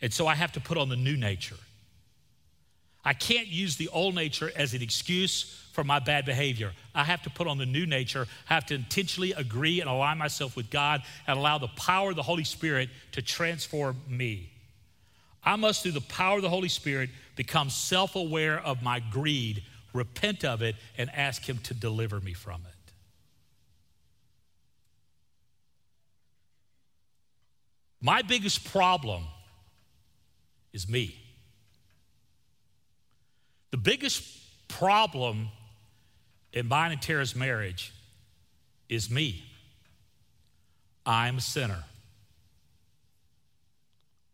and 0.00 0.12
so 0.12 0.26
I 0.26 0.34
have 0.34 0.52
to 0.52 0.60
put 0.60 0.78
on 0.78 0.88
the 0.88 0.96
new 0.96 1.16
nature. 1.16 1.56
I 3.04 3.14
can't 3.14 3.46
use 3.46 3.76
the 3.76 3.88
old 3.88 4.14
nature 4.14 4.50
as 4.54 4.74
an 4.74 4.82
excuse 4.82 5.64
for 5.72 5.84
my 5.84 5.98
bad 5.98 6.26
behavior. 6.26 6.72
I 6.94 7.04
have 7.04 7.22
to 7.22 7.30
put 7.30 7.46
on 7.46 7.56
the 7.56 7.64
new 7.64 7.86
nature. 7.86 8.26
I 8.50 8.54
have 8.54 8.66
to 8.66 8.74
intentionally 8.74 9.32
agree 9.32 9.80
and 9.80 9.88
align 9.88 10.18
myself 10.18 10.56
with 10.56 10.70
God 10.70 11.02
and 11.26 11.38
allow 11.38 11.58
the 11.58 11.68
power 11.68 12.10
of 12.10 12.16
the 12.16 12.22
Holy 12.22 12.44
Spirit 12.44 12.90
to 13.12 13.22
transform 13.22 13.96
me. 14.08 14.50
I 15.44 15.56
must, 15.56 15.82
through 15.82 15.92
the 15.92 16.00
power 16.02 16.36
of 16.36 16.42
the 16.42 16.50
Holy 16.50 16.68
Spirit, 16.68 17.10
become 17.36 17.70
self 17.70 18.16
aware 18.16 18.58
of 18.58 18.82
my 18.82 19.00
greed, 19.00 19.62
repent 19.94 20.44
of 20.44 20.60
it, 20.62 20.76
and 20.98 21.08
ask 21.14 21.48
Him 21.48 21.58
to 21.58 21.74
deliver 21.74 22.20
me 22.20 22.34
from 22.34 22.62
it. 22.68 22.77
My 28.00 28.22
biggest 28.22 28.64
problem 28.64 29.24
is 30.72 30.88
me. 30.88 31.16
The 33.70 33.76
biggest 33.76 34.24
problem 34.68 35.48
in 36.52 36.68
mine 36.68 36.92
and 36.92 37.02
Tara's 37.02 37.34
marriage 37.34 37.92
is 38.88 39.10
me. 39.10 39.44
I'm 41.04 41.38
a 41.38 41.40
sinner. 41.40 41.84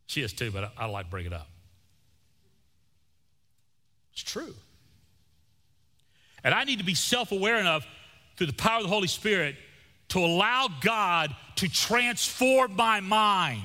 She 0.07 0.23
is 0.23 0.33
too, 0.33 0.51
but 0.51 0.65
I, 0.65 0.85
I 0.85 0.87
like 0.87 1.07
to 1.07 1.11
bring 1.11 1.27
it 1.27 1.33
up. 1.33 1.49
It's 4.13 4.23
true. 4.23 4.55
And 6.45 6.55
I 6.55 6.65
need 6.65 6.79
to 6.79 6.85
be 6.85 6.95
self 6.95 7.33
aware 7.33 7.57
enough 7.57 7.87
through 8.37 8.49
the 8.49 8.53
power 8.53 8.77
of 8.77 8.83
the 8.83 8.89
Holy 8.89 9.09
Spirit 9.09 9.57
to 10.09 10.19
allow 10.19 10.69
God 10.81 11.35
to 11.57 11.69
transform 11.69 12.77
my 12.77 13.01
mind. 13.01 13.63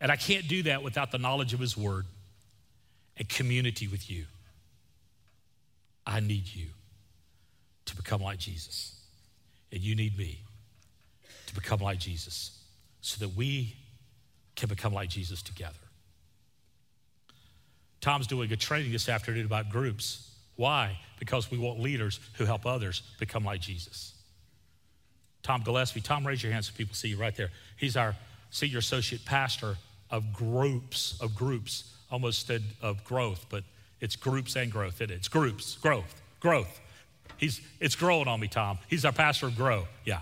And 0.00 0.10
I 0.10 0.16
can't 0.16 0.48
do 0.48 0.62
that 0.64 0.82
without 0.82 1.12
the 1.12 1.18
knowledge 1.18 1.52
of 1.52 1.60
His 1.60 1.76
Word 1.76 2.06
and 3.16 3.28
community 3.28 3.86
with 3.86 4.10
you. 4.10 4.24
I 6.06 6.20
need 6.20 6.44
you 6.52 6.66
to 7.86 7.96
become 7.96 8.22
like 8.22 8.38
Jesus. 8.38 8.96
And 9.72 9.80
you 9.80 9.94
need 9.94 10.16
me 10.16 10.40
to 11.46 11.54
become 11.54 11.80
like 11.80 11.98
Jesus 11.98 12.58
so 13.00 13.24
that 13.24 13.36
we 13.36 13.76
can 14.56 14.68
become 14.68 14.92
like 14.92 15.08
Jesus 15.08 15.42
together. 15.42 15.74
Tom's 18.00 18.26
doing 18.26 18.50
a 18.52 18.56
training 18.56 18.92
this 18.92 19.08
afternoon 19.08 19.44
about 19.44 19.68
groups. 19.68 20.30
Why? 20.56 20.98
Because 21.20 21.52
we 21.52 21.58
want 21.58 21.78
leaders 21.78 22.18
who 22.34 22.44
help 22.44 22.66
others 22.66 23.02
become 23.20 23.44
like 23.44 23.60
Jesus. 23.60 24.14
Tom 25.44 25.62
Gillespie, 25.62 26.00
Tom, 26.00 26.26
raise 26.26 26.42
your 26.42 26.50
hand 26.50 26.64
so 26.64 26.72
people 26.76 26.94
see 26.94 27.08
you 27.08 27.16
right 27.16 27.36
there. 27.36 27.50
He's 27.76 27.96
our 27.96 28.16
senior 28.50 28.78
associate 28.78 29.24
pastor 29.24 29.76
of 30.10 30.32
groups, 30.32 31.16
of 31.20 31.36
groups, 31.36 31.94
almost 32.10 32.48
said 32.48 32.64
of 32.82 33.04
growth, 33.04 33.46
but 33.48 33.62
it's 34.00 34.16
groups 34.16 34.56
and 34.56 34.72
growth. 34.72 35.00
It, 35.00 35.12
it's 35.12 35.28
groups, 35.28 35.76
growth, 35.76 36.20
growth. 36.40 36.80
He's, 37.36 37.60
it's 37.78 37.94
growing 37.94 38.28
on 38.28 38.40
me, 38.40 38.48
Tom. 38.48 38.78
He's 38.88 39.04
our 39.04 39.12
pastor 39.12 39.46
of 39.46 39.56
Grow. 39.56 39.86
Yeah. 40.04 40.20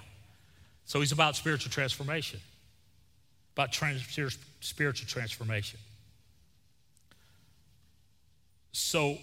So 0.85 1.01
he's 1.01 1.13
about 1.13 1.37
spiritual 1.37 1.71
transformation, 1.71 2.41
about 3.55 3.73
trans, 3.73 4.03
spiritual 4.61 5.09
transformation. 5.09 5.79
So 8.73 9.19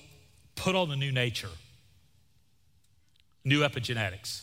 put 0.55 0.75
on 0.75 0.89
the 0.89 0.95
new 0.95 1.11
nature, 1.11 1.49
new 3.45 3.61
epigenetics. 3.61 4.41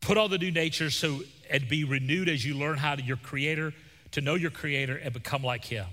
Put 0.00 0.18
on 0.18 0.30
the 0.30 0.38
new 0.38 0.50
nature 0.50 0.90
so 0.90 1.20
and 1.50 1.68
be 1.68 1.84
renewed 1.84 2.28
as 2.28 2.44
you 2.44 2.54
learn 2.54 2.78
how 2.78 2.94
to 2.94 3.02
your 3.02 3.18
creator, 3.18 3.72
to 4.12 4.20
know 4.20 4.34
your 4.34 4.50
creator 4.50 4.96
and 4.96 5.12
become 5.12 5.42
like 5.42 5.64
him. 5.64 5.86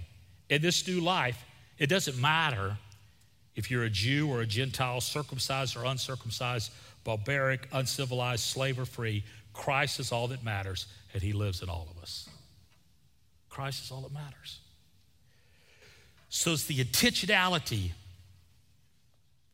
In 0.49 0.61
this 0.61 0.87
new 0.87 1.01
life, 1.01 1.45
it 1.77 1.87
doesn't 1.87 2.19
matter 2.19 2.77
if 3.55 3.69
you're 3.69 3.83
a 3.83 3.89
Jew 3.89 4.29
or 4.29 4.41
a 4.41 4.45
Gentile, 4.45 5.01
circumcised 5.01 5.75
or 5.75 5.85
uncircumcised, 5.85 6.71
barbaric, 7.03 7.67
uncivilized, 7.73 8.43
slave 8.43 8.79
or 8.79 8.85
free. 8.85 9.23
Christ 9.53 9.99
is 9.99 10.11
all 10.11 10.27
that 10.29 10.43
matters, 10.43 10.87
and 11.13 11.21
He 11.21 11.33
lives 11.33 11.61
in 11.61 11.69
all 11.69 11.87
of 11.95 12.01
us. 12.01 12.29
Christ 13.49 13.83
is 13.83 13.91
all 13.91 14.01
that 14.01 14.13
matters. 14.13 14.59
So 16.29 16.53
it's 16.53 16.65
the 16.65 16.83
intentionality 16.83 17.91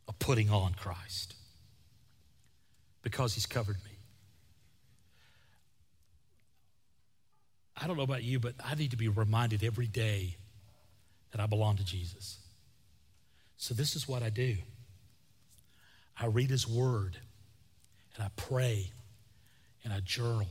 of 0.08 0.20
putting 0.20 0.51
on 0.51 0.74
Christ 0.74 1.34
because 3.08 3.34
He's 3.34 3.45
covered 3.45 3.78
me. 3.86 3.91
I 7.82 7.88
don't 7.88 7.95
know 7.95 8.03
about 8.03 8.24
you, 8.24 8.38
but 8.38 8.53
I 8.66 8.76
need 8.76 8.91
to 8.91 8.97
be 8.97 9.08
reminded 9.08 9.64
every 9.64 9.88
day 9.88 10.36
that 11.32 11.39
I 11.39 11.45
belong 11.45 11.78
to 11.78 11.86
Jesus. 11.86 12.38
So 13.55 13.74
this 13.74 13.95
is 13.95 14.10
what 14.10 14.24
I 14.24 14.30
do 14.30 14.58
I 16.20 16.26
read 16.26 16.49
His 16.49 16.68
Word 16.68 17.16
and 18.16 18.26
I 18.26 18.30
pray 18.36 18.91
and 19.86 19.93
I 19.93 20.01
journal 20.01 20.49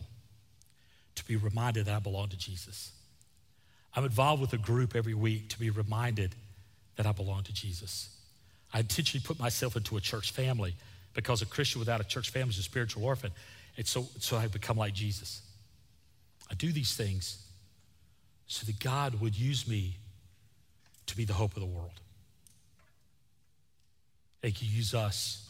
to 1.17 1.25
be 1.27 1.37
reminded 1.37 1.85
that 1.87 1.95
I 1.95 1.99
belong 1.99 2.29
to 2.31 2.39
Jesus. 2.39 2.91
I'm 3.95 4.05
involved 4.05 4.41
with 4.41 4.55
a 4.55 4.59
group 4.59 4.97
every 4.97 5.15
week 5.15 5.51
to 5.51 5.59
be 5.59 5.69
reminded 5.69 6.35
that 6.97 7.05
I 7.05 7.13
belong 7.13 7.43
to 7.43 7.53
Jesus. 7.53 8.09
I 8.73 8.81
intentionally 8.81 9.23
put 9.27 9.39
myself 9.39 9.77
into 9.77 9.99
a 9.99 10.01
church 10.01 10.33
family 10.33 10.75
because 11.17 11.41
a 11.41 11.47
Christian 11.47 11.81
without 11.81 12.01
a 12.01 12.05
church 12.05 12.31
family 12.31 12.51
is 12.51 12.59
a 12.59 12.63
spiritual 12.63 13.05
orphan. 13.05 13.33
And 13.77 13.87
so, 13.87 14.07
so 14.21 14.37
I 14.37 14.47
become 14.47 14.77
like 14.77 14.93
Jesus. 14.93 15.41
I 16.51 16.55
do 16.55 16.71
these 16.71 16.95
things 16.95 17.43
so 18.47 18.65
that 18.67 18.79
God 18.79 19.21
would 19.21 19.37
use 19.37 19.67
me 19.67 19.97
to 21.07 21.17
be 21.17 21.25
the 21.25 21.33
hope 21.33 21.55
of 21.57 21.61
the 21.61 21.67
world. 21.67 22.01
They 24.43 24.51
could 24.51 24.69
use 24.69 24.95
us 24.95 25.49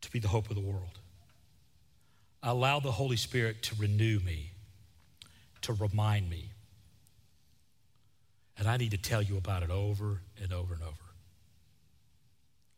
to 0.00 0.10
be 0.10 0.18
the 0.18 0.28
hope 0.28 0.50
of 0.50 0.56
the 0.56 0.62
world. 0.62 0.98
I 2.42 2.50
Allow 2.50 2.80
the 2.80 2.92
Holy 2.92 3.16
Spirit 3.16 3.62
to 3.62 3.76
renew 3.76 4.18
me, 4.20 4.50
to 5.62 5.72
remind 5.72 6.28
me. 6.28 6.50
And 8.58 8.68
I 8.68 8.76
need 8.76 8.90
to 8.90 8.98
tell 8.98 9.22
you 9.22 9.36
about 9.36 9.62
it 9.62 9.70
over 9.70 10.20
and 10.42 10.52
over 10.52 10.74
and 10.74 10.82
over. 10.82 11.13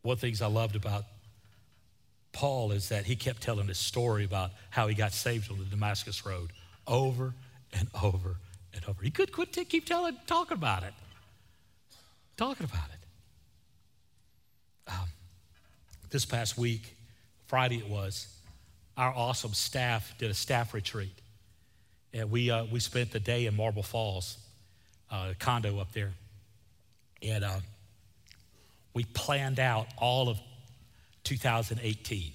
One 0.06 0.12
of 0.12 0.20
the 0.20 0.26
things 0.28 0.40
I 0.40 0.46
loved 0.46 0.76
about 0.76 1.04
Paul 2.30 2.70
is 2.70 2.90
that 2.90 3.06
he 3.06 3.16
kept 3.16 3.42
telling 3.42 3.66
his 3.66 3.78
story 3.78 4.24
about 4.24 4.52
how 4.70 4.86
he 4.86 4.94
got 4.94 5.12
saved 5.12 5.50
on 5.50 5.58
the 5.58 5.64
Damascus 5.64 6.24
Road 6.24 6.52
over 6.86 7.34
and 7.72 7.88
over 8.00 8.36
and 8.72 8.84
over. 8.86 9.02
He 9.02 9.10
could 9.10 9.32
quit, 9.32 9.50
keep 9.68 9.84
telling, 9.84 10.16
talking 10.28 10.56
about 10.56 10.84
it. 10.84 10.94
Talking 12.36 12.66
about 12.66 12.88
it. 14.86 14.92
Um, 14.92 15.08
this 16.10 16.24
past 16.24 16.56
week, 16.56 16.96
Friday 17.48 17.78
it 17.78 17.88
was, 17.88 18.28
our 18.96 19.12
awesome 19.12 19.54
staff 19.54 20.14
did 20.18 20.30
a 20.30 20.34
staff 20.34 20.72
retreat. 20.72 21.18
And 22.12 22.30
we, 22.30 22.48
uh, 22.48 22.66
we 22.66 22.78
spent 22.78 23.10
the 23.10 23.18
day 23.18 23.46
in 23.46 23.56
Marble 23.56 23.82
Falls, 23.82 24.38
uh, 25.10 25.32
condo 25.40 25.80
up 25.80 25.90
there. 25.90 26.12
And 27.22 27.42
uh, 27.42 27.58
we 28.96 29.04
planned 29.04 29.60
out 29.60 29.88
all 29.98 30.30
of 30.30 30.38
2018. 31.24 32.32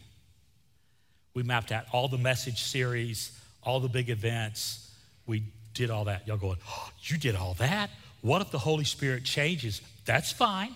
We 1.33 1.41
mapped 1.41 1.71
out 1.71 1.85
all 1.91 2.07
the 2.07 2.19
message 2.19 2.61
series, 2.61 3.35
all 3.63 3.79
the 3.79 3.89
big 3.89 4.11
events. 4.11 4.93
We 5.25 5.43
did 5.73 5.89
all 5.89 6.05
that. 6.05 6.27
Y'all 6.27 6.37
going, 6.37 6.59
oh, 6.69 6.89
You 7.01 7.17
did 7.17 7.35
all 7.35 7.55
that? 7.55 7.89
What 8.21 8.43
if 8.43 8.51
the 8.51 8.59
Holy 8.59 8.83
Spirit 8.83 9.23
changes? 9.23 9.81
That's 10.05 10.31
fine. 10.31 10.75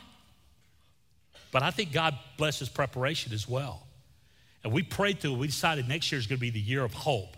But 1.51 1.61
I 1.61 1.69
think 1.69 1.93
God 1.93 2.17
blesses 2.35 2.67
preparation 2.67 3.31
as 3.31 3.47
well. 3.47 3.85
And 4.63 4.73
we 4.73 4.81
prayed 4.81 5.19
through 5.19 5.33
it. 5.33 5.37
We 5.37 5.47
decided 5.47 5.87
next 5.87 6.11
year 6.11 6.17
is 6.17 6.25
going 6.25 6.39
to 6.39 6.41
be 6.41 6.49
the 6.49 6.59
year 6.59 6.83
of 6.83 6.95
hope. 6.95 7.37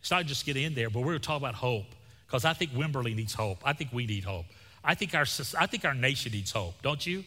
It's 0.00 0.10
not 0.10 0.26
just 0.26 0.44
get 0.44 0.58
in 0.58 0.74
there, 0.74 0.90
but 0.90 0.98
we're 0.98 1.12
going 1.12 1.20
to 1.20 1.26
talk 1.26 1.38
about 1.38 1.54
hope 1.54 1.86
because 2.26 2.44
I 2.44 2.52
think 2.52 2.72
Wimberley 2.72 3.16
needs 3.16 3.32
hope. 3.32 3.62
I 3.64 3.72
think 3.72 3.94
we 3.94 4.04
need 4.04 4.24
hope. 4.24 4.44
I 4.84 4.94
think 4.94 5.14
our, 5.14 5.24
I 5.58 5.66
think 5.66 5.86
our 5.86 5.94
nation 5.94 6.32
needs 6.32 6.50
hope, 6.50 6.82
don't 6.82 7.06
you? 7.06 7.24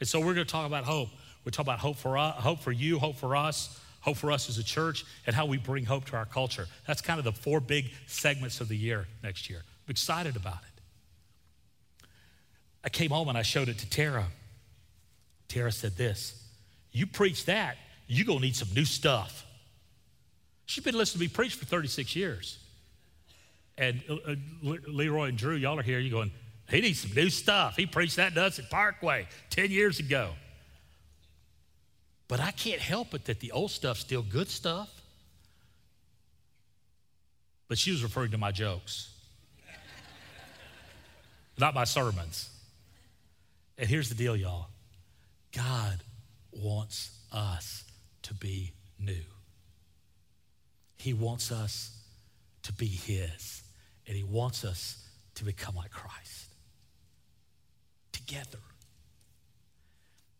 And 0.00 0.08
so 0.08 0.18
we're 0.18 0.34
going 0.34 0.46
to 0.46 0.52
talk 0.52 0.66
about 0.66 0.84
hope. 0.84 1.08
We're 1.44 1.52
about 1.58 1.78
hope 1.78 1.96
for, 1.96 2.16
us, 2.16 2.34
hope 2.36 2.60
for 2.60 2.72
you, 2.72 2.98
hope 2.98 3.16
for 3.16 3.36
us, 3.36 3.78
hope 4.00 4.16
for 4.16 4.32
us 4.32 4.48
as 4.48 4.58
a 4.58 4.64
church, 4.64 5.04
and 5.26 5.36
how 5.36 5.46
we 5.46 5.58
bring 5.58 5.84
hope 5.84 6.06
to 6.06 6.16
our 6.16 6.24
culture. 6.24 6.66
That's 6.86 7.02
kind 7.02 7.18
of 7.18 7.24
the 7.24 7.32
four 7.32 7.60
big 7.60 7.90
segments 8.06 8.60
of 8.60 8.68
the 8.68 8.76
year 8.76 9.06
next 9.22 9.50
year. 9.50 9.62
I'm 9.86 9.90
excited 9.90 10.36
about 10.36 10.54
it. 10.54 12.06
I 12.82 12.88
came 12.88 13.10
home 13.10 13.28
and 13.28 13.36
I 13.36 13.42
showed 13.42 13.68
it 13.68 13.78
to 13.78 13.90
Tara. 13.90 14.26
Tara 15.48 15.72
said 15.72 15.96
this 15.96 16.42
You 16.92 17.06
preach 17.06 17.44
that, 17.46 17.76
you're 18.06 18.26
going 18.26 18.38
to 18.38 18.44
need 18.44 18.56
some 18.56 18.68
new 18.74 18.84
stuff. 18.84 19.44
She's 20.66 20.84
been 20.84 20.96
listening 20.96 21.28
to 21.28 21.30
me 21.30 21.34
preach 21.34 21.54
for 21.54 21.66
36 21.66 22.16
years. 22.16 22.58
And 23.76 24.02
uh, 24.08 24.14
uh 24.14 24.34
Leroy 24.62 25.28
and 25.28 25.38
Drew, 25.38 25.56
y'all 25.56 25.78
are 25.78 25.82
here. 25.82 25.98
You're 25.98 26.10
going, 26.10 26.30
he 26.68 26.80
needs 26.80 27.00
some 27.00 27.12
new 27.14 27.30
stuff. 27.30 27.76
He 27.76 27.86
preached 27.86 28.16
that 28.16 28.34
to 28.34 28.42
us 28.44 28.58
at 28.58 28.70
Parkway 28.70 29.28
10 29.50 29.70
years 29.70 30.00
ago. 30.00 30.30
But 32.26 32.40
I 32.40 32.52
can't 32.52 32.80
help 32.80 33.14
it 33.14 33.26
that 33.26 33.40
the 33.40 33.52
old 33.52 33.70
stuff's 33.70 34.00
still 34.00 34.22
good 34.22 34.48
stuff. 34.48 34.90
But 37.68 37.78
she 37.78 37.90
was 37.90 38.02
referring 38.02 38.30
to 38.30 38.38
my 38.38 38.50
jokes, 38.50 39.10
not 41.58 41.74
my 41.74 41.84
sermons. 41.84 42.50
And 43.76 43.88
here's 43.88 44.08
the 44.08 44.14
deal, 44.14 44.36
y'all 44.36 44.66
God 45.52 45.98
wants 46.52 47.18
us 47.32 47.84
to 48.22 48.34
be 48.34 48.72
new. 48.98 49.24
He 50.96 51.12
wants 51.12 51.50
us 51.50 51.98
to 52.62 52.72
be 52.72 52.86
His, 52.86 53.62
and 54.06 54.16
He 54.16 54.22
wants 54.22 54.64
us 54.64 55.06
to 55.34 55.44
become 55.44 55.74
like 55.74 55.90
Christ 55.90 56.43
together. 58.26 58.58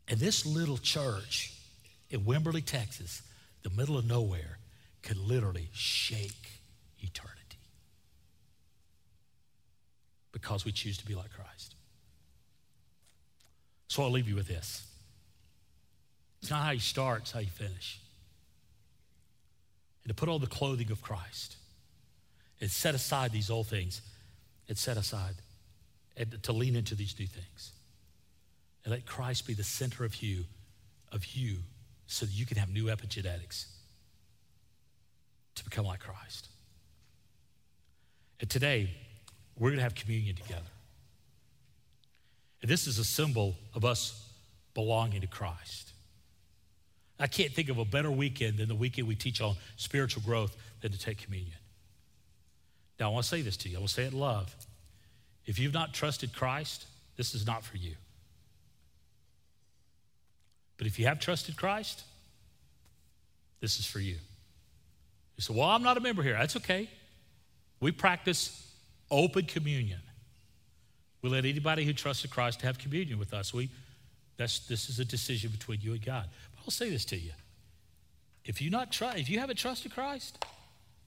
And 0.08 0.18
this 0.18 0.44
little 0.44 0.78
church 0.78 1.52
in 2.10 2.20
Wimberley, 2.20 2.64
Texas, 2.64 3.22
the 3.62 3.70
middle 3.70 3.96
of 3.96 4.06
nowhere, 4.06 4.58
could 5.02 5.16
literally 5.16 5.68
shake 5.72 6.60
eternity 7.00 7.58
because 10.32 10.64
we 10.64 10.72
choose 10.72 10.98
to 10.98 11.06
be 11.06 11.14
like 11.14 11.30
Christ. 11.30 11.74
So 13.88 14.02
I'll 14.02 14.10
leave 14.10 14.28
you 14.28 14.34
with 14.34 14.48
this. 14.48 14.86
It's 16.42 16.50
not 16.50 16.62
how 16.62 16.72
you 16.72 16.80
start, 16.80 17.22
it's 17.22 17.32
how 17.32 17.40
you 17.40 17.46
finish. 17.46 18.00
And 20.02 20.08
to 20.08 20.14
put 20.14 20.28
on 20.28 20.40
the 20.40 20.46
clothing 20.46 20.90
of 20.90 21.00
Christ 21.00 21.56
and 22.60 22.70
set 22.70 22.94
aside 22.94 23.32
these 23.32 23.50
old 23.50 23.68
things 23.68 24.02
and 24.68 24.76
set 24.76 24.96
aside 24.96 25.34
and 26.16 26.42
to 26.42 26.52
lean 26.52 26.76
into 26.76 26.94
these 26.94 27.18
new 27.18 27.26
things. 27.26 27.72
And 28.84 28.92
let 28.92 29.06
Christ 29.06 29.46
be 29.46 29.54
the 29.54 29.64
center 29.64 30.04
of 30.04 30.16
you, 30.16 30.44
of 31.10 31.24
you, 31.26 31.58
so 32.06 32.26
that 32.26 32.32
you 32.32 32.44
can 32.44 32.58
have 32.58 32.70
new 32.70 32.86
epigenetics 32.86 33.66
to 35.54 35.64
become 35.64 35.86
like 35.86 36.00
Christ. 36.00 36.48
And 38.40 38.50
today, 38.50 38.90
we're 39.58 39.70
going 39.70 39.78
to 39.78 39.84
have 39.84 39.94
communion 39.94 40.36
together. 40.36 40.62
And 42.60 42.70
this 42.70 42.86
is 42.86 42.98
a 42.98 43.04
symbol 43.04 43.54
of 43.74 43.84
us 43.84 44.28
belonging 44.74 45.20
to 45.20 45.26
Christ. 45.26 45.92
I 47.18 47.26
can't 47.26 47.52
think 47.52 47.68
of 47.68 47.78
a 47.78 47.84
better 47.84 48.10
weekend 48.10 48.58
than 48.58 48.68
the 48.68 48.74
weekend 48.74 49.06
we 49.06 49.14
teach 49.14 49.40
on 49.40 49.54
spiritual 49.76 50.22
growth 50.22 50.56
than 50.80 50.90
to 50.90 50.98
take 50.98 51.18
communion. 51.18 51.56
Now, 52.98 53.10
I 53.10 53.12
want 53.12 53.24
to 53.24 53.28
say 53.28 53.42
this 53.42 53.56
to 53.58 53.68
you. 53.68 53.76
I 53.76 53.80
want 53.80 53.90
to 53.90 53.94
say 53.94 54.04
it 54.04 54.12
in 54.12 54.18
love. 54.18 54.54
If 55.46 55.58
you've 55.58 55.74
not 55.74 55.94
trusted 55.94 56.32
Christ, 56.32 56.86
this 57.16 57.34
is 57.34 57.46
not 57.46 57.64
for 57.64 57.76
you. 57.76 57.94
But 60.76 60.86
if 60.86 60.98
you 60.98 61.06
have 61.06 61.20
trusted 61.20 61.56
Christ, 61.56 62.02
this 63.60 63.78
is 63.78 63.86
for 63.86 64.00
you. 64.00 64.16
You 65.36 65.40
say, 65.40 65.54
Well, 65.54 65.68
I'm 65.68 65.82
not 65.82 65.96
a 65.96 66.00
member 66.00 66.22
here. 66.22 66.34
That's 66.34 66.56
okay. 66.56 66.88
We 67.80 67.92
practice 67.92 68.66
open 69.10 69.46
communion. 69.46 70.00
We 71.22 71.30
let 71.30 71.44
anybody 71.44 71.84
who 71.84 71.92
trusted 71.92 72.30
Christ 72.30 72.62
have 72.62 72.78
communion 72.78 73.18
with 73.18 73.32
us. 73.32 73.54
We, 73.54 73.70
that's, 74.36 74.60
this 74.60 74.88
is 74.88 74.98
a 74.98 75.04
decision 75.04 75.50
between 75.50 75.80
you 75.80 75.92
and 75.92 76.04
God. 76.04 76.28
But 76.52 76.62
I'll 76.64 76.70
say 76.70 76.90
this 76.90 77.04
to 77.06 77.16
you. 77.16 77.32
If 78.44 78.60
you 78.60 78.68
not 78.68 78.92
try, 78.92 79.14
if 79.16 79.30
you 79.30 79.38
haven't 79.38 79.56
trusted 79.56 79.94
Christ, 79.94 80.44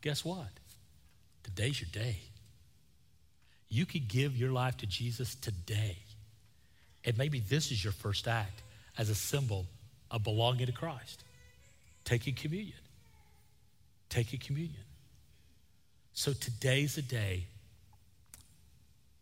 guess 0.01 0.25
what? 0.25 0.47
Today's 1.43 1.79
your 1.79 1.89
day. 1.91 2.17
You 3.69 3.85
could 3.85 4.07
give 4.07 4.35
your 4.35 4.51
life 4.51 4.77
to 4.77 4.87
Jesus 4.87 5.35
today. 5.35 5.97
And 7.05 7.17
maybe 7.17 7.39
this 7.39 7.71
is 7.71 7.83
your 7.83 7.93
first 7.93 8.27
act 8.27 8.61
as 8.97 9.09
a 9.09 9.15
symbol 9.15 9.65
of 10.11 10.23
belonging 10.23 10.65
to 10.65 10.71
Christ. 10.71 11.23
Taking 12.03 12.33
communion. 12.33 12.77
Taking 14.09 14.39
communion. 14.39 14.83
So 16.13 16.33
today's 16.33 16.97
a 16.97 17.01
day 17.01 17.45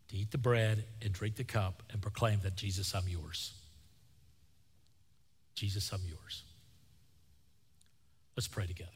to 0.08 0.16
eat 0.16 0.30
the 0.30 0.38
bread 0.38 0.84
and 1.02 1.12
drink 1.12 1.36
the 1.36 1.44
cup 1.44 1.82
and 1.92 2.00
proclaim 2.00 2.40
that 2.42 2.56
Jesus, 2.56 2.94
I'm 2.94 3.08
yours. 3.08 3.52
Jesus, 5.54 5.90
I'm 5.92 6.02
yours. 6.06 6.44
Let's 8.36 8.48
pray 8.48 8.66
together. 8.66 8.95